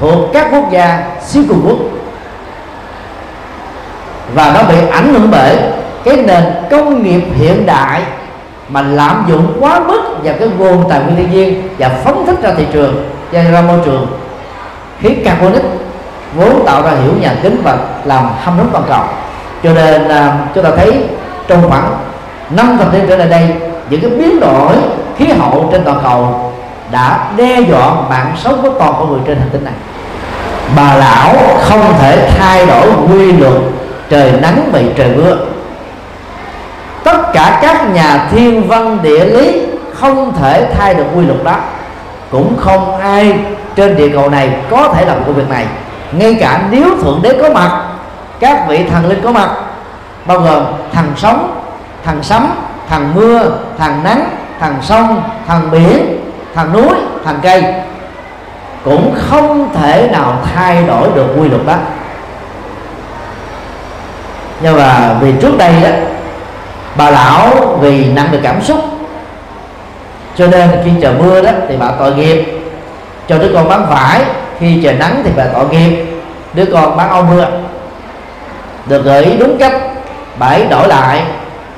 thuộc 0.00 0.32
các 0.32 0.48
quốc 0.52 0.70
gia 0.70 1.02
siêu 1.26 1.42
cường 1.48 1.62
quốc. 1.66 1.78
Và 4.34 4.52
nó 4.54 4.62
bị 4.68 4.88
ảnh 4.90 5.14
hưởng 5.14 5.30
bởi 5.30 5.58
cái 6.04 6.16
nền 6.16 6.44
công 6.70 7.02
nghiệp 7.02 7.22
hiện 7.34 7.66
đại 7.66 8.02
mà 8.68 8.82
lạm 8.82 9.24
dụng 9.28 9.56
quá 9.60 9.80
mức 9.80 10.02
vào 10.24 10.34
cái 10.38 10.48
nguồn 10.58 10.88
tài 10.88 11.00
nguyên 11.00 11.16
thiên 11.16 11.30
nhiên 11.30 11.68
và 11.78 11.88
phóng 11.88 12.26
thích 12.26 12.42
ra 12.42 12.54
thị 12.56 12.66
trường 12.72 13.10
ra 13.32 13.62
môi 13.66 13.78
trường. 13.84 14.06
Khí 15.00 15.14
carbonic 15.14 15.62
vốn 16.34 16.62
tạo 16.66 16.82
ra 16.82 16.90
hiểu 16.90 17.12
nhà 17.20 17.34
kính 17.42 17.60
và 17.64 17.78
làm 18.04 18.28
hâm 18.40 18.58
nóng 18.58 18.68
toàn 18.72 18.84
cầu 18.88 19.02
cho 19.62 19.72
nên 19.72 20.08
à, 20.08 20.38
chúng 20.54 20.64
ta 20.64 20.70
thấy 20.76 21.04
trong 21.48 21.68
khoảng 21.68 21.96
năm 22.50 22.76
thập 22.78 22.94
niên 22.94 23.04
trở 23.08 23.16
lại 23.16 23.28
đây 23.28 23.54
những 23.90 24.00
cái 24.00 24.10
biến 24.10 24.40
đổi 24.40 24.72
khí 25.18 25.26
hậu 25.26 25.68
trên 25.72 25.84
toàn 25.84 26.00
cầu 26.02 26.52
đã 26.90 27.32
đe 27.36 27.60
dọa 27.60 27.94
mạng 28.10 28.32
sống 28.36 28.62
của 28.62 28.70
toàn 28.78 28.94
con 28.98 29.12
người 29.12 29.20
trên 29.26 29.38
hành 29.38 29.48
tinh 29.52 29.64
này. 29.64 29.74
Bà 30.76 30.94
lão 30.94 31.34
không 31.62 31.94
thể 31.98 32.30
thay 32.38 32.66
đổi 32.66 32.86
quy 33.08 33.32
luật 33.32 33.54
trời 34.08 34.32
nắng 34.42 34.68
bị 34.72 34.84
trời 34.96 35.08
mưa. 35.16 35.36
Tất 37.04 37.32
cả 37.32 37.58
các 37.62 37.90
nhà 37.94 38.28
thiên 38.30 38.68
văn 38.68 38.98
địa 39.02 39.24
lý 39.24 39.62
không 39.94 40.32
thể 40.40 40.66
thay 40.78 40.94
được 40.94 41.04
quy 41.14 41.24
luật 41.24 41.44
đó. 41.44 41.56
Cũng 42.30 42.56
không 42.60 43.00
ai 43.00 43.34
trên 43.76 43.96
địa 43.96 44.08
cầu 44.08 44.30
này 44.30 44.50
có 44.70 44.92
thể 44.94 45.04
làm 45.04 45.24
công 45.24 45.34
việc 45.34 45.50
này. 45.50 45.66
Ngay 46.12 46.34
cả 46.40 46.62
nếu 46.70 46.88
thượng 47.02 47.20
đế 47.22 47.38
có 47.42 47.50
mặt 47.50 47.82
các 48.40 48.68
vị 48.68 48.84
thần 48.90 49.06
linh 49.06 49.22
có 49.22 49.32
mặt, 49.32 49.50
bao 50.26 50.40
gồm 50.40 50.64
thần 50.92 51.12
sống 51.16 51.62
thần 52.04 52.22
sấm 52.22 52.52
thần 52.88 53.14
mưa 53.14 53.50
thần 53.78 54.04
nắng 54.04 54.30
thần 54.60 54.74
sông 54.82 55.22
thần 55.46 55.70
biển 55.70 56.20
thần 56.54 56.72
núi 56.72 56.88
thần 57.24 57.38
cây. 57.42 57.64
Cũng 58.84 59.14
không 59.16 59.74
thể 59.74 60.08
nào 60.12 60.38
thay 60.54 60.84
đổi 60.84 61.08
được 61.14 61.26
quy 61.38 61.48
luật 61.48 61.66
đó. 61.66 61.74
Nhưng 64.60 64.76
mà 64.76 65.14
vì 65.20 65.32
trước 65.40 65.58
đây 65.58 65.72
đó, 65.82 65.88
bà 66.96 67.10
lão 67.10 67.76
vì 67.80 68.12
nặng 68.12 68.28
được 68.30 68.40
cảm 68.42 68.62
xúc, 68.62 68.78
cho 70.36 70.46
nên 70.46 70.70
khi 70.84 70.90
trời 71.02 71.14
mưa 71.14 71.42
đó 71.42 71.50
thì 71.68 71.76
bà 71.76 71.86
tội 71.98 72.14
nghiệp. 72.14 72.60
Cho 73.28 73.38
đứa 73.38 73.50
con 73.54 73.68
bán 73.68 73.86
vải, 73.90 74.20
khi 74.58 74.80
trời 74.82 74.94
nắng 74.94 75.20
thì 75.24 75.30
bà 75.36 75.44
tội 75.54 75.68
nghiệp. 75.68 76.06
Đứa 76.52 76.64
con 76.72 76.96
bán 76.96 77.08
áo 77.08 77.26
mưa 77.30 77.46
được 78.86 79.04
gợi 79.04 79.24
ý 79.24 79.36
đúng 79.36 79.58
cách 79.58 79.72
bãi 80.38 80.64
đổi 80.64 80.88
lại. 80.88 81.22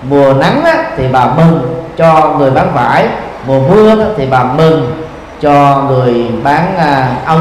Mùa 0.02 0.32
nắng 0.32 0.64
á, 0.64 0.84
thì 0.96 1.04
bà 1.12 1.26
mừng 1.26 1.84
cho 1.96 2.34
người 2.38 2.50
bán 2.50 2.74
vải. 2.74 3.06
Mùa 3.46 3.60
mưa 3.68 3.96
đó, 3.96 4.04
thì 4.16 4.26
bà 4.26 4.42
mừng 4.42 5.02
cho 5.40 5.82
người 5.88 6.30
bán 6.42 6.76
à, 6.78 7.08
áo 7.24 7.38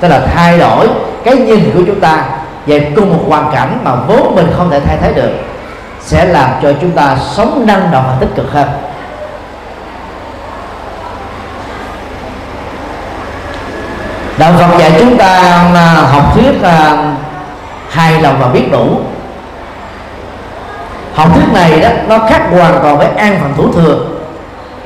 tức 0.00 0.08
là 0.08 0.20
thay 0.34 0.58
đổi 0.58 0.88
cái 1.24 1.36
nhìn 1.36 1.70
của 1.74 1.82
chúng 1.86 2.00
ta 2.00 2.24
về 2.66 2.92
cùng 2.96 3.10
một 3.10 3.24
hoàn 3.28 3.52
cảnh 3.52 3.78
mà 3.84 3.94
vốn 3.94 4.34
mình 4.34 4.52
không 4.56 4.70
thể 4.70 4.80
thay 4.80 4.96
thế 5.00 5.12
được 5.12 5.30
sẽ 6.00 6.24
làm 6.24 6.50
cho 6.62 6.72
chúng 6.80 6.90
ta 6.90 7.16
sống 7.32 7.64
năng 7.66 7.90
động 7.90 8.04
và 8.06 8.16
tích 8.20 8.28
cực 8.36 8.52
hơn. 8.52 8.68
Đạo 14.38 14.52
phật 14.58 14.78
dạy 14.78 14.92
chúng 15.00 15.16
ta 15.16 15.26
à, 15.74 16.06
học 16.12 16.34
thuyết 16.34 16.62
à, 16.62 17.13
hài 17.94 18.22
lòng 18.22 18.36
và 18.40 18.48
biết 18.48 18.72
đủ. 18.72 19.00
Học 21.14 21.28
thuyết 21.34 21.52
này 21.52 21.80
đó, 21.80 21.88
nó 22.08 22.18
khác 22.18 22.42
hoàn 22.50 22.78
toàn 22.82 22.98
với 22.98 23.06
an 23.16 23.38
phận 23.40 23.52
thủ 23.56 23.72
thường. 23.72 24.20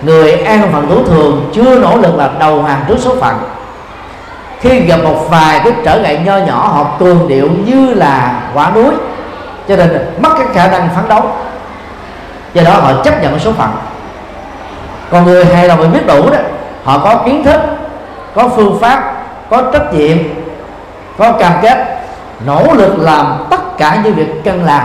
Người 0.03 0.33
an 0.33 0.69
phận 0.73 0.89
thủ 0.89 1.05
thường 1.05 1.51
chưa 1.55 1.79
nỗ 1.79 1.97
lực 1.97 2.17
là 2.17 2.31
đầu 2.39 2.63
hàng 2.63 2.85
trước 2.89 2.97
số 2.99 3.15
phận. 3.21 3.35
Khi 4.61 4.81
gặp 4.81 4.97
một 5.05 5.27
vài 5.31 5.61
cái 5.65 5.73
trở 5.85 6.01
ngại 6.01 6.21
nho 6.25 6.39
nhỏ, 6.39 6.69
họ 6.75 6.97
cường 6.99 7.29
điệu 7.29 7.49
như 7.67 7.95
là 7.95 8.43
quả 8.55 8.71
núi, 8.75 8.95
cho 9.69 9.77
nên 9.77 10.11
mất 10.21 10.31
cái 10.39 10.47
khả 10.55 10.79
năng 10.79 10.89
phấn 10.97 11.09
đấu. 11.09 11.31
Do 12.55 12.63
đó 12.63 12.73
họ 12.73 12.93
chấp 13.05 13.23
nhận 13.23 13.39
số 13.39 13.53
phận. 13.53 13.71
Còn 15.11 15.25
người 15.25 15.45
hài 15.45 15.69
lòng 15.69 15.81
và 15.81 15.87
biết 15.87 16.07
đủ 16.07 16.31
đó, 16.31 16.39
họ 16.85 16.99
có 16.99 17.23
kiến 17.27 17.45
thức, 17.45 17.61
có 18.35 18.49
phương 18.49 18.79
pháp, 18.81 19.13
có 19.51 19.63
trách 19.73 19.95
nhiệm, 19.95 20.19
có 21.19 21.33
cam 21.33 21.53
kết 21.63 21.98
nỗ 22.47 22.75
lực 22.75 22.99
làm 22.99 23.47
tất 23.51 23.79
cả 23.79 24.01
những 24.05 24.15
việc 24.15 24.45
cần 24.45 24.65
làm. 24.65 24.83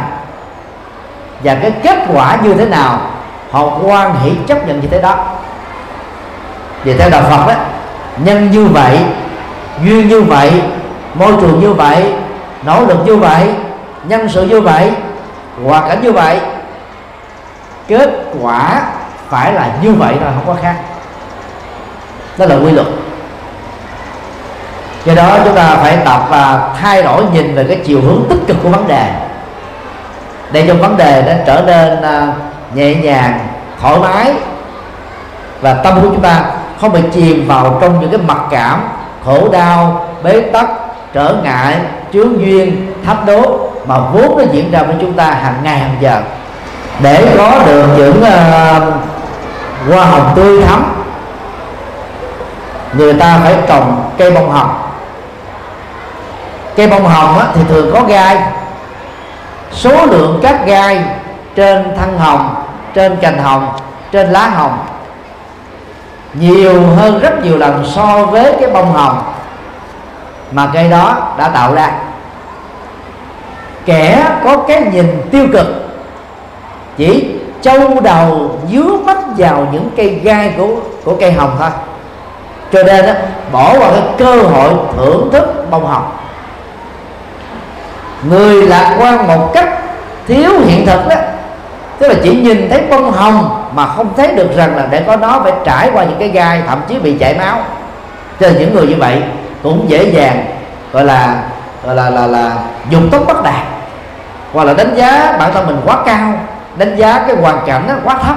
Và 1.44 1.56
cái 1.56 1.72
kết 1.84 1.98
quả 2.14 2.38
như 2.44 2.54
thế 2.54 2.66
nào, 2.66 3.02
họ 3.52 3.78
quan 3.82 4.16
hỷ 4.24 4.32
chấp 4.48 4.68
nhận 4.68 4.82
như 4.82 4.88
thế 4.88 5.02
đó. 5.02 5.26
Vì 6.84 6.98
theo 6.98 7.10
đạo 7.10 7.22
Phật 7.30 7.48
đó 7.48 7.54
nhân 8.18 8.52
như 8.52 8.66
vậy, 8.66 9.00
duyên 9.84 10.08
như 10.08 10.22
vậy, 10.22 10.62
môi 11.14 11.34
trường 11.42 11.60
như 11.60 11.74
vậy, 11.74 12.14
nỗ 12.64 12.86
lực 12.86 12.98
như 13.06 13.16
vậy, 13.16 13.50
nhân 14.04 14.30
sự 14.30 14.46
như 14.46 14.62
vậy, 14.62 14.92
hoàn 15.66 15.90
cảnh 15.90 16.02
như 16.02 16.12
vậy, 16.12 16.40
kết 17.88 18.10
quả 18.42 18.82
phải 19.30 19.54
là 19.54 19.72
như 19.82 19.94
vậy 19.94 20.16
thôi, 20.20 20.30
không 20.36 20.56
có 20.56 20.62
khác. 20.62 20.76
Đó 22.38 22.46
là 22.46 22.56
quy 22.56 22.72
luật 22.72 22.88
do 25.06 25.16
đó 25.16 25.38
chúng 25.46 25.56
ta 25.56 25.76
phải 25.82 25.98
tập 26.06 26.22
và 26.30 26.70
thay 26.82 27.04
đổi 27.04 27.24
nhìn 27.34 27.56
về 27.56 27.64
cái 27.64 27.82
chiều 27.86 28.02
hướng 28.02 28.24
tích 28.30 28.40
cực 28.48 28.58
của 28.64 28.70
vấn 28.70 28.88
đề. 28.88 29.12
Để 30.52 30.66
cho 30.68 30.74
vấn 30.74 30.98
đề 30.98 31.24
nó 31.28 31.34
trở 31.46 31.62
nên 31.66 32.02
à, 32.02 32.28
nhẹ 32.74 32.96
nhàng 32.96 33.48
thoải 33.82 34.00
mái 34.00 34.34
và 35.62 35.74
tâm 35.74 35.94
của 35.96 36.08
chúng 36.08 36.22
ta 36.22 36.42
không 36.82 36.92
bị 36.92 37.02
chìm 37.14 37.48
vào 37.48 37.78
trong 37.82 38.00
những 38.00 38.12
cái 38.12 38.20
mặc 38.28 38.42
cảm 38.52 38.82
khổ 39.26 39.50
đau 39.52 40.08
bế 40.24 40.42
tắc 40.42 40.70
trở 41.14 41.36
ngại 41.44 41.78
chướng 42.14 42.40
duyên 42.40 42.94
thách 43.06 43.26
đố 43.26 43.70
mà 43.88 43.98
vốn 43.98 44.38
nó 44.38 44.44
diễn 44.52 44.72
ra 44.72 44.84
với 44.84 44.96
chúng 45.02 45.14
ta 45.14 45.26
hàng 45.26 45.56
ngày 45.64 45.78
hàng 45.78 45.96
giờ. 46.00 46.22
Để 47.00 47.36
có 47.38 47.60
được 47.66 47.86
những 47.98 48.18
uh, 48.22 48.94
hoa 49.90 50.06
hồng 50.06 50.32
tươi 50.36 50.62
thắm 50.62 50.84
người 52.98 53.14
ta 53.14 53.40
phải 53.44 53.56
trồng 53.68 54.10
cây 54.18 54.32
bông 54.32 54.50
hồng 54.50 54.83
cây 56.76 56.88
bông 56.88 57.06
hồng 57.06 57.40
á, 57.40 57.48
thì 57.56 57.62
thường 57.70 57.92
có 57.94 58.04
gai. 58.08 58.38
Số 59.72 60.06
lượng 60.06 60.40
các 60.44 60.66
gai 60.66 61.04
trên 61.56 61.96
thân 61.98 62.18
hồng 62.18 62.56
trên 62.94 63.16
cành 63.16 63.38
hồng 63.38 63.68
trên 64.12 64.30
lá 64.30 64.48
hồng 64.48 64.78
nhiều 66.34 66.82
hơn 66.96 67.20
rất 67.20 67.44
nhiều 67.44 67.58
lần 67.58 67.86
so 67.96 68.26
với 68.26 68.56
cái 68.62 68.70
bông 68.70 68.94
hồng 68.94 69.24
mà 70.52 70.70
cây 70.74 70.90
đó 70.90 71.18
đã 71.38 71.50
tạo 71.50 71.74
ra. 71.74 71.92
Kẻ 73.86 74.26
có 74.44 74.58
cái 74.58 74.82
nhìn 74.94 75.22
tiêu 75.32 75.46
cực 75.54 75.68
chỉ 76.98 77.36
châu 77.62 78.00
đầu 78.02 78.60
dứa 78.72 78.98
mắt 79.06 79.18
vào 79.38 79.68
những 79.72 79.90
cây 79.98 80.10
gai 80.10 80.54
của 80.58 80.68
của 81.04 81.16
cây 81.20 81.32
hồng 81.32 81.56
thôi. 81.60 81.70
Cho 82.72 82.84
nên 82.84 83.06
đó, 83.06 83.14
bỏ 83.52 83.74
qua 83.74 83.90
cái 83.92 84.02
cơ 84.18 84.42
hội 84.42 84.70
thưởng 84.98 85.30
thức 85.32 85.66
bông 85.72 85.88
hồng 85.88 86.12
người 88.30 88.68
lạc 88.68 88.96
quan 89.00 89.28
một 89.28 89.52
cách 89.54 89.70
thiếu 90.28 90.52
hiện 90.66 90.86
thực 90.86 91.08
đó, 91.08 91.16
tức 92.00 92.08
là 92.08 92.16
chỉ 92.24 92.36
nhìn 92.36 92.70
thấy 92.70 92.84
bông 92.90 93.12
hồng 93.12 93.70
mà 93.76 93.86
không 93.86 94.14
thấy 94.18 94.28
được 94.28 94.56
rằng 94.56 94.76
là 94.76 94.88
để 94.90 95.04
có 95.08 95.16
nó 95.16 95.40
phải 95.44 95.52
trải 95.66 95.90
qua 95.94 96.04
những 96.04 96.20
cái 96.20 96.30
gai, 96.30 96.62
thậm 96.68 96.82
chí 96.88 97.00
bị 97.00 97.18
chảy 97.18 97.34
máu. 97.34 97.58
Cho 98.40 98.48
nên 98.48 98.60
những 98.60 98.76
người 98.76 98.88
như 98.88 98.96
vậy 99.00 99.24
cũng 99.64 99.86
dễ 99.88 100.04
dàng, 100.04 100.46
gọi 100.94 101.06
là 101.06 101.44
gọi 101.86 101.96
là 101.96 102.10
là 102.10 102.28
là 102.28 102.52
dùng 102.90 103.10
tốc 103.10 103.24
bất 103.28 103.44
đạt 103.44 103.66
hoặc 104.54 104.64
là 104.64 104.74
đánh 104.74 104.96
giá 104.96 105.36
bản 105.40 105.54
thân 105.54 105.68
mình 105.68 105.82
quá 105.86 105.98
cao, 106.06 106.34
đánh 106.76 106.96
giá 106.96 107.24
cái 107.28 107.36
hoàn 107.36 107.60
cảnh 107.66 107.84
nó 107.88 107.94
quá 108.04 108.18
thấp, 108.24 108.36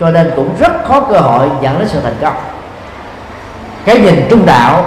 cho 0.00 0.10
nên 0.10 0.32
cũng 0.36 0.54
rất 0.58 0.72
khó 0.88 1.00
cơ 1.00 1.18
hội 1.18 1.48
dẫn 1.60 1.78
đến 1.78 1.88
sự 1.88 2.00
thành 2.00 2.16
công. 2.22 2.34
Cái 3.84 3.98
nhìn 3.98 4.26
trung 4.30 4.46
đạo 4.46 4.84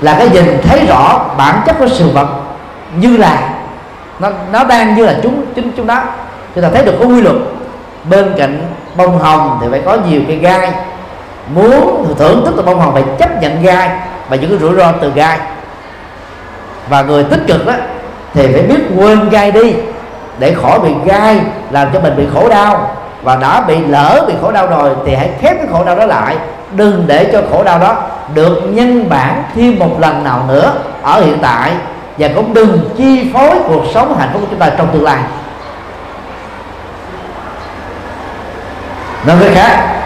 là 0.00 0.14
cái 0.18 0.28
nhìn 0.28 0.60
thấy 0.68 0.86
rõ 0.86 1.24
bản 1.36 1.60
chất 1.66 1.76
của 1.78 1.88
sự 1.88 2.10
vật 2.14 2.28
như 2.96 3.16
là, 3.16 3.50
nó 4.18 4.28
nó 4.52 4.64
đang 4.64 4.94
như 4.94 5.06
là 5.06 5.14
chúng 5.22 5.44
chúng 5.56 5.70
chúng 5.76 5.86
đó 5.86 6.02
chúng 6.54 6.64
ta 6.64 6.70
thấy 6.74 6.84
được 6.84 6.94
có 7.00 7.06
quy 7.06 7.20
luật. 7.20 7.36
Bên 8.10 8.34
cạnh 8.36 8.62
bông 8.96 9.18
hồng 9.18 9.58
thì 9.60 9.66
phải 9.70 9.82
có 9.84 9.96
nhiều 10.08 10.20
cây 10.28 10.36
gai. 10.36 10.72
Muốn 11.54 12.14
thưởng 12.18 12.42
thức 12.44 12.54
từ 12.56 12.62
bông 12.62 12.80
hồng 12.80 12.92
phải 12.92 13.02
chấp 13.18 13.42
nhận 13.42 13.62
gai 13.62 13.90
và 14.28 14.36
những 14.36 14.50
cái 14.50 14.58
rủi 14.58 14.74
ro 14.74 14.92
từ 14.92 15.12
gai. 15.14 15.38
Và 16.88 17.02
người 17.02 17.24
tích 17.24 17.40
cực 17.46 17.66
đó 17.66 17.72
thì 18.34 18.52
phải 18.52 18.62
biết 18.62 18.80
quên 18.96 19.28
gai 19.28 19.52
đi 19.52 19.74
để 20.38 20.54
khỏi 20.54 20.80
bị 20.80 20.90
gai 21.04 21.40
làm 21.70 21.88
cho 21.92 22.00
mình 22.00 22.16
bị 22.16 22.24
khổ 22.34 22.48
đau. 22.48 22.96
Và 23.22 23.36
đã 23.36 23.60
bị 23.60 23.76
lỡ 23.86 24.24
bị 24.28 24.34
khổ 24.42 24.52
đau 24.52 24.66
rồi 24.66 24.90
thì 25.06 25.14
hãy 25.14 25.30
khép 25.40 25.56
cái 25.56 25.66
khổ 25.72 25.84
đau 25.84 25.96
đó 25.96 26.06
lại. 26.06 26.36
Đừng 26.76 27.04
để 27.06 27.30
cho 27.32 27.42
khổ 27.50 27.64
đau 27.64 27.78
đó 27.78 27.96
được 28.34 28.62
nhân 28.64 29.08
bản 29.08 29.42
thêm 29.54 29.78
một 29.78 30.00
lần 30.00 30.24
nào 30.24 30.44
nữa 30.48 30.72
ở 31.02 31.20
hiện 31.20 31.38
tại 31.42 31.72
và 32.20 32.28
cũng 32.34 32.54
đừng 32.54 32.90
chi 32.96 33.30
phối 33.34 33.50
cuộc 33.66 33.84
sống 33.94 34.18
hạnh 34.18 34.28
phúc 34.32 34.42
của 34.42 34.48
chúng 34.50 34.58
ta 34.58 34.70
trong 34.78 34.88
tương 34.92 35.04
lai. 35.04 35.18
Nói 39.26 39.36
cách 39.40 39.52
khác 39.54 40.02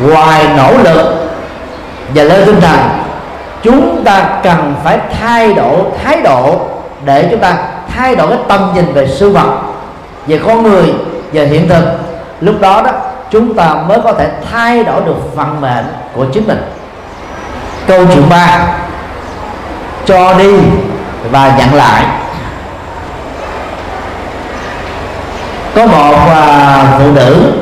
ngoài 0.00 0.46
nỗ 0.56 0.72
lực 0.84 1.30
và 2.14 2.22
lên 2.22 2.46
tinh 2.46 2.60
thần, 2.60 2.78
chúng 3.62 4.04
ta 4.04 4.40
cần 4.42 4.74
phải 4.84 4.98
thay 5.20 5.54
đổi 5.54 5.78
thái 6.04 6.20
độ 6.22 6.60
để 7.04 7.28
chúng 7.30 7.40
ta 7.40 7.56
thay 7.94 8.16
đổi 8.16 8.28
cái 8.28 8.38
tâm 8.48 8.70
nhìn 8.74 8.92
về 8.92 9.06
sự 9.06 9.30
vật, 9.30 9.60
về 10.26 10.40
con 10.46 10.62
người, 10.62 10.94
về 11.32 11.46
hiện 11.46 11.68
thực. 11.68 11.84
Lúc 12.40 12.60
đó 12.60 12.82
đó, 12.82 12.92
chúng 13.30 13.54
ta 13.54 13.74
mới 13.88 14.00
có 14.04 14.12
thể 14.12 14.30
thay 14.52 14.84
đổi 14.84 15.00
được 15.06 15.36
vận 15.36 15.60
mệnh 15.60 15.86
của 16.14 16.24
chính 16.32 16.48
mình. 16.48 16.62
Câu 17.86 18.06
chuyện 18.06 18.28
ba, 18.30 18.66
cho 20.06 20.34
đi 20.34 20.54
và 21.30 21.54
nhận 21.58 21.74
lại. 21.74 22.04
Có 25.74 25.86
một 25.86 26.14
à, 26.30 26.84
phụ 26.98 27.12
nữ 27.12 27.52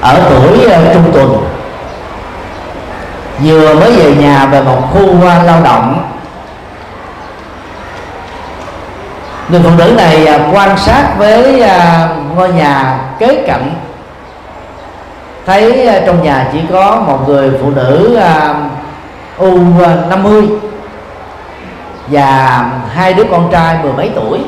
ở 0.00 0.20
tuổi 0.30 0.64
à, 0.70 0.80
trung 0.94 1.12
tuần, 1.12 1.44
vừa 3.44 3.74
mới 3.74 3.96
về 3.96 4.14
nhà 4.14 4.46
về 4.46 4.62
một 4.62 4.80
khu 4.92 5.28
à, 5.28 5.42
lao 5.42 5.60
động. 5.64 6.10
Người 9.48 9.60
phụ 9.64 9.70
nữ 9.78 9.92
này 9.96 10.40
quan 10.52 10.78
sát 10.78 11.08
với 11.18 11.64
ngôi 12.36 12.48
nhà 12.52 12.98
kế 13.18 13.44
cạnh. 13.46 13.74
Thấy 15.46 15.88
trong 16.06 16.22
nhà 16.22 16.48
chỉ 16.52 16.58
có 16.72 17.02
một 17.06 17.28
người 17.28 17.50
phụ 17.60 17.70
nữ 17.70 18.18
u 19.38 19.58
50 20.08 20.48
và 22.10 22.64
hai 22.94 23.14
đứa 23.14 23.24
con 23.30 23.48
trai 23.52 23.76
mười 23.82 23.92
mấy 23.92 24.10
tuổi 24.14 24.40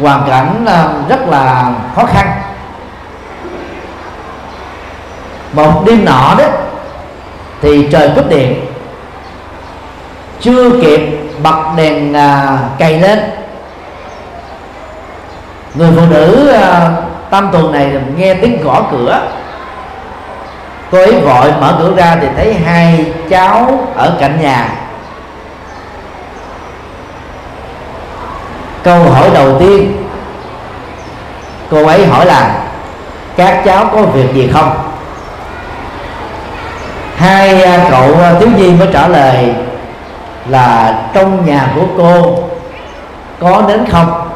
hoàn 0.00 0.28
cảnh 0.28 0.64
ờ, 0.66 0.92
rất 1.08 1.28
là 1.28 1.72
khó 1.96 2.04
khăn. 2.04 2.26
Một 5.52 5.82
đêm 5.86 6.04
nọ 6.04 6.34
đó 6.38 6.44
thì 7.62 7.88
trời 7.92 8.10
cúp 8.16 8.28
điện. 8.28 8.64
Chưa 10.40 10.70
kịp 10.82 11.00
bật 11.42 11.62
đèn 11.76 12.14
à, 12.14 12.58
cày 12.78 13.00
lên. 13.00 13.20
Người 15.74 15.90
phụ 15.96 16.02
nữ 16.10 16.48
ờ, 16.52 16.60
à, 16.60 16.90
tam 17.30 17.48
tuần 17.52 17.72
này 17.72 17.92
nghe 18.16 18.34
tiếng 18.34 18.62
gõ 18.62 18.82
cửa. 18.90 19.28
Cô 20.90 20.98
ấy 20.98 21.20
vội 21.20 21.52
mở 21.60 21.76
cửa 21.78 21.96
ra 21.96 22.16
thì 22.20 22.28
thấy 22.36 22.54
hai 22.54 23.12
cháu 23.30 23.88
ở 23.96 24.16
cạnh 24.20 24.40
nhà. 24.40 24.68
Câu 28.84 29.02
hỏi 29.02 29.30
đầu 29.34 29.56
tiên. 29.60 29.96
Cô 31.70 31.86
ấy 31.86 32.06
hỏi 32.06 32.26
là 32.26 32.64
các 33.36 33.62
cháu 33.64 33.86
có 33.92 34.02
việc 34.02 34.34
gì 34.34 34.50
không? 34.52 34.70
Hai 37.16 37.62
à, 37.62 37.86
cậu 37.90 38.20
à, 38.22 38.34
thiếu 38.40 38.48
nhi 38.56 38.70
mới 38.70 38.88
trả 38.92 39.08
lời 39.08 39.54
là 40.48 40.98
trong 41.14 41.46
nhà 41.46 41.68
của 41.74 41.86
cô 41.96 42.38
có 43.40 43.62
đến 43.68 43.84
không? 43.90 44.30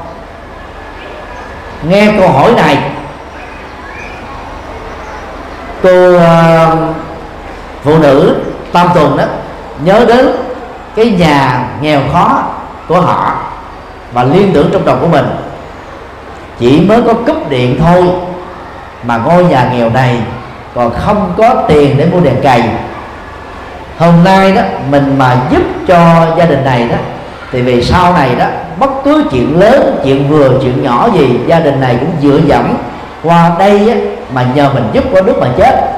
Nghe 1.82 2.12
câu 2.18 2.28
hỏi 2.28 2.53
này 2.57 2.78
cô 5.82 6.16
uh, 6.16 6.22
phụ 7.84 7.99
nữ 7.99 8.36
tam 8.72 8.88
tuần 8.94 9.16
đó 9.16 9.24
nhớ 9.84 10.05
đến 10.09 10.28
cái 10.96 11.11
nhà 11.11 11.64
nghèo 11.80 12.01
khó 12.12 12.42
của 12.88 13.01
họ 13.01 13.38
và 14.12 14.24
liên 14.24 14.50
tưởng 14.54 14.70
trong 14.72 14.84
đầu 14.84 14.96
của 15.00 15.09
mình. 15.09 15.24
Chỉ 16.59 16.80
mới 16.80 17.02
có 17.02 17.14
cúp 17.14 17.50
điện 17.50 17.78
thôi 17.80 18.04
mà 19.02 19.16
ngôi 19.16 19.44
nhà 19.44 19.70
nghèo 19.72 19.90
này 19.90 20.16
còn 20.74 20.90
không 20.94 21.32
có 21.36 21.54
tiền 21.68 21.96
để 21.98 22.06
mua 22.06 22.20
đèn 22.20 22.40
cày. 22.42 22.62
Hôm 23.98 24.24
nay 24.24 24.52
đó 24.52 24.62
mình 24.90 25.14
mà 25.18 25.36
giúp 25.50 25.62
cho 25.88 26.26
gia 26.38 26.46
đình 26.46 26.64
này 26.64 26.88
đó 26.88 26.96
thì 27.52 27.62
vì 27.62 27.84
sau 27.84 28.12
này 28.12 28.34
đó 28.34 28.46
bất 28.78 28.90
cứ 29.04 29.24
chuyện 29.30 29.61
lớn 29.61 30.00
chuyện 30.04 30.28
vừa 30.28 30.50
chuyện 30.62 30.82
nhỏ 30.82 31.09
gì 31.14 31.40
gia 31.46 31.61
đình 31.61 31.80
này 31.80 31.96
cũng 32.00 32.11
dựa 32.22 32.40
dẫm 32.46 32.76
qua 33.22 33.50
đây 33.59 33.90
á, 33.90 33.96
mà 34.32 34.46
nhờ 34.54 34.70
mình 34.74 34.88
giúp 34.92 35.04
có 35.14 35.20
nước 35.20 35.34
mà 35.40 35.48
chết. 35.56 35.90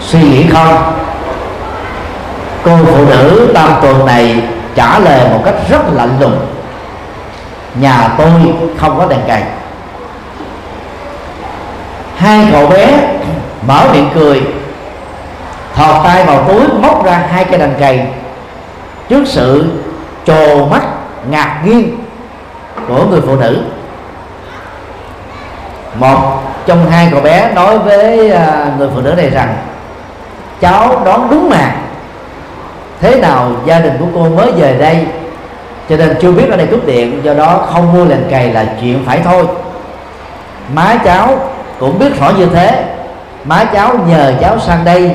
Suy 0.00 0.20
nghĩ 0.22 0.46
không? 0.52 0.92
Cô 2.64 2.76
phụ 2.86 3.04
nữ 3.04 3.50
tam 3.54 3.70
tuần 3.82 4.06
này 4.06 4.42
trả 4.74 4.98
lời 4.98 5.28
một 5.30 5.42
cách 5.44 5.54
rất 5.70 5.80
lạnh 5.92 6.16
lùng. 6.20 6.38
Nhà 7.74 8.08
tôi 8.18 8.30
không 8.78 8.98
có 8.98 9.06
đèn 9.06 9.20
cày 9.26 9.42
hai 12.16 12.48
cậu 12.52 12.66
bé 12.66 12.98
mở 13.66 13.84
miệng 13.92 14.10
cười, 14.14 14.42
thò 15.74 16.04
tay 16.04 16.24
vào 16.24 16.44
túi 16.48 16.60
móc 16.82 17.04
ra 17.04 17.22
hai 17.30 17.44
cây 17.44 17.58
đàn 17.58 17.74
cày 17.80 18.06
trước 19.08 19.24
sự 19.26 19.72
trồ 20.24 20.66
mắt 20.66 20.82
ngạc 21.30 21.62
nhiên 21.64 21.98
của 22.88 23.04
người 23.10 23.20
phụ 23.20 23.36
nữ, 23.36 23.62
một 25.94 26.42
trong 26.66 26.90
hai 26.90 27.08
cậu 27.12 27.20
bé 27.20 27.52
nói 27.54 27.78
với 27.78 28.30
à, 28.30 28.66
người 28.78 28.88
phụ 28.94 29.00
nữ 29.00 29.14
này 29.16 29.30
rằng, 29.30 29.56
cháu 30.60 31.02
đón 31.04 31.28
đúng 31.30 31.50
mà 31.50 31.74
thế 33.00 33.20
nào 33.20 33.52
gia 33.64 33.78
đình 33.78 33.92
của 33.98 34.06
cô 34.14 34.28
mới 34.28 34.52
về 34.52 34.76
đây? 34.78 35.06
Cho 35.88 35.96
nên 35.96 36.16
chưa 36.20 36.32
biết 36.32 36.50
ở 36.50 36.56
đây 36.56 36.66
cúp 36.66 36.86
điện, 36.86 37.20
do 37.22 37.34
đó 37.34 37.66
không 37.72 37.92
mua 37.92 38.04
đèn 38.04 38.20
cày 38.30 38.52
là 38.52 38.66
chuyện 38.80 39.02
phải 39.06 39.20
thôi. 39.24 39.44
Má 40.74 40.94
cháu 41.04 41.50
cũng 41.78 41.98
biết 41.98 42.20
rõ 42.20 42.30
như 42.38 42.46
thế. 42.54 42.84
Má 43.44 43.64
cháu 43.64 43.94
nhờ 44.08 44.32
cháu 44.40 44.58
sang 44.58 44.84
đây, 44.84 45.10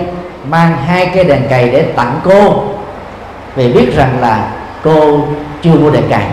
mang 0.50 0.78
hai 0.88 1.12
cây 1.16 1.24
đèn 1.24 1.48
cày 1.50 1.70
để 1.70 1.82
tặng 1.82 2.20
cô. 2.24 2.64
Vì 3.56 3.74
biết 3.74 3.96
rằng 3.96 4.18
là 4.22 4.48
cô 4.84 5.20
chưa 5.64 5.74
mua 5.74 5.90
đèn 5.90 6.04
cày. 6.10 6.26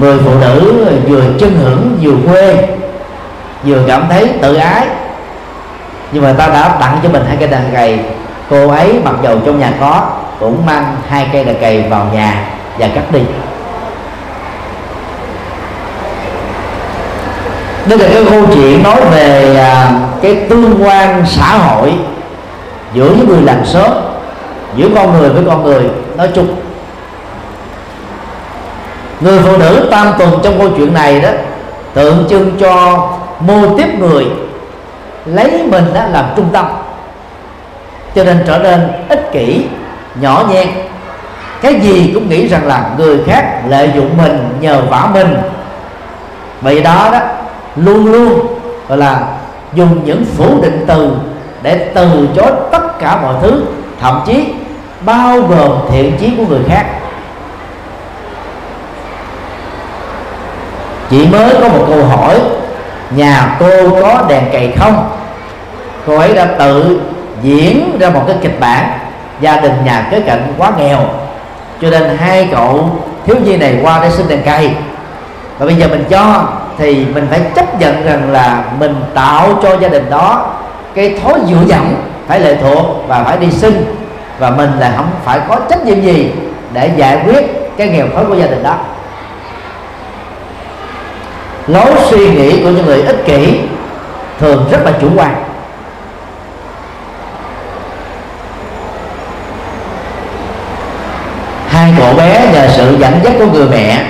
Người 0.00 0.18
phụ 0.24 0.30
nữ 0.40 0.86
vừa 1.08 1.22
chân 1.40 1.58
hưởng 1.62 1.98
vừa 2.02 2.32
quê, 2.32 2.68
vừa 3.64 3.78
cảm 3.88 4.06
thấy 4.08 4.28
tự 4.42 4.54
ái. 4.54 4.86
Nhưng 6.12 6.22
mà 6.22 6.32
ta 6.38 6.46
đã 6.46 6.76
tặng 6.80 6.98
cho 7.02 7.08
mình 7.08 7.24
hai 7.28 7.36
cây 7.36 7.48
đèn 7.48 7.62
cày 7.72 7.98
cô 8.52 8.68
ấy 8.68 9.00
mặc 9.04 9.14
dầu 9.22 9.38
trong 9.46 9.58
nhà 9.58 9.72
có 9.80 10.10
cũng 10.40 10.66
mang 10.66 10.96
hai 11.08 11.28
cây 11.32 11.44
đà 11.44 11.52
cày 11.52 11.82
vào 11.90 12.06
nhà 12.12 12.48
và 12.78 12.88
cắt 12.94 13.02
đi. 13.12 13.20
Đây 17.86 17.98
là 17.98 18.08
cái 18.14 18.24
câu 18.30 18.42
chuyện 18.54 18.82
nói 18.82 19.00
về 19.10 19.56
à, 19.56 19.90
cái 20.22 20.36
tương 20.50 20.84
quan 20.84 21.22
xã 21.26 21.58
hội 21.58 21.94
giữa 22.94 23.10
những 23.16 23.28
người 23.28 23.42
làm 23.42 23.66
xóm 23.66 23.90
giữa 24.76 24.88
con 24.94 25.18
người 25.18 25.28
với 25.28 25.42
con 25.46 25.62
người 25.62 25.82
nói 26.16 26.28
chung. 26.34 26.56
Người 29.20 29.38
phụ 29.38 29.56
nữ 29.56 29.88
tam 29.90 30.12
tuần 30.18 30.38
trong 30.42 30.58
câu 30.58 30.68
chuyện 30.76 30.94
này 30.94 31.20
đó 31.20 31.28
tượng 31.94 32.26
trưng 32.30 32.56
cho 32.60 33.08
mô 33.40 33.78
tiếp 33.78 33.88
người 33.98 34.26
lấy 35.26 35.62
mình 35.66 35.94
đó 35.94 36.00
làm 36.12 36.24
trung 36.36 36.48
tâm 36.52 36.66
cho 38.14 38.24
nên 38.24 38.42
trở 38.46 38.58
nên 38.58 38.88
ích 39.08 39.32
kỷ, 39.32 39.66
nhỏ 40.20 40.44
nhen. 40.50 40.68
Cái 41.62 41.80
gì 41.80 42.10
cũng 42.14 42.28
nghĩ 42.28 42.48
rằng 42.48 42.66
là 42.66 42.90
người 42.98 43.18
khác 43.26 43.62
lợi 43.68 43.90
dụng 43.94 44.16
mình 44.16 44.58
nhờ 44.60 44.82
vả 44.90 45.08
mình. 45.14 45.36
Vì 46.60 46.82
đó 46.82 47.08
đó, 47.12 47.20
luôn 47.76 48.12
luôn, 48.12 48.46
gọi 48.88 48.98
là, 48.98 49.26
dùng 49.74 50.04
những 50.04 50.24
phủ 50.36 50.62
định 50.62 50.84
từ 50.86 51.10
để 51.62 51.90
từ 51.94 52.28
chối 52.36 52.50
tất 52.72 52.98
cả 52.98 53.18
mọi 53.22 53.34
thứ, 53.42 53.62
thậm 54.00 54.22
chí 54.26 54.54
bao 55.04 55.40
gồm 55.40 55.70
thiện 55.90 56.16
chí 56.20 56.32
của 56.36 56.44
người 56.48 56.62
khác. 56.68 56.84
Chị 61.10 61.26
mới 61.26 61.54
có 61.60 61.68
một 61.68 61.84
câu 61.88 62.04
hỏi, 62.04 62.40
nhà 63.10 63.56
cô 63.60 63.90
có 64.02 64.24
đèn 64.28 64.44
cày 64.52 64.72
không? 64.78 65.10
Cô 66.06 66.18
ấy 66.18 66.34
đã 66.34 66.44
tự 66.44 67.00
diễn 67.42 67.98
ra 68.00 68.10
một 68.10 68.24
cái 68.26 68.36
kịch 68.42 68.60
bản 68.60 68.98
gia 69.40 69.60
đình 69.60 69.72
nhà 69.84 70.06
kế 70.10 70.20
cạnh 70.20 70.54
quá 70.58 70.72
nghèo. 70.78 70.98
Cho 71.80 71.90
nên 71.90 72.16
hai 72.16 72.48
cậu 72.52 72.90
thiếu 73.26 73.36
nhi 73.44 73.56
này 73.56 73.78
qua 73.82 73.98
để 74.02 74.10
xin 74.10 74.28
đèn 74.28 74.42
cây 74.44 74.70
và 75.58 75.66
bây 75.66 75.74
giờ 75.74 75.88
mình 75.88 76.04
cho, 76.10 76.44
thì 76.78 77.06
mình 77.14 77.26
phải 77.30 77.40
chấp 77.54 77.80
nhận 77.80 78.04
rằng 78.04 78.32
là 78.32 78.64
mình 78.78 78.94
tạo 79.14 79.48
cho 79.62 79.76
gia 79.80 79.88
đình 79.88 80.10
đó 80.10 80.54
cái 80.94 81.18
thói 81.24 81.40
dựa 81.48 81.64
dẫm, 81.66 81.94
phải 82.28 82.40
lệ 82.40 82.56
thuộc 82.62 82.86
và 83.08 83.24
phải 83.24 83.36
đi 83.36 83.50
xin. 83.50 83.96
Và 84.38 84.50
mình 84.50 84.70
là 84.78 84.92
không 84.96 85.10
phải 85.24 85.40
có 85.48 85.60
trách 85.70 85.86
nhiệm 85.86 86.00
gì 86.00 86.32
để 86.72 86.90
giải 86.96 87.18
quyết 87.26 87.44
cái 87.76 87.88
nghèo 87.88 88.06
khó 88.14 88.22
của 88.28 88.34
gia 88.34 88.46
đình 88.46 88.62
đó. 88.62 88.74
Lối 91.66 91.90
suy 92.10 92.30
nghĩ 92.30 92.62
của 92.62 92.70
những 92.70 92.86
người 92.86 93.02
ích 93.02 93.24
kỷ 93.26 93.60
thường 94.40 94.68
rất 94.70 94.78
là 94.84 94.92
chủ 95.00 95.08
quan 95.16 95.34
hai 101.68 101.81
cậu 101.98 102.14
bé 102.14 102.50
nhờ 102.52 102.68
sự 102.76 102.96
dẫn 102.98 103.20
dắt 103.24 103.32
của 103.38 103.46
người 103.46 103.68
mẹ, 103.68 104.04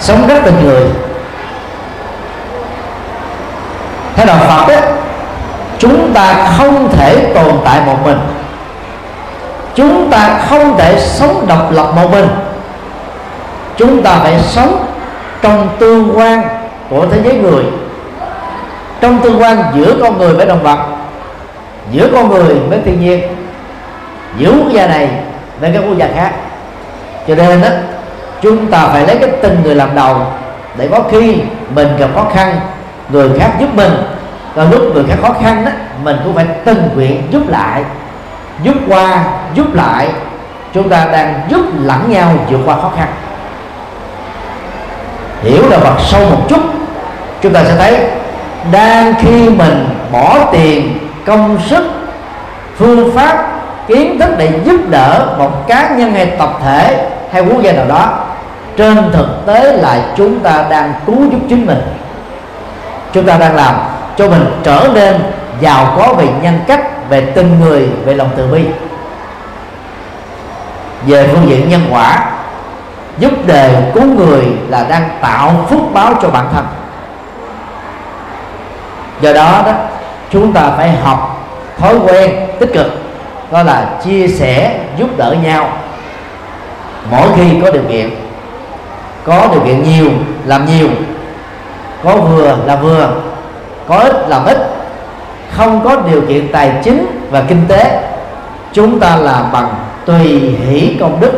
sống 0.00 0.26
rất 0.28 0.38
tình 0.44 0.64
người. 0.64 0.84
Theo 4.16 4.26
đạo 4.26 4.38
Phật 4.38 4.72
ấy 4.72 4.82
chúng 5.78 6.12
ta 6.14 6.50
không 6.58 6.88
thể 6.92 7.32
tồn 7.34 7.54
tại 7.64 7.80
một 7.86 7.96
mình. 8.04 8.18
Chúng 9.74 10.10
ta 10.10 10.40
không 10.48 10.78
thể 10.78 11.00
sống 11.00 11.44
độc 11.48 11.72
lập 11.72 11.92
một 11.96 12.10
mình. 12.10 12.28
Chúng 13.76 14.02
ta 14.02 14.18
phải 14.22 14.38
sống 14.42 14.86
trong 15.42 15.68
tương 15.78 16.18
quan 16.18 16.42
của 16.90 17.06
thế 17.12 17.20
giới 17.24 17.34
người. 17.34 17.64
Trong 19.00 19.18
tương 19.18 19.42
quan 19.42 19.62
giữa 19.74 19.94
con 20.02 20.18
người 20.18 20.34
với 20.34 20.46
động 20.46 20.62
vật, 20.62 20.78
giữa 21.90 22.08
con 22.12 22.28
người 22.28 22.54
với 22.54 22.78
thiên 22.84 23.00
nhiên. 23.00 23.22
Giữa 24.38 24.50
quốc 24.50 24.72
gia 24.72 24.86
này 24.86 25.08
với 25.60 25.70
các 25.74 25.82
quốc 25.88 25.96
gia 25.96 26.08
khác. 26.16 26.30
Cho 27.28 27.34
nên 27.34 27.62
đó 27.62 27.68
chúng 28.42 28.66
ta 28.66 28.86
phải 28.86 29.06
lấy 29.06 29.18
cái 29.18 29.30
tình 29.42 29.60
người 29.62 29.74
làm 29.74 29.94
đầu 29.94 30.16
để 30.76 30.88
có 30.90 31.00
khi 31.10 31.36
mình 31.74 31.96
gặp 31.98 32.10
khó 32.14 32.24
khăn, 32.34 32.60
người 33.08 33.30
khác 33.38 33.50
giúp 33.60 33.74
mình. 33.74 33.92
Và 34.54 34.64
lúc 34.64 34.82
người 34.94 35.04
khác 35.08 35.16
khó 35.22 35.32
khăn 35.42 35.64
đó 35.64 35.70
mình 36.04 36.16
cũng 36.24 36.34
phải 36.34 36.46
tình 36.64 36.88
nguyện 36.94 37.22
giúp 37.30 37.42
lại, 37.48 37.82
giúp 38.62 38.74
qua, 38.88 39.24
giúp 39.54 39.74
lại. 39.74 40.08
Chúng 40.74 40.88
ta 40.88 41.06
đang 41.12 41.40
giúp 41.48 41.62
lẫn 41.82 42.10
nhau 42.10 42.32
vượt 42.50 42.60
qua 42.64 42.76
khó 42.76 42.92
khăn. 42.96 43.08
Hiểu 45.42 45.68
là 45.70 45.78
Phật 45.78 46.00
sâu 46.00 46.20
một 46.30 46.46
chút, 46.48 46.60
chúng 47.42 47.52
ta 47.52 47.64
sẽ 47.64 47.76
thấy 47.76 47.98
đang 48.72 49.14
khi 49.20 49.50
mình 49.50 49.88
bỏ 50.12 50.38
tiền, 50.52 50.98
công 51.26 51.58
sức, 51.66 51.84
phương 52.76 53.12
pháp 53.14 53.57
kiến 53.88 54.18
thức 54.18 54.30
để 54.38 54.60
giúp 54.64 54.80
đỡ 54.90 55.34
một 55.38 55.68
cá 55.68 55.90
nhân 55.96 56.12
hay 56.12 56.26
tập 56.26 56.50
thể 56.64 57.10
hay 57.32 57.42
quốc 57.42 57.62
gia 57.62 57.72
nào 57.72 57.84
đó. 57.88 58.18
Trên 58.76 59.10
thực 59.12 59.46
tế 59.46 59.72
là 59.72 60.04
chúng 60.16 60.40
ta 60.40 60.64
đang 60.70 60.92
cứu 61.06 61.16
giúp 61.32 61.38
chính 61.48 61.66
mình. 61.66 61.82
Chúng 63.12 63.26
ta 63.26 63.38
đang 63.38 63.56
làm 63.56 63.74
cho 64.16 64.28
mình 64.28 64.44
trở 64.62 64.88
nên 64.94 65.16
giàu 65.60 65.94
có 65.96 66.14
về 66.14 66.26
nhân 66.42 66.60
cách, 66.66 67.08
về 67.08 67.20
tình 67.20 67.60
người, 67.60 67.88
về 68.04 68.14
lòng 68.14 68.28
từ 68.36 68.46
bi. 68.46 68.64
Về 71.06 71.28
phương 71.28 71.48
diện 71.48 71.68
nhân 71.68 71.82
quả, 71.90 72.30
giúp 73.18 73.32
đời 73.46 73.70
cứu 73.94 74.04
người 74.04 74.44
là 74.68 74.86
đang 74.88 75.08
tạo 75.20 75.66
phúc 75.70 75.80
báo 75.92 76.14
cho 76.22 76.28
bản 76.28 76.46
thân. 76.52 76.66
Do 79.20 79.32
đó 79.32 79.62
đó, 79.66 79.72
chúng 80.30 80.52
ta 80.52 80.70
phải 80.76 80.90
học 80.90 81.46
thói 81.78 81.94
quen 82.06 82.30
tích 82.58 82.70
cực 82.74 83.07
đó 83.50 83.62
là 83.62 83.86
chia 84.04 84.28
sẻ, 84.28 84.80
giúp 84.98 85.08
đỡ 85.16 85.36
nhau. 85.42 85.72
Mỗi 87.10 87.28
khi 87.36 87.60
có 87.62 87.70
điều 87.70 87.82
kiện, 87.88 88.10
có 89.24 89.48
điều 89.52 89.60
kiện 89.60 89.82
nhiều, 89.82 90.10
làm 90.44 90.66
nhiều, 90.66 90.88
có 92.04 92.16
vừa 92.16 92.56
là 92.66 92.76
vừa, 92.76 93.10
có 93.88 93.98
ít 93.98 94.28
làm 94.28 94.44
ít, 94.44 94.58
không 95.52 95.80
có 95.84 95.96
điều 96.10 96.20
kiện 96.28 96.52
tài 96.52 96.72
chính 96.82 97.06
và 97.30 97.42
kinh 97.48 97.64
tế, 97.68 98.02
chúng 98.72 99.00
ta 99.00 99.16
làm 99.16 99.52
bằng 99.52 99.74
tùy 100.06 100.56
hỷ 100.66 100.96
công 101.00 101.20
đức, 101.20 101.32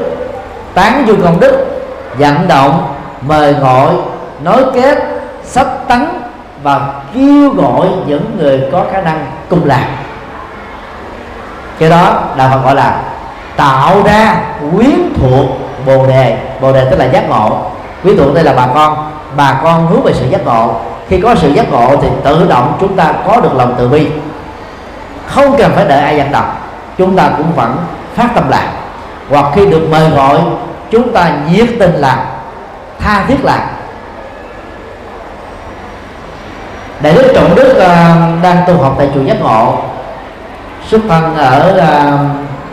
tán 0.74 1.04
dương 1.06 1.22
công 1.22 1.40
đức 1.40 1.66
vận 2.18 2.48
động, 2.48 2.94
mời 3.20 3.52
gọi, 3.52 3.94
nối 4.42 4.64
kết 4.74 4.98
sách 5.44 5.88
tấn 5.88 6.06
và 6.62 6.80
kêu 7.14 7.50
gọi 7.50 7.86
những 8.06 8.36
người 8.38 8.61
có 8.72 8.84
khả 8.92 9.00
năng 9.00 9.26
cùng 9.48 9.64
làm 9.64 9.84
cái 11.80 11.90
đó 11.90 12.22
đạo 12.36 12.48
Phật 12.50 12.64
gọi 12.64 12.74
là 12.74 13.00
tạo 13.56 14.02
ra 14.04 14.36
quyến 14.76 15.12
thuộc 15.20 15.46
bồ 15.86 16.06
đề. 16.06 16.38
Bồ 16.60 16.72
đề 16.72 16.90
tức 16.90 16.96
là 16.98 17.04
giác 17.04 17.28
ngộ. 17.28 17.58
Quyến 18.02 18.16
thuộc 18.16 18.34
đây 18.34 18.44
là 18.44 18.52
bà 18.52 18.66
con. 18.74 19.10
Bà 19.36 19.60
con 19.62 19.86
hướng 19.86 20.02
về 20.02 20.12
sự 20.14 20.26
giác 20.28 20.44
ngộ. 20.44 20.74
Khi 21.08 21.20
có 21.20 21.34
sự 21.34 21.48
giác 21.48 21.72
ngộ 21.72 21.96
thì 22.02 22.08
tự 22.24 22.46
động 22.48 22.76
chúng 22.80 22.96
ta 22.96 23.12
có 23.26 23.40
được 23.40 23.54
lòng 23.54 23.74
từ 23.78 23.88
bi. 23.88 24.06
Không 25.26 25.56
cần 25.58 25.72
phải 25.74 25.84
đợi 25.84 26.00
ai 26.00 26.16
dẫn 26.16 26.32
đạo 26.32 26.52
chúng 26.98 27.16
ta 27.16 27.30
cũng 27.36 27.52
vẫn 27.56 27.76
phát 28.14 28.28
tâm 28.34 28.48
làm 28.48 28.68
hoặc 29.30 29.44
khi 29.54 29.66
được 29.66 29.88
mời 29.90 30.10
gọi 30.10 30.38
chúng 30.90 31.12
ta 31.12 31.32
nhiệt 31.50 31.68
tình 31.78 31.94
làm 31.94 32.18
tha 33.00 33.24
thiết 33.28 33.44
làm 33.44 33.60
đại 37.00 37.12
đức 37.12 37.32
trọng 37.34 37.54
đức 37.54 37.70
uh, 37.70 38.42
đang 38.42 38.64
tu 38.66 38.82
học 38.82 38.94
tại 38.98 39.08
chùa 39.14 39.22
giác 39.22 39.40
ngộ 39.40 39.78
xuất 40.91 41.01
thân 41.09 41.36
ở 41.36 41.78
à, 41.78 42.18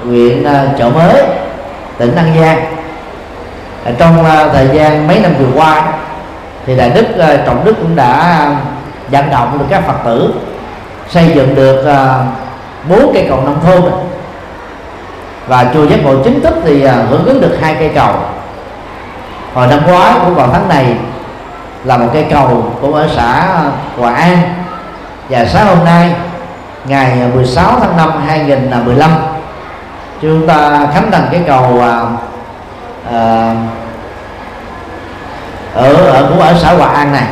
huyện 0.03 0.41
uh, 0.41 0.77
chợ 0.77 0.89
mới 0.89 1.23
tỉnh 1.97 2.15
an 2.15 2.33
giang. 2.39 2.59
À, 3.85 3.91
trong 3.99 4.21
uh, 4.21 4.53
thời 4.53 4.67
gian 4.73 5.07
mấy 5.07 5.19
năm 5.19 5.33
vừa 5.39 5.61
qua 5.61 5.83
thì 6.65 6.77
đại 6.77 6.89
đức 6.89 7.05
uh, 7.15 7.45
trọng 7.45 7.65
đức 7.65 7.73
cũng 7.81 7.95
đã 7.95 8.45
vận 9.07 9.29
động 9.29 9.59
được 9.59 9.65
các 9.69 9.87
phật 9.87 9.97
tử 10.05 10.33
xây 11.09 11.31
dựng 11.35 11.55
được 11.55 11.85
bốn 12.89 13.05
uh, 13.05 13.13
cây 13.13 13.25
cầu 13.29 13.41
nông 13.45 13.59
thôn 13.65 13.91
và 15.47 15.65
chùa 15.73 15.85
giác 15.85 16.03
ngộ 16.03 16.23
chính 16.23 16.41
thức 16.41 16.53
thì 16.63 16.85
uh, 16.85 16.91
hưởng 17.09 17.25
ứng 17.25 17.41
được 17.41 17.57
hai 17.61 17.75
cây 17.79 17.91
cầu. 17.95 18.13
Hồi 19.53 19.67
năm 19.67 19.79
ngoái 19.87 20.13
cũng 20.25 20.35
vào 20.35 20.49
tháng 20.53 20.69
này 20.69 20.95
là 21.83 21.97
một 21.97 22.07
cây 22.13 22.25
cầu 22.29 22.73
cũng 22.81 22.93
ở 22.93 23.07
xã 23.15 23.47
Hòa 23.97 24.13
An. 24.13 24.37
Và 25.29 25.45
sáng 25.45 25.67
hôm 25.67 25.85
nay 25.85 26.15
ngày 26.87 27.17
16 27.33 27.79
tháng 27.79 27.97
5 27.97 28.11
2015 28.27 29.11
chúng 30.21 30.47
ta 30.47 30.87
khánh 30.93 31.11
thành 31.11 31.27
cái 31.31 31.41
cầu 31.47 31.81
à, 31.81 32.01
à 33.11 33.55
ở 35.77 35.93
ở 35.93 36.25
cũng 36.29 36.39
ở 36.39 36.53
xã 36.61 36.73
Hòa 36.73 36.87
An 36.87 37.11
này. 37.11 37.27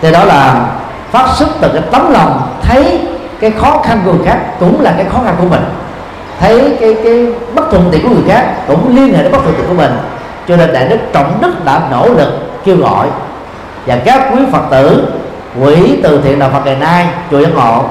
Thì 0.00 0.12
đó 0.12 0.24
là 0.24 0.66
phát 1.10 1.26
xuất 1.34 1.48
từ 1.60 1.68
cái 1.72 1.82
tấm 1.90 2.12
lòng 2.12 2.48
thấy 2.62 3.00
cái 3.40 3.50
khó 3.50 3.82
khăn 3.86 4.02
của 4.04 4.12
người 4.12 4.26
khác 4.26 4.38
cũng 4.60 4.80
là 4.80 4.92
cái 4.96 5.06
khó 5.12 5.18
khăn 5.24 5.34
của 5.38 5.46
mình. 5.46 5.64
Thấy 6.40 6.76
cái 6.80 6.96
cái 7.04 7.26
bất 7.54 7.70
thuận 7.70 7.88
tiện 7.92 8.02
của 8.02 8.14
người 8.14 8.24
khác 8.28 8.54
cũng 8.68 8.96
liên 8.96 9.14
hệ 9.14 9.22
đến 9.22 9.32
bất 9.32 9.38
thuận 9.42 9.54
tiện 9.56 9.66
của 9.66 9.74
mình. 9.74 9.98
Cho 10.48 10.56
nên 10.56 10.72
đại 10.72 10.88
đức 10.88 10.98
trọng 11.12 11.38
đức 11.40 11.64
đã 11.64 11.80
nỗ 11.90 12.08
lực 12.08 12.62
kêu 12.64 12.76
gọi 12.76 13.06
và 13.86 13.96
các 14.04 14.30
quý 14.32 14.42
phật 14.52 14.62
tử 14.70 15.12
quỹ 15.60 16.00
từ 16.02 16.20
thiện 16.24 16.38
đạo 16.38 16.50
phật 16.52 16.60
ngày 16.64 16.76
nay 16.76 17.06
chùa 17.30 17.40
giác 17.40 17.54
ngộ 17.54 17.84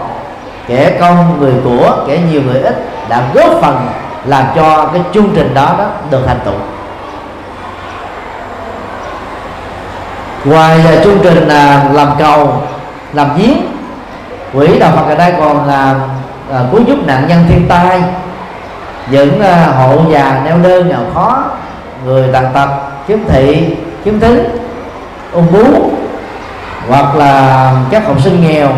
kẻ 0.67 0.97
công 0.99 1.37
người 1.39 1.53
của 1.63 2.05
kẻ 2.07 2.19
nhiều 2.31 2.41
người 2.41 2.61
ít 2.61 2.85
đã 3.09 3.23
góp 3.33 3.61
phần 3.61 3.87
làm 4.25 4.45
cho 4.55 4.89
cái 4.93 5.01
chương 5.13 5.29
trình 5.35 5.53
đó 5.53 5.75
đó 5.77 5.85
được 6.11 6.21
thành 6.27 6.39
tựu. 6.45 6.53
Ngoài 10.45 10.77
là 10.77 11.03
chương 11.03 11.19
trình 11.23 11.47
là 11.47 11.85
làm 11.93 12.07
cầu 12.19 12.61
làm 13.13 13.29
giếng 13.37 13.57
quỹ 14.53 14.79
đạo 14.79 14.91
phật 14.95 15.03
ngày 15.07 15.17
nay 15.17 15.33
còn 15.39 15.67
là 15.67 15.95
à, 16.51 16.59
cứu 16.71 16.81
giúp 16.87 16.97
nạn 17.05 17.25
nhân 17.27 17.45
thiên 17.49 17.67
tai 17.67 18.01
những 19.11 19.41
à, 19.41 19.65
hộ 19.65 20.01
già 20.11 20.41
neo 20.45 20.57
đơn 20.57 20.87
nghèo 20.89 20.99
khó 21.13 21.43
người 22.05 22.29
tàn 22.33 22.45
tật 22.53 22.67
khiếm 23.07 23.17
thị 23.27 23.75
khiếm 24.03 24.19
thính 24.19 24.43
ung 25.31 25.47
bú 25.51 25.91
hoặc 26.89 27.15
là 27.15 27.71
các 27.91 28.07
học 28.07 28.21
sinh 28.21 28.41
nghèo 28.41 28.69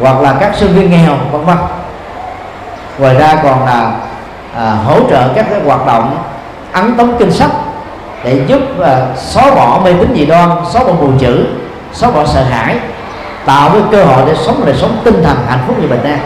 hoặc 0.00 0.20
là 0.20 0.36
các 0.40 0.54
sinh 0.54 0.72
viên 0.74 0.90
nghèo 0.90 1.12
vân 1.32 1.44
vân. 1.44 1.56
Ngoài 2.98 3.14
ra 3.14 3.34
còn 3.42 3.66
là 3.66 3.92
à, 4.56 4.76
hỗ 4.84 5.00
trợ 5.10 5.28
các 5.34 5.46
cái 5.50 5.60
hoạt 5.64 5.86
động 5.86 6.18
ấn 6.72 6.94
tống 6.94 7.16
kinh 7.18 7.30
sách 7.30 7.50
để 8.24 8.40
giúp 8.46 8.60
à, 8.82 9.06
xóa 9.16 9.54
bỏ 9.54 9.80
mê 9.84 9.92
tín 9.92 10.14
dị 10.14 10.26
đoan 10.26 10.50
xóa 10.70 10.84
bỏ 10.84 10.92
mù 10.92 11.10
chữ 11.18 11.46
xóa 11.92 12.10
bỏ 12.10 12.26
sợ 12.26 12.42
hãi 12.42 12.76
tạo 13.46 13.70
cái 13.70 13.80
cơ 13.90 14.04
hội 14.04 14.22
để 14.26 14.34
sống 14.34 14.62
đời 14.66 14.74
sống 14.74 15.00
tinh 15.04 15.22
thần 15.24 15.36
hạnh 15.48 15.58
phúc 15.66 15.76
như 15.80 15.88
bình 15.88 16.04
an 16.04 16.18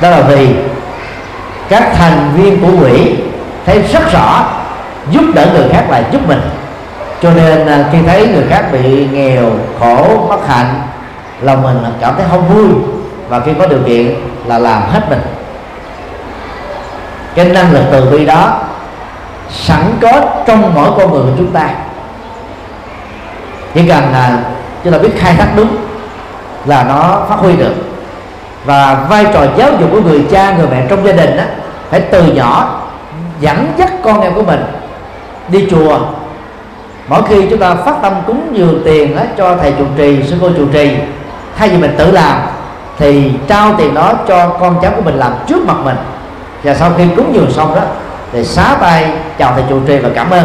đó 0.00 0.10
là 0.10 0.20
vì 0.20 0.54
các 1.68 1.92
thành 1.98 2.30
viên 2.34 2.60
của 2.60 2.84
quỹ 2.84 3.16
thấy 3.66 3.82
rất 3.82 4.12
rõ 4.12 4.44
giúp 5.10 5.22
đỡ 5.34 5.46
người 5.52 5.68
khác 5.72 5.84
là 5.90 6.02
giúp 6.12 6.28
mình 6.28 6.40
cho 7.22 7.30
nên 7.30 7.66
à, 7.66 7.84
khi 7.92 7.98
thấy 8.06 8.28
người 8.28 8.44
khác 8.48 8.64
bị 8.72 9.06
nghèo, 9.12 9.50
khổ, 9.80 10.26
bất 10.28 10.48
hạnh, 10.48 10.82
lòng 11.40 11.62
mình 11.62 11.78
cảm 12.00 12.14
thấy 12.16 12.26
không 12.30 12.48
vui 12.48 12.68
và 13.28 13.40
khi 13.40 13.52
có 13.58 13.66
điều 13.66 13.78
kiện 13.86 14.14
là 14.46 14.58
làm 14.58 14.82
hết 14.82 15.00
mình. 15.10 15.20
Cái 17.34 17.44
năng 17.44 17.72
lực 17.72 17.84
từ 17.92 18.10
bi 18.10 18.26
đó 18.26 18.60
sẵn 19.50 19.82
có 20.00 20.22
trong 20.46 20.74
mỗi 20.74 20.90
con 20.98 21.12
người 21.12 21.22
của 21.22 21.36
chúng 21.38 21.52
ta. 21.52 21.70
Chỉ 23.74 23.88
cần 23.88 24.12
là 24.12 24.38
chúng 24.84 24.92
ta 24.92 24.98
biết 24.98 25.10
khai 25.18 25.34
thác 25.34 25.48
đúng 25.56 25.76
là 26.64 26.82
nó 26.82 27.26
phát 27.28 27.36
huy 27.36 27.56
được. 27.56 27.74
Và 28.64 29.06
vai 29.08 29.26
trò 29.34 29.40
giáo 29.56 29.70
dục 29.80 29.88
của 29.92 30.00
người 30.00 30.26
cha, 30.30 30.56
người 30.56 30.66
mẹ 30.70 30.86
trong 30.88 31.06
gia 31.06 31.12
đình 31.12 31.36
đó 31.36 31.42
phải 31.90 32.00
từ 32.00 32.22
nhỏ 32.22 32.80
dẫn 33.40 33.72
dắt 33.76 33.92
con 34.04 34.20
em 34.20 34.34
của 34.34 34.42
mình 34.42 34.64
đi 35.48 35.66
chùa 35.70 35.98
mỗi 37.10 37.22
khi 37.28 37.46
chúng 37.50 37.58
ta 37.58 37.74
phát 37.74 37.94
tâm 38.02 38.12
cúng 38.26 38.48
dường 38.52 38.82
tiền 38.84 39.16
đó, 39.16 39.22
cho 39.38 39.56
thầy 39.56 39.72
trụ 39.78 39.84
trì 39.96 40.22
sư 40.22 40.36
cô 40.40 40.50
trụ 40.56 40.66
trì 40.72 40.96
thay 41.56 41.68
vì 41.68 41.76
mình 41.76 41.94
tự 41.98 42.10
làm 42.10 42.40
thì 42.98 43.32
trao 43.48 43.74
tiền 43.78 43.94
đó 43.94 44.12
cho 44.28 44.48
con 44.48 44.78
cháu 44.82 44.92
của 44.96 45.02
mình 45.02 45.14
làm 45.14 45.32
trước 45.46 45.66
mặt 45.66 45.76
mình. 45.84 45.96
Và 46.62 46.74
sau 46.74 46.90
khi 46.96 47.04
cúng 47.16 47.34
dường 47.34 47.50
xong 47.50 47.74
đó 47.74 47.82
thì 48.32 48.44
xá 48.44 48.76
tay 48.80 49.10
chào 49.38 49.52
thầy 49.52 49.64
trụ 49.68 49.80
trì 49.86 49.98
và 49.98 50.08
cảm 50.14 50.30
ơn. 50.30 50.44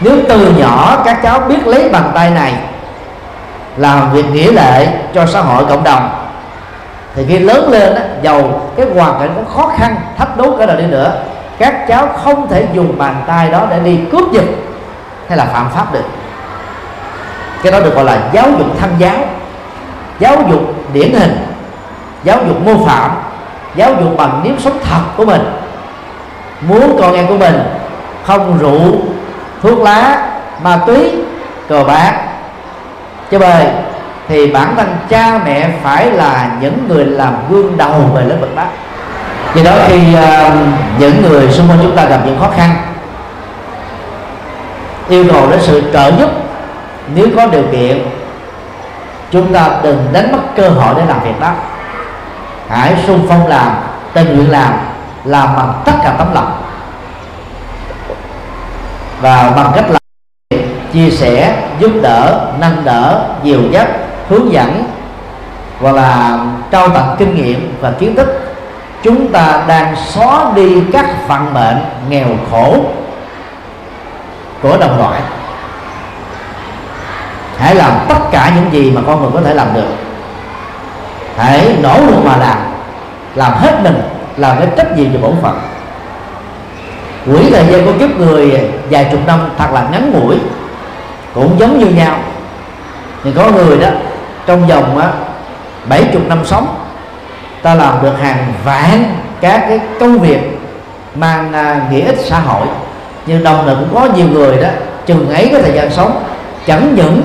Nếu 0.00 0.16
từ 0.28 0.52
nhỏ 0.58 1.02
các 1.04 1.22
cháu 1.22 1.40
biết 1.40 1.66
lấy 1.66 1.88
bàn 1.88 2.10
tay 2.14 2.30
này 2.30 2.54
làm 3.76 4.12
việc 4.12 4.26
nghĩa 4.32 4.52
lệ 4.52 4.88
cho 5.14 5.26
xã 5.26 5.40
hội 5.40 5.64
cộng 5.68 5.84
đồng 5.84 6.08
thì 7.14 7.24
khi 7.28 7.38
lớn 7.38 7.70
lên 7.70 7.94
đó, 7.94 8.00
giàu 8.22 8.70
cái 8.76 8.86
hoàn 8.94 9.20
cảnh 9.20 9.34
có 9.36 9.54
khó 9.54 9.72
khăn 9.78 9.96
thách 10.18 10.36
đố 10.36 10.56
cỡ 10.56 10.66
nào 10.66 10.76
đi 10.76 10.84
nữa 10.84 11.12
các 11.58 11.84
cháu 11.88 12.08
không 12.24 12.48
thể 12.48 12.66
dùng 12.74 12.98
bàn 12.98 13.22
tay 13.26 13.50
đó 13.50 13.66
để 13.70 13.80
đi 13.80 14.00
cướp 14.12 14.32
giật 14.32 14.44
hay 15.28 15.38
là 15.38 15.44
phạm 15.44 15.70
pháp 15.70 15.92
được. 15.92 16.04
Cái 17.62 17.72
đó 17.72 17.80
được 17.80 17.94
gọi 17.94 18.04
là 18.04 18.18
giáo 18.32 18.46
dục 18.58 18.66
thân 18.80 18.90
giáo 18.98 19.16
giáo 20.18 20.36
dục 20.50 20.60
điển 20.92 21.12
hình, 21.12 21.46
giáo 22.24 22.38
dục 22.48 22.66
mô 22.66 22.86
phạm, 22.86 23.10
giáo 23.76 23.94
dục 24.00 24.16
bằng 24.16 24.40
nếp 24.44 24.60
sống 24.60 24.78
thật 24.84 25.00
của 25.16 25.24
mình. 25.24 25.42
Muốn 26.60 26.96
con 27.00 27.14
em 27.14 27.26
của 27.26 27.38
mình 27.38 27.60
không 28.24 28.58
rượu, 28.58 29.00
thuốc 29.62 29.78
lá, 29.78 30.28
ma 30.62 30.80
túy, 30.86 31.12
cờ 31.68 31.84
bạc 31.84 32.20
chơi 33.30 33.40
bời, 33.40 33.66
thì 34.28 34.52
bản 34.52 34.74
thân 34.76 34.96
cha 35.08 35.40
mẹ 35.44 35.70
phải 35.82 36.10
là 36.10 36.50
những 36.60 36.88
người 36.88 37.04
làm 37.04 37.34
gương 37.50 37.76
đầu 37.76 37.94
về 38.14 38.24
lĩnh 38.24 38.40
vực 38.40 38.56
đó 38.56 38.64
vì 39.54 39.62
đó 39.62 39.72
khi 39.86 40.00
uh, 40.14 40.52
những 40.98 41.22
người 41.22 41.52
xung 41.52 41.68
quanh 41.68 41.78
chúng 41.82 41.96
ta 41.96 42.04
gặp 42.04 42.20
những 42.26 42.40
khó 42.40 42.50
khăn 42.56 42.70
yêu 45.08 45.24
cầu 45.32 45.50
đến 45.50 45.58
sự 45.62 45.82
trợ 45.92 46.12
giúp 46.18 46.30
nếu 47.14 47.28
có 47.36 47.46
điều 47.46 47.62
kiện 47.72 48.02
chúng 49.30 49.52
ta 49.52 49.70
đừng 49.82 50.06
đánh 50.12 50.32
mất 50.32 50.38
cơ 50.56 50.68
hội 50.68 50.94
để 50.96 51.06
làm 51.06 51.20
việc 51.24 51.40
đó. 51.40 51.52
Hãy 52.68 52.94
sung 53.06 53.26
phong 53.28 53.46
làm 53.46 53.72
tình 54.12 54.36
nguyện 54.36 54.50
làm 54.50 54.72
làm 55.24 55.56
bằng 55.56 55.72
tất 55.84 55.92
cả 56.02 56.14
tấm 56.18 56.34
lòng. 56.34 56.62
Và 59.20 59.52
bằng 59.56 59.72
cách 59.74 59.84
làm 59.90 60.00
chia 60.92 61.10
sẻ 61.10 61.62
giúp 61.78 61.90
đỡ 62.02 62.40
nâng 62.58 62.84
đỡ 62.84 63.28
dìu 63.42 63.60
dắt 63.72 63.88
hướng 64.28 64.52
dẫn 64.52 64.84
hoặc 65.80 65.94
là 65.94 66.38
trao 66.70 66.88
tặng 66.88 67.16
kinh 67.18 67.34
nghiệm 67.34 67.76
và 67.80 67.90
kiến 67.90 68.16
thức 68.16 68.47
chúng 69.02 69.32
ta 69.32 69.64
đang 69.66 69.96
xóa 69.96 70.52
đi 70.54 70.82
các 70.92 71.28
vận 71.28 71.54
mệnh 71.54 71.76
nghèo 72.08 72.28
khổ 72.50 72.76
của 74.62 74.76
đồng 74.76 74.98
loại. 74.98 75.20
Hãy 77.58 77.74
làm 77.74 77.92
tất 78.08 78.18
cả 78.30 78.52
những 78.56 78.72
gì 78.72 78.90
mà 78.90 79.00
con 79.06 79.20
người 79.22 79.30
có 79.34 79.40
thể 79.40 79.54
làm 79.54 79.74
được. 79.74 79.94
Hãy 81.36 81.76
nỗ 81.82 82.00
lực 82.00 82.24
mà 82.24 82.36
làm. 82.36 82.58
Làm 83.34 83.52
hết 83.52 83.80
mình, 83.82 84.02
làm 84.36 84.58
cái 84.58 84.68
trách 84.76 84.96
nhiệm 84.96 85.12
cho 85.12 85.18
bổn 85.18 85.32
phận. 85.42 85.60
Quỹ 87.26 87.50
thời 87.50 87.66
gian 87.66 87.86
của 87.86 87.92
kiếp 87.98 88.16
người 88.16 88.70
vài 88.90 89.08
chục 89.10 89.20
năm 89.26 89.40
thật 89.58 89.66
là 89.72 89.86
ngắn 89.92 90.12
ngủi, 90.12 90.36
cũng 91.34 91.58
giống 91.58 91.78
như 91.78 91.86
nhau. 91.86 92.18
Thì 93.24 93.32
có 93.36 93.50
người 93.50 93.78
đó, 93.78 93.88
trong 94.46 94.66
vòng, 94.66 94.98
á, 94.98 95.08
bảy 95.88 96.04
chục 96.12 96.22
năm 96.28 96.38
sống 96.44 96.77
ta 97.68 97.74
làm 97.74 98.02
được 98.02 98.20
hàng 98.20 98.52
vạn 98.64 99.14
các 99.40 99.64
cái 99.68 99.80
công 100.00 100.18
việc 100.18 100.58
mang 101.14 101.52
à, 101.52 101.80
nghĩa 101.90 102.06
ích 102.06 102.18
xã 102.24 102.38
hội. 102.40 102.66
Nhưng 103.26 103.44
đồng 103.44 103.62
thời 103.64 103.74
cũng 103.74 103.88
có 103.94 104.08
nhiều 104.16 104.26
người 104.32 104.56
đó 104.56 104.68
chừng 105.06 105.30
ấy 105.30 105.50
có 105.52 105.58
thời 105.62 105.72
gian 105.72 105.90
sống 105.90 106.22
chẳng 106.66 106.94
những 106.94 107.22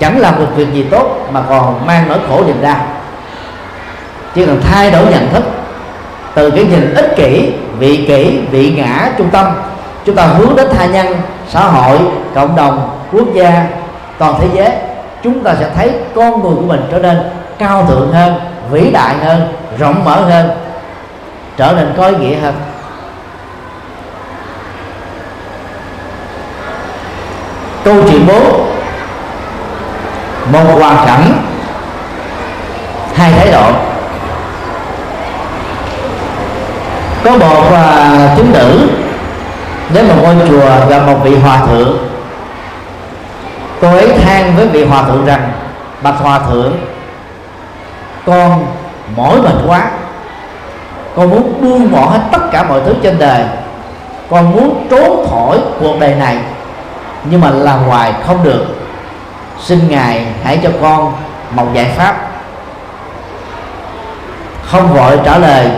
chẳng 0.00 0.18
làm 0.18 0.38
được 0.38 0.56
việc 0.56 0.72
gì 0.72 0.86
tốt 0.90 1.28
mà 1.32 1.42
còn 1.48 1.86
mang 1.86 2.08
nỗi 2.08 2.18
khổ 2.28 2.44
niềm 2.46 2.62
đau. 2.62 2.86
Chỉ 4.34 4.46
cần 4.46 4.60
thay 4.62 4.90
đổi 4.90 5.04
nhận 5.10 5.28
thức 5.32 5.42
từ 6.34 6.50
cái 6.50 6.64
nhìn 6.64 6.94
ích 6.94 7.16
kỷ 7.16 7.52
vị 7.78 8.04
kỷ 8.08 8.40
vị 8.50 8.72
ngã 8.76 9.10
trung 9.18 9.30
tâm 9.30 9.46
chúng 10.04 10.16
ta 10.16 10.26
hướng 10.26 10.56
đến 10.56 10.68
tha 10.72 10.86
nhân 10.86 11.06
xã 11.48 11.60
hội 11.60 11.98
cộng 12.34 12.56
đồng 12.56 12.98
quốc 13.12 13.26
gia 13.34 13.66
toàn 14.18 14.34
thế 14.40 14.46
giới 14.54 14.70
chúng 15.22 15.44
ta 15.44 15.54
sẽ 15.58 15.66
thấy 15.76 15.92
con 16.14 16.42
người 16.42 16.54
của 16.54 16.66
mình 16.66 16.80
trở 16.90 16.98
nên 16.98 17.18
cao 17.58 17.86
thượng 17.88 18.12
hơn 18.12 18.34
vĩ 18.70 18.90
đại 18.90 19.14
hơn 19.24 19.59
rộng 19.80 20.04
mở 20.04 20.24
hơn 20.24 20.50
trở 21.56 21.72
nên 21.72 21.94
có 21.96 22.06
ý 22.06 22.16
nghĩa 22.16 22.36
hơn. 22.36 22.54
Câu 27.84 27.94
chuyện 28.08 28.26
bố 28.26 28.40
một 30.52 30.80
hoàn 30.80 31.06
cảnh 31.06 31.32
hai 33.14 33.32
thái 33.32 33.52
độ. 33.52 33.72
Có 37.24 37.30
một 37.30 37.72
à, 37.74 38.28
uh, 38.32 38.36
thiếu 38.36 38.46
nữ 38.52 38.88
đến 39.94 40.08
một 40.08 40.14
ngôi 40.22 40.48
chùa 40.48 40.86
và 40.88 40.98
một 41.06 41.18
vị 41.24 41.36
hòa 41.36 41.66
thượng. 41.66 41.98
Cô 43.80 43.88
ấy 43.88 44.08
than 44.08 44.56
với 44.56 44.68
vị 44.68 44.84
hòa 44.84 45.02
thượng 45.02 45.26
rằng 45.26 45.52
bạch 46.02 46.18
hòa 46.18 46.38
thượng 46.38 46.76
con 48.26 48.66
mỏi 49.16 49.42
mệt 49.42 49.54
quá. 49.66 49.90
Con 51.16 51.30
muốn 51.30 51.60
buông 51.62 51.92
bỏ 51.92 52.06
hết 52.06 52.20
tất 52.32 52.50
cả 52.52 52.62
mọi 52.62 52.80
thứ 52.86 52.94
trên 53.02 53.18
đời. 53.18 53.44
Con 54.30 54.52
muốn 54.52 54.86
trốn 54.90 55.26
khỏi 55.30 55.58
cuộc 55.80 56.00
đời 56.00 56.14
này, 56.14 56.38
nhưng 57.24 57.40
mà 57.40 57.50
làm 57.50 57.78
hoài 57.82 58.12
không 58.26 58.42
được. 58.42 58.66
Xin 59.60 59.88
ngài 59.88 60.26
hãy 60.44 60.60
cho 60.62 60.70
con 60.82 61.12
một 61.50 61.66
giải 61.72 61.92
pháp. 61.96 62.16
Không 64.64 64.94
vội 64.94 65.20
trả 65.24 65.38
lời. 65.38 65.70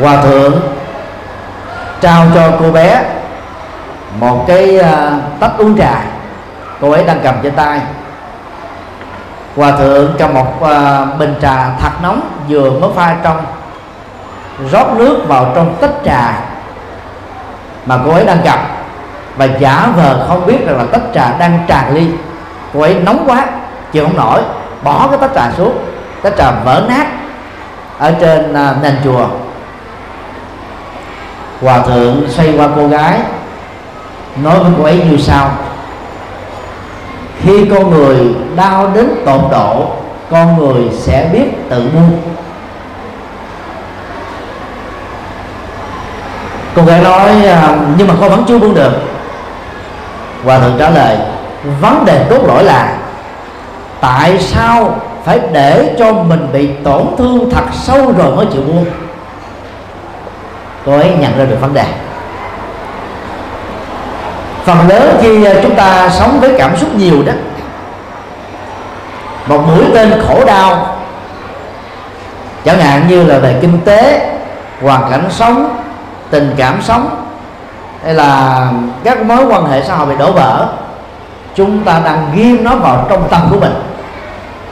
Hòa 0.00 0.22
thượng 0.22 0.60
trao 2.00 2.26
cho 2.34 2.50
cô 2.60 2.70
bé 2.70 3.02
một 4.20 4.44
cái 4.48 4.78
à, 4.78 5.10
tách 5.40 5.52
uống 5.58 5.78
trà. 5.78 6.02
Cô 6.80 6.90
ấy 6.90 7.04
đang 7.04 7.20
cầm 7.22 7.34
trên 7.42 7.52
tay 7.52 7.80
hòa 9.56 9.70
thượng 9.70 10.14
cầm 10.18 10.34
một 10.34 10.52
uh, 10.60 11.18
bình 11.18 11.34
trà 11.42 11.70
thật 11.80 11.90
nóng 12.02 12.20
vừa 12.48 12.70
mới 12.70 12.90
pha 12.94 13.16
trong 13.22 13.44
rót 14.70 14.86
nước 14.96 15.24
vào 15.28 15.52
trong 15.54 15.76
tách 15.80 15.90
trà 16.04 16.40
mà 17.86 17.98
cô 18.04 18.12
ấy 18.12 18.24
đang 18.24 18.38
cầm 18.44 18.58
và 19.36 19.44
giả 19.44 19.92
vờ 19.96 20.24
không 20.28 20.46
biết 20.46 20.66
rằng 20.66 20.78
là 20.78 20.84
tách 20.92 21.02
trà 21.14 21.36
đang 21.38 21.58
tràn 21.66 21.94
ly. 21.94 22.08
Cô 22.74 22.80
ấy 22.80 22.94
nóng 22.94 23.24
quá 23.26 23.46
chịu 23.92 24.04
không 24.04 24.16
nổi 24.16 24.40
bỏ 24.82 25.08
cái 25.08 25.18
tách 25.18 25.30
trà 25.34 25.50
xuống. 25.56 25.78
Tách 26.22 26.32
trà 26.38 26.50
vỡ 26.50 26.82
nát 26.88 27.06
ở 27.98 28.14
trên 28.20 28.50
uh, 28.50 28.82
nền 28.82 28.96
chùa. 29.04 29.26
Hòa 31.60 31.78
thượng 31.78 32.24
xoay 32.28 32.54
qua 32.56 32.68
cô 32.76 32.88
gái 32.88 33.20
nói 34.36 34.58
với 34.58 34.72
cô 34.78 34.84
ấy 34.84 35.04
như 35.10 35.16
sau. 35.16 35.50
Khi 37.42 37.68
con 37.70 37.90
người 37.90 38.34
đau 38.56 38.90
đến 38.94 39.08
tột 39.26 39.40
độ, 39.50 39.86
con 40.30 40.58
người 40.58 40.82
sẽ 40.98 41.28
biết 41.32 41.68
tự 41.70 41.90
buông. 41.94 42.18
Cô 46.76 46.82
gái 46.82 47.00
nói 47.00 47.46
à, 47.46 47.76
nhưng 47.98 48.08
mà 48.08 48.14
con 48.20 48.30
vẫn 48.30 48.44
chưa 48.48 48.58
buông 48.58 48.74
được. 48.74 48.92
Hòa 50.44 50.58
thượng 50.58 50.76
trả 50.78 50.90
lời, 50.90 51.16
vấn 51.80 52.04
đề 52.04 52.26
cốt 52.30 52.46
lõi 52.46 52.64
là 52.64 52.96
tại 54.00 54.38
sao 54.38 55.00
phải 55.24 55.40
để 55.52 55.94
cho 55.98 56.12
mình 56.12 56.48
bị 56.52 56.68
tổn 56.84 57.02
thương 57.18 57.50
thật 57.50 57.64
sâu 57.72 58.12
rồi 58.18 58.36
mới 58.36 58.46
chịu 58.52 58.62
buông? 58.62 58.86
Cô 60.86 60.92
ấy 60.92 61.10
nhận 61.20 61.38
ra 61.38 61.44
được 61.44 61.60
vấn 61.60 61.74
đề. 61.74 61.84
Phần 64.64 64.88
lớn 64.88 65.16
khi 65.20 65.44
à, 65.44 65.54
chúng 65.62 65.74
ta 65.74 66.10
sống 66.10 66.40
với 66.40 66.54
cảm 66.58 66.76
xúc 66.76 66.88
nhiều 66.96 67.22
đó 67.26 67.32
một 69.46 69.60
mũi 69.66 69.84
tên 69.94 70.22
khổ 70.28 70.44
đau. 70.44 70.96
Chẳng 72.64 72.80
hạn 72.80 73.08
như 73.08 73.24
là 73.24 73.38
về 73.38 73.58
kinh 73.60 73.80
tế, 73.84 74.30
hoàn 74.82 75.10
cảnh 75.10 75.26
sống, 75.30 75.76
tình 76.30 76.54
cảm 76.56 76.82
sống, 76.82 77.26
hay 78.04 78.14
là 78.14 78.66
các 79.04 79.22
mối 79.22 79.46
quan 79.46 79.64
hệ 79.64 79.82
xã 79.82 79.94
hội 79.94 80.06
bị 80.06 80.16
đổ 80.18 80.32
vỡ, 80.32 80.66
chúng 81.54 81.84
ta 81.84 82.00
đang 82.04 82.30
ghim 82.34 82.64
nó 82.64 82.76
vào 82.76 83.06
trong 83.10 83.28
tâm 83.28 83.40
của 83.50 83.60
mình. 83.60 83.74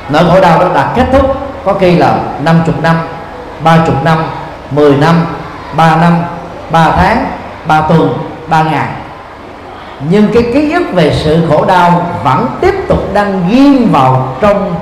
Nỗi 0.08 0.24
khổ 0.30 0.40
đau 0.40 0.58
đó 0.58 0.66
đã 0.74 0.88
kết 0.96 1.06
thúc, 1.12 1.36
có 1.64 1.74
khi 1.74 1.96
là 1.98 2.14
50 2.44 2.74
năm 2.82 2.96
30 3.64 3.94
năm 4.04 4.18
10 4.70 4.96
năm 4.96 5.26
3 5.76 5.96
năm 5.96 6.18
3 6.70 6.90
tháng 6.96 7.24
3 7.66 7.80
tuần 7.80 8.18
3 8.48 8.62
ngày 8.62 8.88
nhưng 10.08 10.32
cái 10.34 10.42
ký 10.54 10.72
ức 10.72 10.92
về 10.92 11.12
sự 11.24 11.46
khổ 11.48 11.64
đau 11.64 12.06
vẫn 12.24 12.46
tiếp 12.60 12.74
tục 12.88 13.14
đang 13.14 13.42
ghim 13.48 13.92
vào 13.92 14.36
trong 14.40 14.74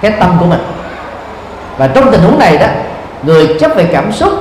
cái 0.00 0.10
tâm 0.10 0.36
của 0.40 0.46
mình. 0.46 0.62
Và 1.76 1.86
trong 1.86 2.12
tình 2.12 2.22
huống 2.22 2.38
này 2.38 2.58
đó, 2.58 2.66
người 3.22 3.56
chấp 3.60 3.70
về 3.74 3.88
cảm 3.92 4.12
xúc 4.12 4.32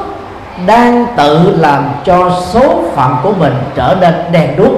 đang 0.65 1.05
tự 1.17 1.55
làm 1.57 1.89
cho 2.05 2.41
số 2.53 2.84
phận 2.95 3.15
của 3.24 3.32
mình 3.32 3.53
trở 3.76 3.97
nên 4.01 4.13
đèn 4.32 4.55
đuốc. 4.55 4.72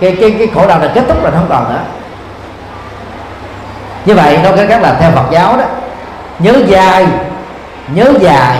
Cái 0.00 0.16
cái 0.20 0.34
cái 0.38 0.46
khổ 0.54 0.66
đau 0.68 0.78
là 0.78 0.90
kết 0.94 1.04
thúc 1.08 1.24
là 1.24 1.30
không 1.30 1.46
còn 1.48 1.64
nữa. 1.64 1.80
Như 4.04 4.14
vậy, 4.14 4.38
nói 4.42 4.52
cách 4.56 4.66
các 4.68 4.82
là 4.82 4.96
theo 5.00 5.10
Phật 5.10 5.30
giáo 5.30 5.56
đó, 5.56 5.64
nhớ 6.38 6.54
dài 6.66 7.06
nhớ 7.94 8.12
dài 8.20 8.58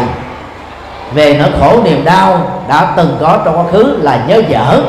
về 1.13 1.37
nỗi 1.39 1.51
khổ 1.61 1.83
niềm 1.85 2.05
đau 2.05 2.41
đã 2.69 2.93
từng 2.97 3.17
có 3.21 3.39
trong 3.45 3.59
quá 3.59 3.65
khứ 3.73 3.99
là 4.03 4.25
nhớ 4.27 4.43
dở. 4.49 4.83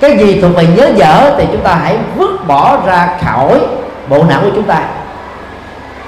Cái 0.00 0.18
gì 0.18 0.40
thuộc 0.40 0.54
về 0.56 0.66
nhớ 0.66 0.90
dở 0.96 1.34
thì 1.38 1.46
chúng 1.52 1.62
ta 1.62 1.74
hãy 1.74 1.96
vứt 2.16 2.46
bỏ 2.46 2.76
ra 2.86 3.08
khỏi 3.24 3.60
bộ 4.08 4.24
não 4.24 4.40
của 4.42 4.50
chúng 4.54 4.64
ta. 4.64 4.78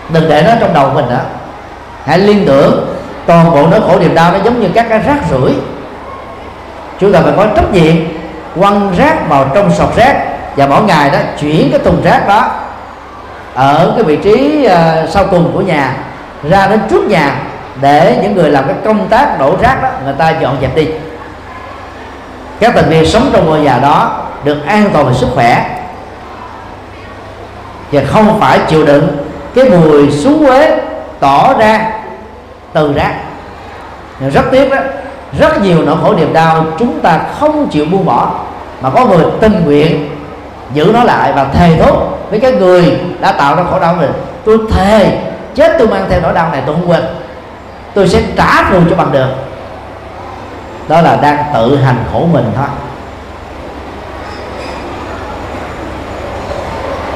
Đừng 0.08 0.28
để 0.28 0.42
nó 0.42 0.52
trong 0.60 0.74
đầu 0.74 0.90
mình 0.94 1.08
nữa. 1.08 1.24
Hãy 2.04 2.18
liên 2.18 2.44
tưởng 2.46 2.86
toàn 3.26 3.50
bộ 3.50 3.66
nỗi 3.66 3.80
khổ 3.80 3.98
niềm 3.98 4.14
đau 4.14 4.32
nó 4.32 4.38
giống 4.44 4.60
như 4.60 4.68
các 4.74 4.86
cái 4.88 4.98
rác 4.98 5.18
rưởi. 5.30 5.52
Chúng 7.00 7.12
ta 7.12 7.20
phải 7.20 7.32
có 7.36 7.46
trách 7.56 7.72
nhiệm 7.72 7.96
quăng 8.60 8.92
rác 8.96 9.28
vào 9.28 9.50
trong 9.54 9.72
sọt 9.72 9.96
rác 9.96 10.26
và 10.56 10.66
mỗi 10.66 10.82
ngày 10.82 11.10
đó 11.10 11.18
chuyển 11.40 11.70
cái 11.70 11.80
thùng 11.84 12.02
rác 12.02 12.28
đó 12.28 12.50
ở 13.54 13.92
cái 13.96 14.04
vị 14.04 14.16
trí 14.16 14.66
uh, 14.66 15.08
sau 15.10 15.24
cùng 15.30 15.50
của 15.54 15.60
nhà 15.60 15.96
ra 16.50 16.66
đến 16.66 16.80
trước 16.90 17.04
nhà 17.04 17.34
để 17.80 18.18
những 18.22 18.34
người 18.34 18.50
làm 18.50 18.64
cái 18.66 18.76
công 18.84 19.08
tác 19.08 19.38
đổ 19.38 19.56
rác 19.62 19.82
đó, 19.82 19.88
người 20.04 20.14
ta 20.18 20.30
dọn 20.30 20.56
dẹp 20.60 20.76
đi. 20.76 20.88
Các 22.60 22.72
thành 22.74 22.88
viên 22.88 23.06
sống 23.06 23.30
trong 23.32 23.46
ngôi 23.46 23.60
nhà 23.60 23.78
đó 23.78 24.26
được 24.44 24.66
an 24.66 24.90
toàn 24.92 25.06
về 25.06 25.14
sức 25.14 25.28
khỏe. 25.34 25.76
Và 27.92 28.02
không 28.06 28.40
phải 28.40 28.58
chịu 28.68 28.86
đựng 28.86 29.16
cái 29.54 29.64
mùi 29.64 30.10
xuống 30.10 30.46
quế 30.46 30.80
tỏ 31.20 31.54
ra 31.58 31.92
từ 32.72 32.92
rác. 32.92 33.14
Rất 34.34 34.44
tiếc 34.50 34.70
đó, 34.70 34.76
rất 35.38 35.62
nhiều 35.62 35.82
nỗi 35.82 35.96
khổ 36.02 36.14
niềm 36.14 36.32
đau 36.32 36.64
chúng 36.78 37.00
ta 37.00 37.20
không 37.40 37.68
chịu 37.68 37.84
buông 37.84 38.04
bỏ, 38.04 38.34
mà 38.80 38.90
có 38.90 39.06
người 39.06 39.24
tình 39.40 39.62
nguyện 39.64 40.08
giữ 40.74 40.90
nó 40.94 41.04
lại 41.04 41.32
và 41.32 41.44
thề 41.44 41.76
thốt 41.82 42.18
với 42.30 42.40
cái 42.40 42.52
người 42.52 43.00
đã 43.20 43.32
tạo 43.32 43.56
ra 43.56 43.62
khổ 43.70 43.80
đau 43.80 43.94
mình 43.94 44.12
tôi 44.44 44.58
thề, 44.70 45.18
chết 45.54 45.76
tôi 45.78 45.88
mang 45.88 46.06
theo 46.10 46.20
nỗi 46.20 46.32
đau 46.32 46.48
này, 46.52 46.62
tôi 46.66 46.74
không 46.74 46.90
quên 46.90 47.02
tôi 47.94 48.08
sẽ 48.08 48.22
trả 48.36 48.70
thù 48.70 48.80
cho 48.90 48.96
bằng 48.96 49.12
được. 49.12 49.28
Đó 50.88 51.00
là 51.00 51.16
đang 51.16 51.44
tự 51.54 51.76
hành 51.76 52.04
khổ 52.12 52.26
mình 52.32 52.52
thôi. 52.56 52.66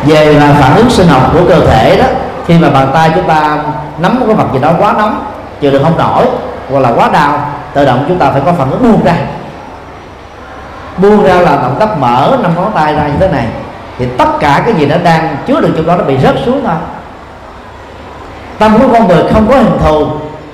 Về 0.04 0.32
là 0.32 0.54
phản 0.60 0.76
ứng 0.76 0.90
sinh 0.90 1.08
học 1.08 1.22
của 1.32 1.40
cơ 1.48 1.60
thể 1.66 1.96
đó, 1.96 2.06
khi 2.46 2.58
mà 2.58 2.70
bàn 2.70 2.90
tay 2.94 3.10
chúng 3.14 3.28
ta 3.28 3.58
nắm 3.98 4.22
cái 4.26 4.34
vật 4.34 4.46
gì 4.52 4.58
đó 4.58 4.70
quá 4.78 4.94
nóng, 4.98 5.26
chịu 5.60 5.70
được 5.70 5.80
không 5.82 5.98
nổi, 5.98 6.26
hoặc 6.70 6.80
là 6.80 6.92
quá 6.96 7.10
đau, 7.12 7.46
tự 7.72 7.84
động 7.84 8.04
chúng 8.08 8.18
ta 8.18 8.30
phải 8.30 8.42
có 8.46 8.52
phản 8.52 8.70
ứng 8.70 8.92
buông 8.92 9.04
ra. 9.04 9.14
Buông 10.96 11.24
ra 11.24 11.34
là 11.34 11.50
động 11.50 11.76
tác 11.80 11.98
mở 11.98 12.38
năm 12.42 12.54
ngón 12.56 12.72
tay 12.74 12.94
ra 12.94 13.06
như 13.06 13.14
thế 13.20 13.28
này. 13.28 13.46
Thì 13.98 14.06
tất 14.18 14.28
cả 14.40 14.62
cái 14.66 14.74
gì 14.74 14.86
nó 14.86 14.96
đang 15.04 15.36
chứa 15.46 15.60
được 15.60 15.72
trong 15.76 15.86
đó 15.86 15.96
nó 15.96 16.04
bị 16.04 16.18
rớt 16.18 16.34
xuống 16.44 16.62
thôi. 16.64 16.74
Tâm 18.58 18.78
của 18.78 18.88
con 18.92 19.08
người 19.08 19.24
không 19.32 19.48
có 19.48 19.56
hình 19.56 19.78
thù 19.84 20.06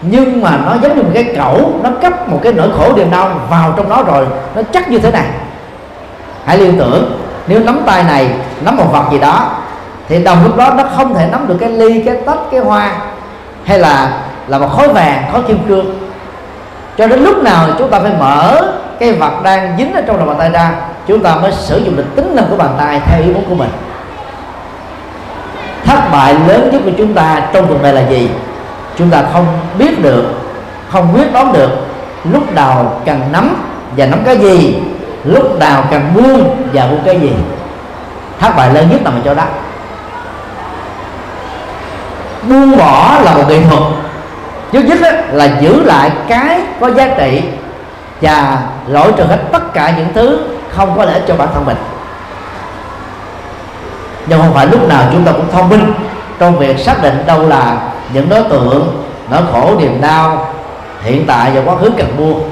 nhưng 0.02 0.42
mà 0.42 0.58
nó 0.66 0.74
giống 0.82 0.96
như 0.96 1.02
một 1.02 1.10
cái 1.14 1.24
cẩu, 1.36 1.80
nó 1.82 1.90
cấp 2.02 2.28
một 2.28 2.40
cái 2.42 2.52
nỗi 2.52 2.68
khổ 2.78 2.92
niềm 2.96 3.10
đau 3.10 3.30
vào 3.50 3.72
trong 3.76 3.88
đó 3.88 4.02
rồi, 4.02 4.26
nó 4.54 4.62
chắc 4.72 4.90
như 4.90 4.98
thế 4.98 5.10
này. 5.10 5.26
Hãy 6.44 6.58
liên 6.58 6.78
tưởng, 6.78 7.20
nếu 7.46 7.60
nắm 7.60 7.80
tay 7.86 8.02
này, 8.02 8.30
nắm 8.60 8.76
một 8.76 8.86
vật 8.92 9.04
gì 9.12 9.18
đó, 9.18 9.50
thì 10.08 10.24
đồng 10.24 10.44
lúc 10.44 10.56
đó 10.56 10.74
nó 10.76 10.84
không 10.96 11.14
thể 11.14 11.28
nắm 11.32 11.48
được 11.48 11.56
cái 11.60 11.70
ly, 11.70 12.02
cái 12.02 12.16
tách 12.26 12.38
cái 12.50 12.60
hoa, 12.60 12.92
hay 13.64 13.78
là 13.78 14.12
là 14.48 14.58
một 14.58 14.68
khối 14.68 14.88
vàng, 14.88 15.24
khối 15.32 15.42
kim 15.42 15.58
cương. 15.68 15.98
Cho 16.98 17.06
đến 17.06 17.24
lúc 17.24 17.42
nào 17.42 17.68
chúng 17.78 17.90
ta 17.90 18.00
phải 18.00 18.12
mở 18.18 18.72
cái 18.98 19.12
vật 19.12 19.42
đang 19.42 19.74
dính 19.78 19.92
ở 19.92 20.02
trong 20.06 20.16
lòng 20.16 20.26
bàn 20.26 20.36
tay 20.38 20.50
ra, 20.50 20.72
chúng 21.06 21.22
ta 21.22 21.34
mới 21.34 21.52
sử 21.52 21.78
dụng 21.78 21.96
được 21.96 22.06
tính 22.16 22.36
năng 22.36 22.46
của 22.50 22.56
bàn 22.56 22.74
tay 22.78 23.00
theo 23.06 23.22
ý 23.22 23.32
muốn 23.32 23.44
của 23.48 23.54
mình. 23.54 23.70
Thất 25.84 26.00
bại 26.12 26.34
lớn 26.48 26.68
nhất 26.72 26.80
của 26.84 26.90
chúng 26.98 27.14
ta 27.14 27.42
trong 27.52 27.66
cuộc 27.66 27.82
đời 27.82 27.92
là 27.92 28.00
gì? 28.00 28.30
Chúng 28.96 29.10
ta 29.10 29.22
không 29.32 29.46
biết 29.78 30.02
được, 30.02 30.24
không 30.92 31.14
quyết 31.14 31.32
đoán 31.32 31.52
được 31.52 31.70
lúc 32.24 32.54
nào 32.54 33.00
cần 33.06 33.20
nắm 33.32 33.56
và 33.96 34.06
nắm 34.06 34.22
cái 34.24 34.38
gì, 34.38 34.82
lúc 35.24 35.58
nào 35.58 35.84
cần 35.90 36.02
buông 36.14 36.56
và 36.72 36.86
buông 36.86 37.00
cái 37.04 37.20
gì. 37.20 37.30
Thất 38.40 38.56
bại 38.56 38.74
lớn 38.74 38.88
nhất 38.90 39.00
nằm 39.04 39.14
ở 39.14 39.20
chỗ 39.24 39.34
đó. 39.34 39.44
Buông 42.48 42.78
bỏ 42.78 43.18
là 43.24 43.34
một 43.34 43.44
nghệ 43.48 43.60
thuật. 43.70 43.82
Trước 44.72 44.82
nhất 44.82 45.14
là 45.32 45.44
giữ 45.60 45.82
lại 45.84 46.10
cái 46.28 46.60
có 46.80 46.90
giá 46.90 47.08
trị 47.18 47.42
và 48.20 48.58
loại 48.88 49.08
trừ 49.16 49.24
hết 49.24 49.38
tất 49.52 49.74
cả 49.74 49.94
những 49.96 50.08
thứ 50.14 50.38
không 50.76 50.96
có 50.96 51.04
lợi 51.04 51.14
ích 51.14 51.24
cho 51.28 51.36
bản 51.36 51.48
thân 51.54 51.66
mình. 51.66 51.76
Nhưng 54.26 54.40
không 54.40 54.54
phải 54.54 54.66
lúc 54.66 54.88
nào 54.88 55.02
chúng 55.12 55.24
ta 55.24 55.32
cũng 55.32 55.50
thông 55.52 55.68
minh 55.68 55.92
trong 56.38 56.58
việc 56.58 56.78
xác 56.78 57.02
định 57.02 57.22
đâu 57.26 57.48
là 57.48 57.76
những 58.12 58.28
đối 58.28 58.42
tượng 58.42 59.04
nỗi 59.30 59.42
khổ 59.52 59.74
niềm 59.78 60.00
đau, 60.00 60.54
hiện 61.02 61.24
tại 61.26 61.50
và 61.54 61.62
quá 61.64 61.76
khứ 61.76 61.90
cần 61.98 62.16
buông 62.18 62.42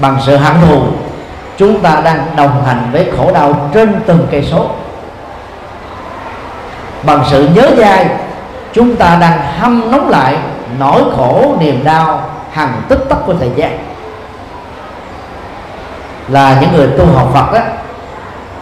bằng 0.00 0.16
sự 0.26 0.36
hận 0.36 0.54
thù, 0.68 0.82
chúng 1.56 1.80
ta 1.80 2.00
đang 2.04 2.26
đồng 2.36 2.64
hành 2.66 2.88
với 2.92 3.10
khổ 3.16 3.32
đau 3.32 3.70
trên 3.74 4.00
từng 4.06 4.26
cây 4.30 4.48
số. 4.50 4.70
Bằng 7.02 7.24
sự 7.30 7.48
nhớ 7.54 7.70
dai 7.78 8.06
chúng 8.72 8.96
ta 8.96 9.16
đang 9.20 9.40
hâm 9.58 9.90
nóng 9.90 10.08
lại 10.08 10.36
nỗi 10.78 11.02
khổ 11.16 11.56
niềm 11.60 11.84
đau 11.84 12.22
hàng 12.52 12.82
tích 12.88 13.00
tắc 13.08 13.18
của 13.26 13.34
thời 13.40 13.50
gian. 13.56 13.78
Là 16.28 16.58
những 16.60 16.70
người 16.76 16.88
tu 16.98 17.06
học 17.06 17.30
Phật 17.34 17.52
đó 17.52 17.60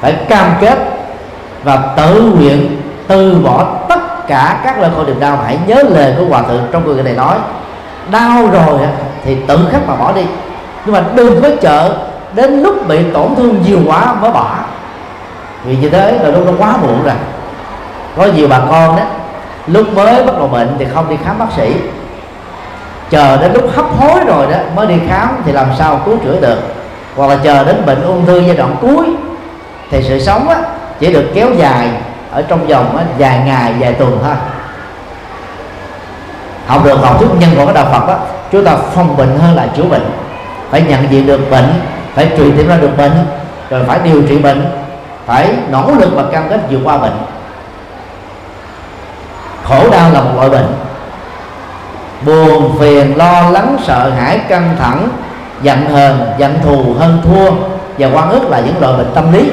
phải 0.01 0.13
cam 0.29 0.51
kết 0.61 0.79
và 1.65 1.77
tự 1.97 2.23
nguyện 2.23 2.83
từ 3.09 3.41
bỏ 3.45 3.67
tất 3.89 4.01
cả 4.29 4.61
các 4.65 4.81
lời 4.81 4.91
khổ 4.97 5.05
niềm 5.05 5.21
đau 5.21 5.39
hãy 5.45 5.59
nhớ 5.67 5.83
lời 5.89 6.15
của 6.19 6.25
hòa 6.25 6.43
thượng 6.43 6.67
trong 6.73 6.85
người 6.85 7.03
này 7.03 7.13
nói 7.13 7.37
đau 8.11 8.47
rồi 8.47 8.81
thì 9.25 9.37
tự 9.47 9.59
khắc 9.73 9.89
mà 9.89 9.97
bỏ 9.97 10.13
đi. 10.13 10.23
Nhưng 10.85 10.95
mà 10.95 11.03
đừng 11.15 11.43
có 11.43 11.49
chờ 11.61 11.97
đến 12.35 12.63
lúc 12.63 12.89
bị 12.89 12.99
tổn 13.13 13.35
thương 13.37 13.63
nhiều 13.63 13.79
quá 13.87 14.15
mới 14.21 14.31
bỏ. 14.31 14.55
Vì 15.65 15.77
như 15.77 15.91
thế 15.91 16.19
là 16.23 16.31
lúc 16.31 16.47
nó 16.47 16.53
quá 16.59 16.77
muộn 16.77 17.03
rồi. 17.05 17.15
Có 18.17 18.27
nhiều 18.37 18.49
bà 18.49 18.61
con 18.71 18.97
đó 18.97 19.03
lúc 19.67 19.87
mới 19.95 20.25
bắt 20.25 20.39
đầu 20.39 20.49
bệnh 20.49 20.77
thì 20.79 20.87
không 20.95 21.09
đi 21.09 21.17
khám 21.25 21.39
bác 21.39 21.53
sĩ. 21.57 21.75
Chờ 23.11 23.37
đến 23.37 23.53
lúc 23.53 23.65
hấp 23.75 23.87
hối 23.99 24.21
rồi 24.27 24.47
đó 24.53 24.57
mới 24.75 24.87
đi 24.87 24.95
khám 25.09 25.29
thì 25.45 25.53
làm 25.53 25.67
sao 25.79 26.01
cứu 26.05 26.17
chữa 26.25 26.41
được. 26.41 26.59
Hoặc 27.17 27.27
là 27.27 27.37
chờ 27.45 27.65
đến 27.65 27.83
bệnh 27.87 28.03
ung 28.03 28.27
thư 28.27 28.41
giai 28.41 28.57
đoạn 28.57 28.77
cuối 28.81 29.07
thì 29.91 30.03
sự 30.09 30.21
sống 30.21 30.49
á, 30.49 30.57
chỉ 31.01 31.13
được 31.13 31.25
kéo 31.35 31.49
dài 31.57 31.91
ở 32.31 32.43
trong 32.43 32.67
vòng 32.67 32.97
á, 32.97 33.05
vài 33.19 33.43
ngày 33.47 33.75
vài 33.79 33.93
tuần 33.93 34.19
thôi 34.25 34.35
học 36.67 36.85
được 36.85 36.97
học 36.97 37.19
thuyết 37.19 37.29
nhân 37.39 37.51
của 37.57 37.65
cái 37.65 37.75
đạo 37.75 37.87
Phật 37.93 38.09
á, 38.09 38.17
chúng 38.53 38.65
ta 38.65 38.77
phòng 38.77 39.17
bệnh 39.17 39.39
hơn 39.39 39.57
là 39.57 39.67
chữa 39.77 39.83
bệnh. 39.83 40.11
Phải 40.71 40.83
nhận 40.83 41.11
diện 41.11 41.27
được 41.27 41.51
bệnh 41.51 41.73
phải 42.15 42.29
trị 42.37 42.53
tìm 42.57 42.69
ra 42.69 42.77
được 42.77 42.97
bệnh 42.97 43.13
rồi 43.71 43.85
phải 43.87 43.99
điều 44.05 44.23
trị 44.29 44.39
bệnh 44.39 44.67
phải 45.27 45.55
nỗ 45.71 45.91
lực 45.99 46.11
và 46.15 46.23
cam 46.33 46.49
kết 46.51 46.61
vượt 46.71 46.81
qua 46.85 46.99
bệnh. 46.99 47.19
Khổ 49.65 49.91
đau 49.91 50.11
là 50.11 50.21
một 50.21 50.31
loại 50.37 50.51
bệnh. 50.51 50.67
Buồn 52.27 52.79
phiền 52.81 53.17
lo 53.17 53.51
lắng 53.51 53.77
sợ 53.83 54.11
hãi 54.19 54.39
căng 54.49 54.77
thẳng 54.79 55.09
giận 55.63 55.91
hờn 55.91 56.33
giận 56.39 56.59
thù 56.65 56.95
hơn 56.99 57.23
thua 57.25 57.51
và 57.99 58.09
quan 58.15 58.31
ức 58.31 58.51
là 58.51 58.61
những 58.61 58.81
loại 58.81 58.93
bệnh 58.97 59.11
tâm 59.15 59.33
lý 59.33 59.51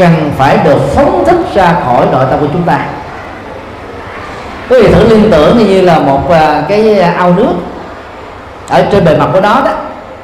cần 0.00 0.30
phải 0.36 0.58
được 0.64 0.78
phóng 0.94 1.24
thích 1.26 1.54
ra 1.54 1.76
khỏi 1.84 2.06
nội 2.12 2.24
tâm 2.30 2.40
của 2.40 2.46
chúng 2.52 2.62
ta. 2.62 2.78
Quý 4.70 4.82
vị 4.82 4.94
thử 4.94 5.08
liên 5.08 5.30
tưởng 5.30 5.58
như 5.58 5.80
là 5.80 5.98
một 5.98 6.30
à, 6.30 6.62
cái 6.68 7.00
ao 7.00 7.32
nước 7.32 7.52
ở 8.68 8.86
trên 8.92 9.04
bề 9.04 9.16
mặt 9.16 9.26
của 9.32 9.40
nó 9.40 9.60
đó 9.64 9.70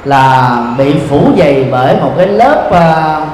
là 0.05 0.51
bị 0.79 0.95
phủ 1.09 1.29
dày 1.39 1.68
bởi 1.70 1.97
một 1.97 2.12
cái 2.16 2.27
lớp 2.27 2.66
uh, 2.68 3.29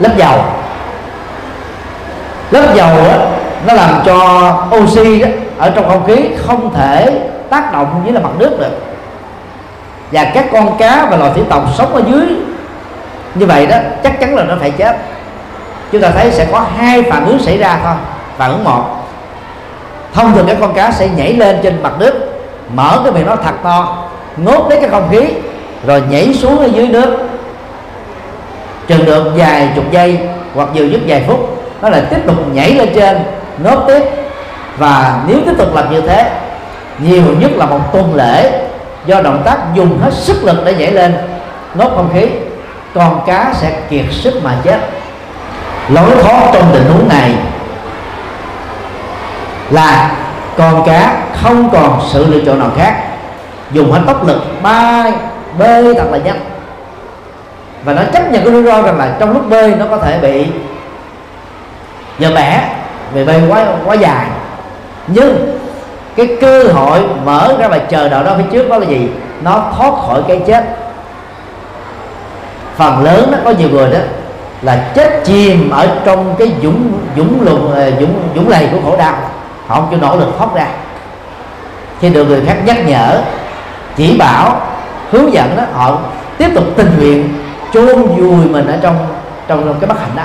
lớp 0.00 0.16
dầu. 0.16 0.44
Lớp 2.50 2.74
dầu 2.74 2.96
đó, 2.96 3.26
nó 3.66 3.74
làm 3.74 4.02
cho 4.04 4.50
oxy 4.76 5.20
đó, 5.20 5.28
ở 5.58 5.70
trong 5.70 5.88
không 5.88 6.06
khí 6.06 6.28
không 6.46 6.74
thể 6.74 7.20
tác 7.50 7.72
động 7.72 8.00
với 8.04 8.12
là 8.12 8.20
mặt 8.20 8.30
nước 8.38 8.58
được. 8.58 8.78
Và 10.12 10.24
các 10.34 10.46
con 10.52 10.76
cá 10.78 11.06
và 11.10 11.16
loài 11.16 11.30
thủy 11.34 11.44
tộc 11.48 11.62
sống 11.78 11.94
ở 11.94 12.02
dưới 12.06 12.26
như 13.38 13.46
vậy 13.46 13.66
đó, 13.66 13.76
chắc 14.02 14.20
chắn 14.20 14.34
là 14.34 14.44
nó 14.44 14.54
phải 14.60 14.70
chết. 14.70 14.96
Chúng 15.92 16.02
ta 16.02 16.10
thấy 16.10 16.30
sẽ 16.30 16.46
có 16.52 16.64
hai 16.76 17.02
phản 17.02 17.26
ứng 17.26 17.38
xảy 17.38 17.58
ra 17.58 17.78
thôi. 17.84 17.94
Phản 18.36 18.50
ứng 18.50 18.64
một, 18.64 18.84
thông 20.14 20.34
thường 20.34 20.46
các 20.46 20.56
con 20.60 20.74
cá 20.74 20.90
sẽ 20.90 21.08
nhảy 21.08 21.32
lên 21.32 21.58
trên 21.62 21.82
mặt 21.82 21.92
nước, 21.98 22.14
mở 22.74 23.00
cái 23.04 23.12
miệng 23.12 23.26
nó 23.26 23.36
thật 23.36 23.54
to, 23.62 24.04
ngốt 24.36 24.66
lấy 24.70 24.80
cái 24.80 24.90
không 24.90 25.08
khí, 25.10 25.20
rồi 25.86 26.02
nhảy 26.10 26.34
xuống 26.34 26.58
ở 26.58 26.66
dưới 26.66 26.88
nước. 26.88 27.16
Chừng 28.86 29.04
được 29.04 29.32
vài 29.36 29.68
chục 29.74 29.84
giây 29.90 30.18
hoặc 30.54 30.68
nhiều 30.74 30.86
nhất 30.86 31.00
vài 31.06 31.24
phút, 31.26 31.64
nó 31.82 31.88
lại 31.88 32.02
tiếp 32.10 32.26
tục 32.26 32.36
nhảy 32.52 32.74
lên 32.74 32.88
trên 32.94 33.18
nốt 33.58 33.84
tiếp. 33.88 34.02
Và 34.78 35.20
nếu 35.26 35.38
tiếp 35.46 35.52
tục 35.58 35.74
làm 35.74 35.92
như 35.92 36.00
thế, 36.00 36.30
nhiều 36.98 37.22
nhất 37.40 37.50
là 37.54 37.66
một 37.66 37.80
tuần 37.92 38.14
lễ 38.14 38.62
do 39.06 39.20
động 39.20 39.42
tác 39.44 39.56
dùng 39.74 39.98
hết 40.02 40.12
sức 40.12 40.44
lực 40.44 40.56
để 40.64 40.74
nhảy 40.74 40.92
lên 40.92 41.14
nốt 41.74 41.88
không 41.96 42.10
khí 42.14 42.26
con 42.96 43.20
cá 43.26 43.52
sẽ 43.54 43.72
kiệt 43.90 44.04
sức 44.10 44.34
mà 44.44 44.54
chết. 44.64 44.78
Lối 45.88 46.10
thoát 46.22 46.50
trong 46.52 46.70
tình 46.72 46.84
huống 46.92 47.08
này 47.08 47.34
là 49.70 50.10
con 50.58 50.84
cá 50.86 51.16
không 51.42 51.70
còn 51.72 52.00
sự 52.12 52.26
lựa 52.26 52.40
chọn 52.46 52.58
nào 52.58 52.70
khác. 52.76 53.02
Dùng 53.72 53.92
hết 53.92 54.00
tốc 54.06 54.26
lực 54.26 54.62
bay, 54.62 55.12
bơi 55.58 55.94
thật 55.94 56.06
là 56.10 56.18
nhanh. 56.18 56.40
Và 57.84 57.92
nó 57.92 58.02
chấp 58.12 58.30
nhận 58.30 58.44
cái 58.44 58.52
rủi 58.52 58.62
ro 58.62 58.82
rằng 58.82 58.98
là 58.98 59.16
trong 59.18 59.32
lúc 59.32 59.50
bơi 59.50 59.74
nó 59.78 59.84
có 59.90 59.96
thể 59.96 60.18
bị 60.18 60.46
giờ 62.18 62.30
bẻ 62.34 62.60
vì 63.12 63.24
bơi 63.24 63.42
quá 63.48 63.64
quá 63.84 63.94
dài. 63.94 64.26
Nhưng 65.06 65.58
cái 66.16 66.36
cơ 66.40 66.64
hội 66.64 67.00
mở 67.24 67.56
ra 67.58 67.68
và 67.68 67.78
chờ 67.78 68.08
đợi 68.08 68.24
đó 68.24 68.32
phía 68.38 68.44
trước 68.52 68.68
đó 68.68 68.78
là 68.78 68.86
gì? 68.86 69.08
Nó 69.42 69.62
thoát 69.76 69.92
khỏi 70.06 70.22
cái 70.28 70.40
chết 70.46 70.64
phần 72.76 73.04
lớn 73.04 73.28
đó 73.32 73.38
có 73.44 73.50
nhiều 73.50 73.68
người 73.68 73.90
đó 73.90 73.98
là 74.62 74.90
chết 74.94 75.24
chìm 75.24 75.70
ở 75.70 75.88
trong 76.04 76.34
cái 76.38 76.52
dũng 76.62 76.92
dũng 77.16 77.42
lùng 77.42 77.74
ờ, 77.74 77.90
dũng 78.00 78.28
dũng 78.34 78.48
lầy 78.48 78.68
của 78.72 78.78
khổ 78.84 78.96
đau. 78.96 79.14
Họ 79.66 79.74
không 79.74 79.86
chịu 79.90 79.98
nỗ 80.02 80.16
lực 80.16 80.34
thoát 80.38 80.54
ra. 80.54 80.66
Khi 82.00 82.08
được 82.10 82.24
người 82.24 82.42
khác 82.46 82.56
nhắc 82.64 82.86
nhở, 82.86 83.20
chỉ 83.96 84.16
bảo, 84.18 84.60
hướng 85.10 85.32
dẫn 85.32 85.56
đó, 85.56 85.62
họ 85.72 85.98
tiếp 86.38 86.48
tục 86.54 86.64
tình 86.76 86.96
nguyện 86.98 87.34
chôn 87.72 88.02
vùi 88.02 88.46
mình 88.46 88.66
ở 88.66 88.78
trong 88.82 88.96
trong 89.48 89.74
cái 89.80 89.88
bất 89.88 90.00
hạnh 90.00 90.10
đó. 90.16 90.22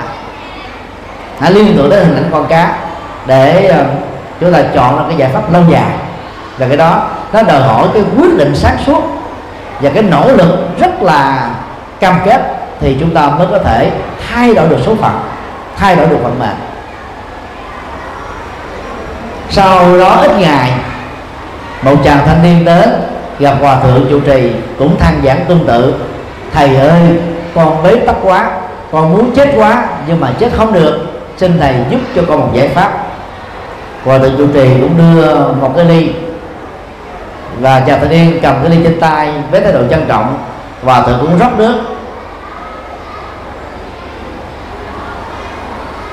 Hãy 1.38 1.52
liên 1.52 1.76
tưởng 1.76 1.90
đến 1.90 2.04
hình 2.04 2.16
ảnh 2.16 2.28
con 2.32 2.46
cá 2.46 2.76
để 3.26 3.66
ờ, 3.66 3.84
chúng 4.40 4.52
ta 4.52 4.62
chọn 4.74 4.96
ra 4.96 5.02
cái 5.08 5.16
giải 5.16 5.30
pháp 5.32 5.52
lâu 5.52 5.62
dài. 5.68 5.90
Và 6.58 6.68
cái 6.68 6.76
đó, 6.76 7.06
nó 7.32 7.42
đòi 7.42 7.60
hỏi 7.62 7.88
cái 7.94 8.02
quyết 8.18 8.36
định 8.36 8.56
sáng 8.56 8.76
suốt 8.86 9.02
và 9.80 9.90
cái 9.94 10.02
nỗ 10.02 10.32
lực 10.36 10.78
rất 10.80 11.02
là 11.02 11.50
cam 12.02 12.14
kết 12.24 12.40
thì 12.80 12.96
chúng 13.00 13.14
ta 13.14 13.28
mới 13.28 13.46
có 13.50 13.58
thể 13.58 13.90
thay 14.28 14.54
đổi 14.54 14.68
được 14.68 14.78
số 14.86 14.94
phận, 14.94 15.20
thay 15.76 15.96
đổi 15.96 16.06
được 16.06 16.18
vận 16.22 16.38
mệnh. 16.38 16.56
Sau 19.50 19.98
đó 19.98 20.16
ít 20.22 20.30
ngày, 20.38 20.72
một 21.82 21.94
chàng 22.04 22.18
thanh 22.26 22.42
niên 22.42 22.64
đến 22.64 22.90
gặp 23.38 23.54
hòa 23.60 23.76
thượng 23.80 24.06
trụ 24.10 24.20
trì, 24.20 24.52
cũng 24.78 24.98
than 24.98 25.20
giảng 25.24 25.44
tương 25.48 25.66
tự. 25.66 25.94
Thầy 26.52 26.76
ơi, 26.76 27.00
con 27.54 27.82
bế 27.82 27.96
tắc 27.96 28.16
quá, 28.22 28.50
con 28.92 29.12
muốn 29.12 29.32
chết 29.36 29.48
quá, 29.56 29.84
nhưng 30.06 30.20
mà 30.20 30.28
chết 30.38 30.52
không 30.56 30.72
được, 30.72 31.06
xin 31.36 31.58
thầy 31.60 31.74
giúp 31.90 32.00
cho 32.16 32.22
con 32.28 32.40
một 32.40 32.48
giải 32.52 32.68
pháp. 32.68 32.92
Hòa 34.04 34.18
thượng 34.18 34.36
trụ 34.38 34.46
trì 34.54 34.68
cũng 34.80 34.98
đưa 34.98 35.52
một 35.60 35.72
cái 35.76 35.84
ly, 35.84 36.12
và 37.60 37.80
chàng 37.80 38.00
thanh 38.00 38.10
niên 38.10 38.38
cầm 38.42 38.54
cái 38.62 38.70
ly 38.70 38.84
trên 38.84 39.00
tay 39.00 39.32
với 39.50 39.60
thái 39.60 39.72
độ 39.72 39.80
trân 39.90 40.04
trọng 40.08 40.38
và 40.82 41.02
thượng 41.02 41.18
cũng 41.20 41.38
rót 41.38 41.58
nước. 41.58 41.74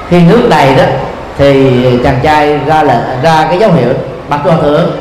Khi 0.10 0.22
nước 0.24 0.48
đầy 0.50 0.76
đó 0.76 0.84
thì 1.38 1.84
chàng 2.04 2.20
trai 2.24 2.60
ra 2.66 2.84
là 2.84 3.18
ra 3.24 3.46
cái 3.50 3.60
dấu 3.60 3.72
hiệu 3.72 3.94
bạch 4.30 4.44
hòa 4.44 4.56
thượng 4.62 4.92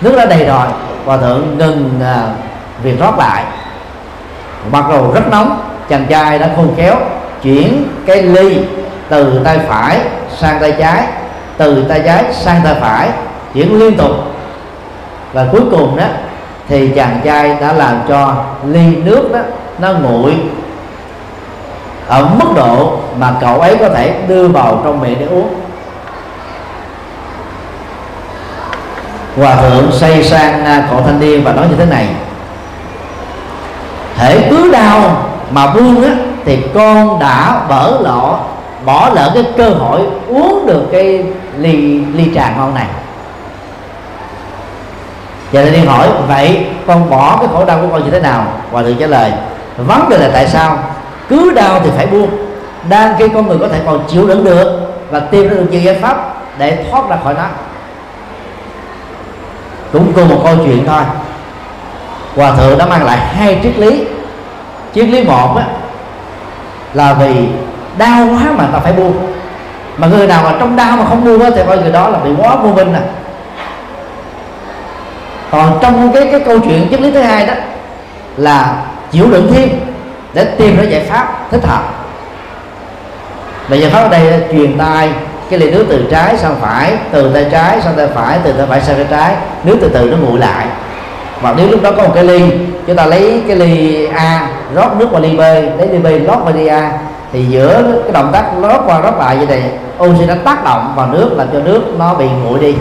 nước 0.00 0.16
đã 0.16 0.26
đầy 0.26 0.44
rồi 0.44 0.66
hòa 1.04 1.16
thượng 1.16 1.58
ngừng 1.58 2.00
à, 2.02 2.22
việc 2.82 3.00
rót 3.00 3.18
lại. 3.18 3.44
Mặc 4.70 4.84
dù 4.88 5.12
rất 5.12 5.28
nóng 5.30 5.60
chàng 5.88 6.06
trai 6.06 6.38
đã 6.38 6.50
khôn 6.56 6.74
khéo 6.76 6.96
chuyển 7.42 7.84
cái 8.06 8.22
ly 8.22 8.58
từ 9.08 9.40
tay 9.44 9.58
phải 9.58 10.00
sang 10.36 10.60
tay 10.60 10.74
trái 10.78 11.06
từ 11.56 11.84
tay 11.88 12.02
trái 12.04 12.24
sang 12.32 12.60
tay 12.64 12.74
phải 12.80 13.08
chuyển 13.54 13.78
liên 13.78 13.96
tục. 13.96 14.10
Và 15.32 15.46
cuối 15.52 15.60
cùng 15.70 15.96
đó 15.96 16.04
thì 16.68 16.88
chàng 16.96 17.20
trai 17.24 17.56
đã 17.60 17.72
làm 17.72 18.00
cho 18.08 18.44
ly 18.66 18.96
nước 18.96 19.30
đó, 19.32 19.40
nó 19.78 19.92
nguội 19.92 20.34
ở 22.06 22.28
mức 22.38 22.48
độ 22.56 22.98
mà 23.18 23.34
cậu 23.40 23.60
ấy 23.60 23.76
có 23.76 23.88
thể 23.88 24.14
đưa 24.28 24.48
vào 24.48 24.80
trong 24.84 25.00
miệng 25.00 25.16
để 25.20 25.26
uống. 25.26 25.54
Hòa 29.36 29.56
thượng 29.56 29.92
xây 29.92 30.24
sang 30.24 30.64
à, 30.64 30.86
cậu 30.90 31.02
thanh 31.02 31.20
niên 31.20 31.44
và 31.44 31.52
nói 31.52 31.66
như 31.70 31.76
thế 31.76 31.86
này. 31.86 32.08
Thể 34.16 34.46
cứ 34.50 34.70
đau 34.72 35.26
mà 35.50 35.74
buông 35.74 36.04
á, 36.04 36.10
thì 36.44 36.58
con 36.74 37.18
đã 37.18 37.60
bỡ 37.68 38.00
lọ, 38.00 38.38
bỏ 38.84 39.10
lỡ 39.14 39.30
cái 39.34 39.44
cơ 39.56 39.70
hội 39.70 40.00
uống 40.28 40.66
được 40.66 40.88
cái 40.92 41.24
ly 41.58 42.00
ly 42.14 42.34
trà 42.34 42.54
ngon 42.56 42.74
này 42.74 42.86
và 45.52 45.62
thanh 45.62 45.72
niên 45.72 45.86
hỏi 45.86 46.08
vậy 46.28 46.66
con 46.86 47.10
bỏ 47.10 47.36
cái 47.36 47.48
khổ 47.52 47.64
đau 47.64 47.78
của 47.82 47.88
con 47.92 48.04
như 48.04 48.10
thế 48.10 48.20
nào? 48.20 48.44
Hòa 48.70 48.82
thượng 48.82 48.96
trả 48.96 49.06
lời 49.06 49.32
vấn 49.76 50.08
đề 50.08 50.18
là 50.18 50.28
tại 50.32 50.48
sao? 50.48 50.78
Cứ 51.28 51.52
đau 51.54 51.80
thì 51.84 51.90
phải 51.96 52.06
buông. 52.06 52.28
Đang 52.88 53.14
khi 53.18 53.28
con 53.28 53.46
người 53.46 53.58
có 53.58 53.68
thể 53.68 53.80
còn 53.86 54.04
chịu 54.08 54.26
đựng 54.26 54.44
được 54.44 54.80
và 55.10 55.20
tìm 55.20 55.48
ra 55.48 55.54
được 55.54 55.66
nhiều 55.70 55.80
giải 55.80 55.94
pháp 55.94 56.34
để 56.58 56.84
thoát 56.90 57.08
ra 57.08 57.16
khỏi 57.24 57.34
nó. 57.34 57.44
Cũng 59.92 60.12
cùng 60.12 60.28
một 60.28 60.40
câu 60.44 60.56
chuyện 60.64 60.84
thôi. 60.86 61.02
Hòa 62.36 62.52
thượng 62.56 62.78
đã 62.78 62.86
mang 62.86 63.04
lại 63.04 63.18
hai 63.18 63.60
triết 63.62 63.78
lý. 63.78 64.04
Triết 64.94 65.08
lý 65.08 65.24
một 65.24 65.56
á, 65.56 65.64
là 66.94 67.12
vì 67.14 67.48
đau 67.98 68.26
quá 68.26 68.50
mà 68.56 68.66
ta 68.72 68.78
phải 68.78 68.92
buông. 68.92 69.32
Mà 69.96 70.06
người 70.06 70.26
nào 70.26 70.42
mà 70.44 70.52
trong 70.58 70.76
đau 70.76 70.96
mà 70.96 71.04
không 71.08 71.24
buông 71.24 71.42
á, 71.42 71.50
thì 71.54 71.62
coi 71.66 71.78
người 71.78 71.92
đó 71.92 72.08
là 72.08 72.18
bị 72.18 72.30
quá 72.38 72.56
vô 72.56 72.72
minh 72.72 72.92
nè 72.92 72.98
còn 75.52 75.78
trong 75.82 76.12
cái 76.14 76.28
cái 76.30 76.40
câu 76.40 76.58
chuyện 76.58 76.86
triết 76.90 77.00
lý 77.00 77.10
thứ 77.10 77.20
hai 77.20 77.46
đó 77.46 77.54
là 78.36 78.82
chịu 79.10 79.26
đựng 79.30 79.52
thêm 79.54 79.68
để 80.34 80.44
tìm 80.44 80.76
ra 80.76 80.82
giải 80.82 81.04
pháp 81.08 81.50
thích 81.50 81.64
hợp. 81.64 81.82
Và 83.68 83.76
giải 83.76 83.90
pháp 83.90 84.00
ở 84.02 84.08
đây 84.08 84.24
là 84.24 84.38
truyền 84.52 84.78
tay 84.78 85.08
cái 85.50 85.58
ly 85.58 85.70
nước 85.70 85.86
từ 85.88 86.06
trái 86.10 86.36
sang 86.36 86.56
phải, 86.60 86.96
từ 87.10 87.34
tay 87.34 87.46
trái 87.50 87.80
sang 87.80 87.94
tay 87.96 88.06
phải, 88.14 88.38
từ 88.44 88.52
tay 88.52 88.66
phải 88.66 88.80
sang 88.80 88.96
tay 88.96 89.06
trái, 89.10 89.36
nước 89.64 89.78
từ 89.80 89.88
từ 89.88 90.10
nó 90.10 90.16
nguội 90.16 90.38
lại. 90.38 90.66
Và 91.40 91.54
nếu 91.56 91.68
lúc 91.68 91.82
đó 91.82 91.92
có 91.96 92.02
một 92.02 92.12
cái 92.14 92.24
ly, 92.24 92.40
chúng 92.86 92.96
ta 92.96 93.06
lấy 93.06 93.42
cái 93.46 93.56
ly 93.56 94.06
A, 94.06 94.48
rót 94.74 94.96
nước 94.98 95.12
vào 95.12 95.20
ly 95.20 95.36
B, 95.36 95.40
lấy 95.40 95.88
ly 95.90 95.98
B 95.98 96.26
rót 96.26 96.44
vào 96.44 96.54
ly 96.54 96.66
A, 96.66 96.92
thì 97.32 97.44
giữa 97.44 97.82
cái 98.02 98.12
động 98.12 98.30
tác 98.32 98.44
rót 98.62 98.82
qua 98.86 99.00
rót 99.00 99.18
lại 99.18 99.36
như 99.36 99.46
này, 99.46 99.62
oxy 100.04 100.26
nó 100.26 100.34
tác 100.44 100.64
động 100.64 100.92
vào 100.96 101.06
nước, 101.06 101.30
làm 101.36 101.46
cho 101.52 101.58
nước 101.58 101.82
nó 101.98 102.14
bị 102.14 102.26
nguội 102.44 102.60
đi. 102.60 102.74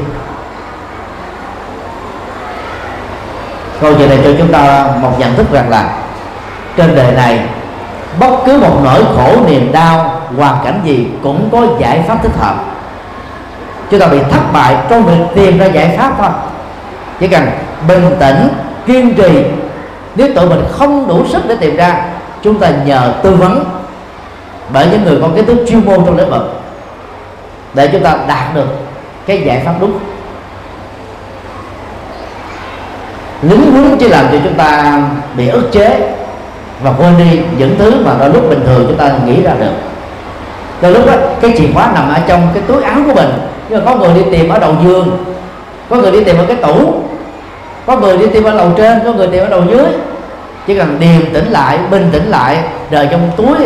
Câu 3.81 3.93
chuyện 3.97 4.09
này 4.09 4.19
cho 4.23 4.29
chúng 4.37 4.51
ta 4.51 4.87
một 5.01 5.19
nhận 5.19 5.35
thức 5.35 5.51
rằng 5.51 5.69
là 5.69 5.93
trên 6.77 6.95
đời 6.95 7.11
này 7.11 7.39
bất 8.19 8.31
cứ 8.45 8.57
một 8.57 8.81
nỗi 8.83 9.03
khổ, 9.15 9.35
niềm 9.47 9.71
đau, 9.71 10.21
hoàn 10.37 10.57
cảnh 10.63 10.81
gì 10.83 11.07
cũng 11.23 11.49
có 11.51 11.65
giải 11.79 12.03
pháp 12.07 12.23
thích 12.23 12.31
hợp. 12.39 12.55
Chúng 13.91 13.99
ta 13.99 14.07
bị 14.07 14.17
thất 14.31 14.41
bại 14.53 14.75
trong 14.89 15.03
việc 15.03 15.25
tìm 15.35 15.57
ra 15.57 15.65
giải 15.65 15.97
pháp 15.97 16.13
thôi. 16.17 16.29
Chỉ 17.19 17.27
cần 17.27 17.47
bình 17.87 18.15
tĩnh, 18.19 18.47
kiên 18.87 19.13
trì. 19.13 19.43
Nếu 20.15 20.27
tụi 20.35 20.49
mình 20.49 20.63
không 20.71 21.07
đủ 21.07 21.25
sức 21.27 21.41
để 21.47 21.55
tìm 21.55 21.75
ra, 21.75 22.05
chúng 22.43 22.59
ta 22.59 22.69
nhờ 22.85 23.13
tư 23.23 23.35
vấn 23.35 23.63
bởi 24.73 24.87
những 24.91 25.03
người 25.03 25.17
có 25.21 25.27
kiến 25.35 25.45
thức 25.45 25.57
chuyên 25.69 25.85
môn 25.85 26.05
trong 26.05 26.17
lĩnh 26.17 26.29
vực 26.29 26.61
để 27.73 27.87
chúng 27.87 28.03
ta 28.03 28.17
đạt 28.27 28.55
được 28.55 28.67
cái 29.25 29.41
giải 29.41 29.61
pháp 29.65 29.73
đúng. 29.79 29.99
Lính 33.41 33.71
huấn 33.71 33.97
chỉ 33.99 34.07
làm 34.07 34.25
cho 34.31 34.37
chúng 34.43 34.53
ta 34.53 34.99
bị 35.37 35.47
ức 35.49 35.71
chế 35.71 36.13
và 36.83 36.91
quên 36.97 37.17
đi 37.17 37.39
những 37.57 37.75
thứ 37.79 38.05
mà 38.05 38.11
đôi 38.19 38.29
lúc 38.29 38.49
bình 38.49 38.61
thường 38.65 38.85
chúng 38.87 38.97
ta 38.97 39.11
nghĩ 39.25 39.41
ra 39.41 39.51
được. 39.59 39.71
Đôi 40.81 40.91
lúc 40.91 41.05
đó 41.05 41.13
cái 41.41 41.53
chìa 41.57 41.67
khóa 41.73 41.91
nằm 41.93 42.09
ở 42.09 42.19
trong 42.27 42.47
cái 42.53 42.63
túi 42.67 42.83
áo 42.83 42.97
của 43.07 43.13
mình. 43.13 43.29
Nhưng 43.69 43.85
mà 43.85 43.91
có 43.91 43.97
người 43.97 44.13
đi 44.13 44.31
tìm 44.31 44.49
ở 44.49 44.59
đầu 44.59 44.75
giường, 44.83 45.25
có 45.89 45.95
người 45.95 46.11
đi 46.11 46.23
tìm 46.23 46.37
ở 46.37 46.45
cái 46.47 46.55
tủ, 46.55 46.93
có 47.85 47.97
người 47.97 48.17
đi 48.17 48.27
tìm 48.27 48.43
ở 48.43 48.53
lầu 48.53 48.71
trên, 48.77 48.99
có 49.05 49.11
người 49.11 49.27
tìm 49.27 49.43
ở 49.43 49.49
đầu 49.49 49.63
dưới. 49.69 49.85
Chỉ 50.67 50.77
cần 50.77 50.99
điềm 50.99 51.33
tĩnh 51.33 51.51
lại, 51.51 51.79
bình 51.91 52.09
tĩnh 52.11 52.25
lại 52.25 52.57
đời 52.89 53.07
trong 53.11 53.31
túi, 53.37 53.57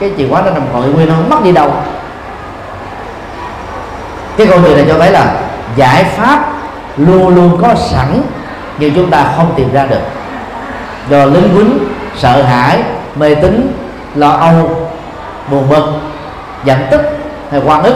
cái 0.00 0.10
chìa 0.18 0.28
khóa 0.30 0.42
nó 0.42 0.50
nằm 0.50 0.62
ngồi 0.72 0.86
nguyên, 0.86 1.08
nó 1.08 1.14
không 1.14 1.30
mất 1.30 1.44
đi 1.44 1.52
đâu. 1.52 1.72
Cái 4.36 4.46
câu 4.46 4.58
chuyện 4.64 4.76
này 4.76 4.84
cho 4.88 4.94
thấy 4.98 5.12
là 5.12 5.34
giải 5.76 6.04
pháp 6.04 6.52
luôn 6.96 7.34
luôn 7.34 7.58
có 7.62 7.74
sẵn 7.74 8.22
nhưng 8.78 8.94
chúng 8.94 9.10
ta 9.10 9.32
không 9.36 9.52
tìm 9.56 9.72
ra 9.72 9.86
được. 9.86 10.00
Do 11.10 11.24
lính 11.24 11.48
quýnh, 11.54 11.78
sợ 12.16 12.42
hãi, 12.42 12.78
mê 13.16 13.34
tín, 13.34 13.72
lo 14.14 14.28
âu, 14.30 14.88
buồn 15.50 15.68
bực, 15.68 15.84
giận 16.64 16.78
tức 16.90 17.00
hay 17.50 17.60
quan 17.64 17.82
ức, 17.82 17.94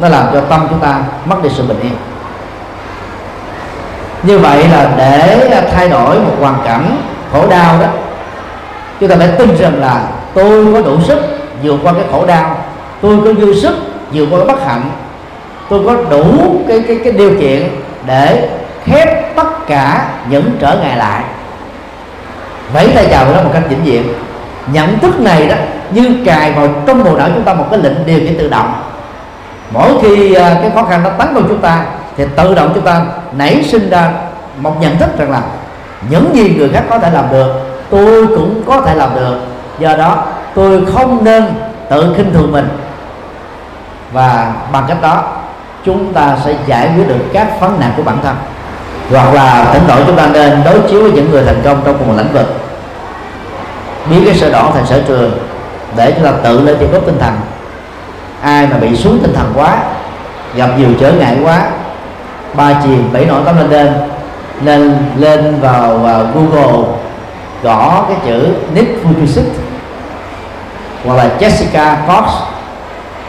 nó 0.00 0.08
làm 0.08 0.26
cho 0.32 0.40
tâm 0.40 0.66
chúng 0.70 0.78
ta 0.78 1.00
mất 1.24 1.42
đi 1.42 1.48
sự 1.56 1.62
bình 1.62 1.80
yên. 1.82 1.92
Như 4.22 4.38
vậy 4.38 4.68
là 4.68 4.90
để 4.96 5.48
thay 5.74 5.88
đổi 5.88 6.18
một 6.18 6.34
hoàn 6.40 6.58
cảnh 6.64 6.96
khổ 7.32 7.46
đau 7.50 7.78
đó, 7.80 7.86
chúng 9.00 9.08
ta 9.08 9.16
phải 9.18 9.28
tin 9.28 9.56
rằng 9.56 9.80
là 9.80 10.02
tôi 10.34 10.74
có 10.74 10.82
đủ 10.82 11.00
sức 11.00 11.18
vượt 11.62 11.76
qua 11.82 11.92
cái 11.92 12.04
khổ 12.12 12.26
đau, 12.26 12.56
tôi 13.00 13.16
có 13.24 13.32
dư 13.40 13.60
sức 13.60 13.74
vượt 14.12 14.26
qua 14.30 14.38
cái 14.38 14.46
bất 14.46 14.66
hạnh, 14.66 14.82
tôi 15.68 15.80
có 15.86 15.96
đủ 16.10 16.24
cái 16.68 16.82
cái 16.88 17.00
cái 17.04 17.12
điều 17.12 17.30
kiện 17.40 17.68
để 18.06 18.48
khép 18.84 19.21
cả 19.66 20.08
những 20.28 20.56
trở 20.60 20.76
ngại 20.76 20.96
lại. 20.96 21.22
Vẫy 22.72 22.88
tay 22.94 23.06
chào 23.10 23.24
với 23.24 23.34
nó 23.34 23.42
một 23.42 23.50
cách 23.52 23.62
vĩnh 23.68 23.84
viễn. 23.84 24.02
Nhận 24.72 24.98
thức 24.98 25.20
này 25.20 25.46
đó, 25.46 25.54
như 25.90 26.16
cài 26.24 26.52
vào 26.52 26.68
trong 26.86 27.04
bộ 27.04 27.16
não 27.16 27.28
chúng 27.34 27.44
ta 27.44 27.54
một 27.54 27.66
cái 27.70 27.78
lệnh 27.78 28.06
điều 28.06 28.18
khiển 28.18 28.38
tự 28.38 28.48
động. 28.48 28.82
Mỗi 29.70 29.90
khi 30.02 30.34
à, 30.34 30.56
cái 30.62 30.70
khó 30.74 30.82
khăn 30.82 31.02
nó 31.02 31.10
tấn 31.10 31.34
công 31.34 31.48
chúng 31.48 31.60
ta, 31.60 31.84
thì 32.16 32.24
tự 32.36 32.54
động 32.54 32.72
chúng 32.74 32.84
ta 32.84 33.02
nảy 33.32 33.62
sinh 33.62 33.90
ra 33.90 34.10
một 34.56 34.80
nhận 34.80 34.98
thức 34.98 35.18
rằng 35.18 35.30
là 35.30 35.42
những 36.10 36.30
gì 36.34 36.54
người 36.58 36.68
khác 36.68 36.84
có 36.90 36.98
thể 36.98 37.10
làm 37.10 37.24
được, 37.30 37.52
tôi 37.90 38.26
cũng 38.26 38.62
có 38.66 38.80
thể 38.80 38.94
làm 38.94 39.14
được. 39.14 39.40
Do 39.78 39.96
đó, 39.96 40.24
tôi 40.54 40.86
không 40.94 41.24
nên 41.24 41.44
tự 41.90 42.14
khinh 42.16 42.32
thường 42.32 42.52
mình. 42.52 42.68
Và 44.12 44.52
bằng 44.72 44.84
cách 44.88 45.02
đó, 45.02 45.24
chúng 45.84 46.12
ta 46.12 46.36
sẽ 46.44 46.54
giải 46.66 46.90
quyết 46.96 47.08
được 47.08 47.24
các 47.32 47.60
vấn 47.60 47.80
nạn 47.80 47.92
của 47.96 48.02
bản 48.02 48.16
thân 48.22 48.36
hoặc 49.12 49.34
là 49.34 49.70
thỉnh 49.72 49.82
thoảng 49.88 50.04
chúng 50.06 50.16
ta 50.16 50.26
nên 50.32 50.60
đối 50.64 50.80
chiếu 50.90 51.02
với 51.02 51.12
những 51.12 51.30
người 51.30 51.42
thành 51.44 51.60
công 51.64 51.82
trong 51.84 51.98
cùng 51.98 52.08
một 52.08 52.14
lĩnh 52.16 52.32
vực. 52.32 52.46
Biến 54.10 54.22
cái 54.24 54.34
sở 54.34 54.50
đỏ 54.50 54.70
thành 54.74 54.86
sở 54.86 55.02
trường 55.08 55.32
để 55.96 56.12
chúng 56.12 56.24
ta 56.24 56.32
tự 56.42 56.60
lên 56.60 56.76
trên 56.80 56.92
gốc 56.92 57.02
tinh 57.06 57.18
thần. 57.20 57.32
Ai 58.42 58.66
mà 58.66 58.76
bị 58.76 58.96
xuống 58.96 59.18
tinh 59.22 59.34
thần 59.34 59.52
quá 59.54 59.78
gặp 60.54 60.68
nhiều 60.78 60.88
trở 61.00 61.12
ngại 61.12 61.36
quá 61.44 61.62
ba 62.54 62.72
chìm 62.82 63.08
bảy 63.12 63.24
nổi 63.24 63.40
tám 63.44 63.56
lên 63.56 63.70
đêm 63.70 63.92
nên 64.60 64.94
lên 65.16 65.60
vào 65.60 65.94
uh, 65.94 66.34
Google 66.34 66.88
gõ 67.62 68.04
cái 68.08 68.16
chữ 68.26 68.48
Nick 68.74 69.04
Vujicic 69.04 69.44
hoặc 71.06 71.14
là 71.14 71.28
Jessica 71.40 71.96
Fox. 72.06 72.24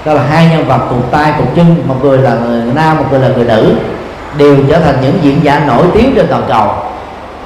Đó 0.05 0.13
là 0.13 0.21
hai 0.29 0.47
nhân 0.51 0.65
vật 0.65 0.79
cùng 0.89 1.01
tay 1.11 1.33
cùng 1.37 1.47
chân 1.55 1.83
một 1.87 1.95
người 2.01 2.17
là 2.17 2.33
người 2.33 2.61
nam 2.75 2.97
một 2.97 3.05
người 3.11 3.19
là 3.19 3.27
người 3.27 3.45
nữ 3.45 3.75
đều 4.37 4.57
trở 4.69 4.79
thành 4.79 4.95
những 5.01 5.19
diễn 5.21 5.43
giả 5.43 5.63
nổi 5.67 5.85
tiếng 5.93 6.13
trên 6.15 6.27
toàn 6.29 6.43
cầu. 6.47 6.71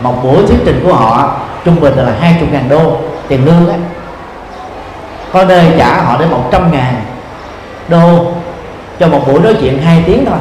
Một 0.02 0.24
buổi 0.24 0.48
thuyết 0.48 0.58
trình 0.66 0.82
của 0.84 0.94
họ 0.94 1.32
trung 1.66 1.80
bình 1.80 1.94
là 1.98 2.14
hai 2.20 2.36
chục 2.40 2.52
ngàn 2.52 2.70
đô 2.70 2.98
tiền 3.28 3.46
lương 3.46 3.68
ấy. 3.68 3.80
có 5.34 5.44
nơi 5.44 5.66
trả 5.78 6.02
họ 6.02 6.18
đến 6.20 6.30
một 6.32 6.50
trăm 6.52 6.72
ngàn 6.72 6.96
đô 7.88 8.26
cho 9.00 9.08
một 9.08 9.22
buổi 9.28 9.40
nói 9.40 9.56
chuyện 9.62 9.82
hai 9.82 10.04
tiếng 10.06 10.26
thôi. 10.26 10.38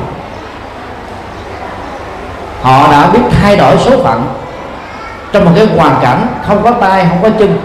Họ 2.62 2.92
đã 2.92 3.10
biết 3.12 3.20
thay 3.40 3.56
đổi 3.56 3.76
số 3.78 4.02
phận. 4.02 4.26
Trong 5.32 5.44
một 5.44 5.50
cái 5.54 5.66
hoàn 5.66 5.94
cảnh 6.02 6.26
không 6.46 6.62
có 6.62 6.70
tay, 6.70 7.06
không 7.08 7.22
có 7.22 7.38
chân. 7.38 7.58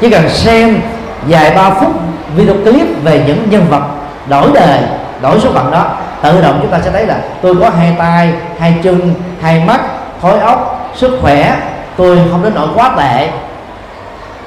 Chỉ 0.00 0.10
cần 0.10 0.28
xem 0.28 0.80
vài 1.28 1.50
ba 1.50 1.70
phút 1.70 1.92
video 2.36 2.54
clip 2.54 3.04
về 3.04 3.24
những 3.26 3.50
nhân 3.50 3.66
vật 3.70 3.82
đổi 4.28 4.50
đời 4.54 4.80
đổi 5.22 5.40
số 5.40 5.52
phận 5.52 5.70
đó 5.70 5.86
tự 6.22 6.42
động 6.42 6.58
chúng 6.62 6.70
ta 6.70 6.78
sẽ 6.80 6.90
thấy 6.90 7.06
là 7.06 7.18
tôi 7.42 7.56
có 7.60 7.70
hai 7.70 7.94
tay 7.98 8.32
hai 8.58 8.74
chân 8.82 9.14
hai 9.42 9.64
mắt 9.64 9.80
khối 10.22 10.38
óc 10.38 10.90
sức 10.94 11.18
khỏe 11.22 11.56
tôi 11.96 12.18
không 12.30 12.42
đến 12.42 12.52
nỗi 12.54 12.68
quá 12.74 12.94
tệ. 12.98 13.30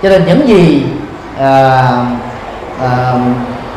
Cho 0.04 0.10
nên 0.10 0.26
những 0.26 0.48
gì 0.48 0.86
uh, 1.38 1.44
uh, 2.84 3.22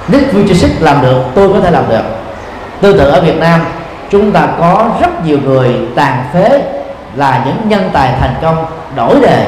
Nick 0.09 0.35
Vujicic 0.35 0.69
làm 0.81 1.03
được 1.03 1.23
tôi 1.35 1.49
có 1.53 1.61
thể 1.61 1.71
làm 1.71 1.89
được. 1.89 2.03
Tương 2.81 2.99
tự 2.99 3.09
ở 3.09 3.21
Việt 3.21 3.37
Nam 3.37 3.61
chúng 4.11 4.33
ta 4.33 4.47
có 4.59 4.87
rất 5.01 5.27
nhiều 5.27 5.39
người 5.45 5.77
tàn 5.97 6.25
phế 6.33 6.63
là 7.15 7.43
những 7.47 7.69
nhân 7.69 7.91
tài 7.93 8.13
thành 8.21 8.35
công 8.43 8.67
đổi 8.97 9.21
đề. 9.21 9.47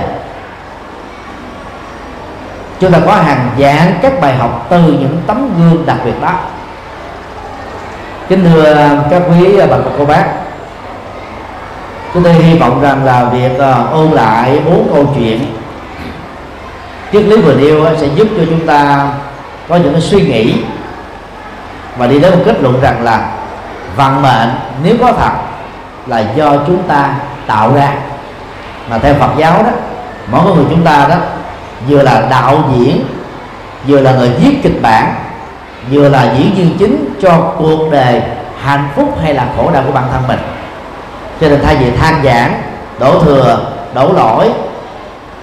Chúng 2.80 2.92
ta 2.92 2.98
có 3.06 3.12
hàng 3.12 3.50
dạng 3.58 3.92
các 4.02 4.20
bài 4.20 4.36
học 4.36 4.66
từ 4.70 4.78
những 4.78 5.22
tấm 5.26 5.50
gương 5.58 5.86
đặc 5.86 5.96
biệt 6.04 6.22
đó 6.22 6.32
kính 8.28 8.44
thưa 8.44 8.88
các 9.10 9.22
quý 9.28 9.58
à, 9.58 9.66
bà 9.70 9.76
cô 9.98 10.04
bác. 10.04 10.24
Chúng 12.14 12.22
tôi 12.22 12.32
hy 12.32 12.58
vọng 12.58 12.80
rằng 12.82 13.04
là 13.04 13.24
việc 13.24 13.58
à, 13.58 13.74
ôn 13.92 14.10
lại 14.10 14.60
bốn 14.66 14.88
câu 14.94 15.14
chuyện 15.16 15.56
triết 17.12 17.24
lý 17.24 17.36
vừa 17.36 17.54
nêu 17.54 17.86
sẽ 18.00 18.06
giúp 18.06 18.28
cho 18.36 18.42
chúng 18.50 18.66
ta 18.66 19.08
có 19.68 19.76
những 19.76 19.92
cái 19.92 20.00
suy 20.00 20.20
nghĩ 20.20 20.54
và 21.96 22.06
đi 22.06 22.20
đến 22.20 22.32
một 22.32 22.40
kết 22.44 22.62
luận 22.62 22.80
rằng 22.80 23.04
là 23.04 23.30
vận 23.96 24.22
mệnh 24.22 24.48
nếu 24.82 24.96
có 25.00 25.12
thật 25.12 25.32
là 26.06 26.24
do 26.36 26.56
chúng 26.66 26.82
ta 26.82 27.14
tạo 27.46 27.74
ra. 27.74 27.92
Mà 28.90 28.98
theo 28.98 29.14
Phật 29.14 29.30
giáo 29.36 29.62
đó, 29.62 29.70
mỗi 30.30 30.56
người 30.56 30.64
chúng 30.70 30.84
ta 30.84 31.06
đó, 31.08 31.16
vừa 31.88 32.02
là 32.02 32.26
đạo 32.30 32.64
diễn, 32.72 33.04
vừa 33.86 34.00
là 34.00 34.12
người 34.12 34.28
viết 34.28 34.56
kịch 34.62 34.82
bản 34.82 35.14
vừa 35.90 36.08
là 36.08 36.34
diễn 36.38 36.54
viên 36.54 36.78
chính 36.78 37.14
cho 37.22 37.52
cuộc 37.58 37.90
đời 37.90 38.22
hạnh 38.62 38.88
phúc 38.96 39.18
hay 39.22 39.34
là 39.34 39.46
khổ 39.56 39.70
đau 39.74 39.82
của 39.86 39.92
bản 39.92 40.04
thân 40.12 40.22
mình. 40.28 40.38
Cho 41.40 41.48
nên 41.48 41.60
thay 41.64 41.76
vì 41.76 41.90
than 41.90 42.14
giảng, 42.24 42.62
đổ 42.98 43.20
thừa, 43.24 43.58
đổ 43.94 44.12
lỗi, 44.12 44.50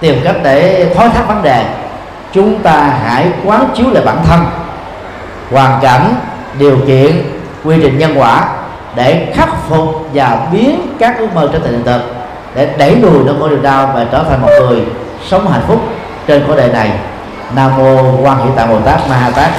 tìm 0.00 0.20
cách 0.24 0.36
để 0.42 0.86
thoái 0.94 1.08
thác 1.08 1.28
vấn 1.28 1.42
đề, 1.42 1.64
chúng 2.32 2.58
ta 2.58 2.92
hãy 3.04 3.26
quán 3.44 3.68
chiếu 3.74 3.86
lại 3.92 4.04
bản 4.04 4.18
thân, 4.28 4.44
hoàn 5.50 5.80
cảnh, 5.82 6.14
điều 6.58 6.78
kiện, 6.86 7.22
quy 7.64 7.76
trình 7.82 7.98
nhân 7.98 8.14
quả 8.16 8.48
để 8.94 9.32
khắc 9.34 9.48
phục 9.68 10.08
và 10.14 10.38
biến 10.52 10.96
các 10.98 11.18
ước 11.18 11.28
mơ 11.34 11.48
trở 11.52 11.58
thành 11.58 11.72
hiện 11.72 11.84
thực, 11.84 12.00
để 12.54 12.74
đẩy 12.78 12.96
lùi 12.96 13.24
nỗi 13.24 13.34
khổ 13.38 13.48
điều 13.48 13.62
đau 13.62 13.90
và 13.94 14.06
trở 14.12 14.24
thành 14.30 14.42
một 14.42 14.48
người 14.60 14.82
sống 15.28 15.48
hạnh 15.52 15.62
phúc 15.66 15.80
trên 16.26 16.44
cõi 16.46 16.56
đời 16.56 16.68
này. 16.68 16.90
Nam 17.56 17.70
mô 17.76 18.22
quan 18.22 18.38
hệ 18.38 18.44
tạng 18.56 18.68
bồ 18.68 18.80
tát 18.80 19.08
ma 19.08 19.16
ha 19.16 19.30
tát. 19.30 19.50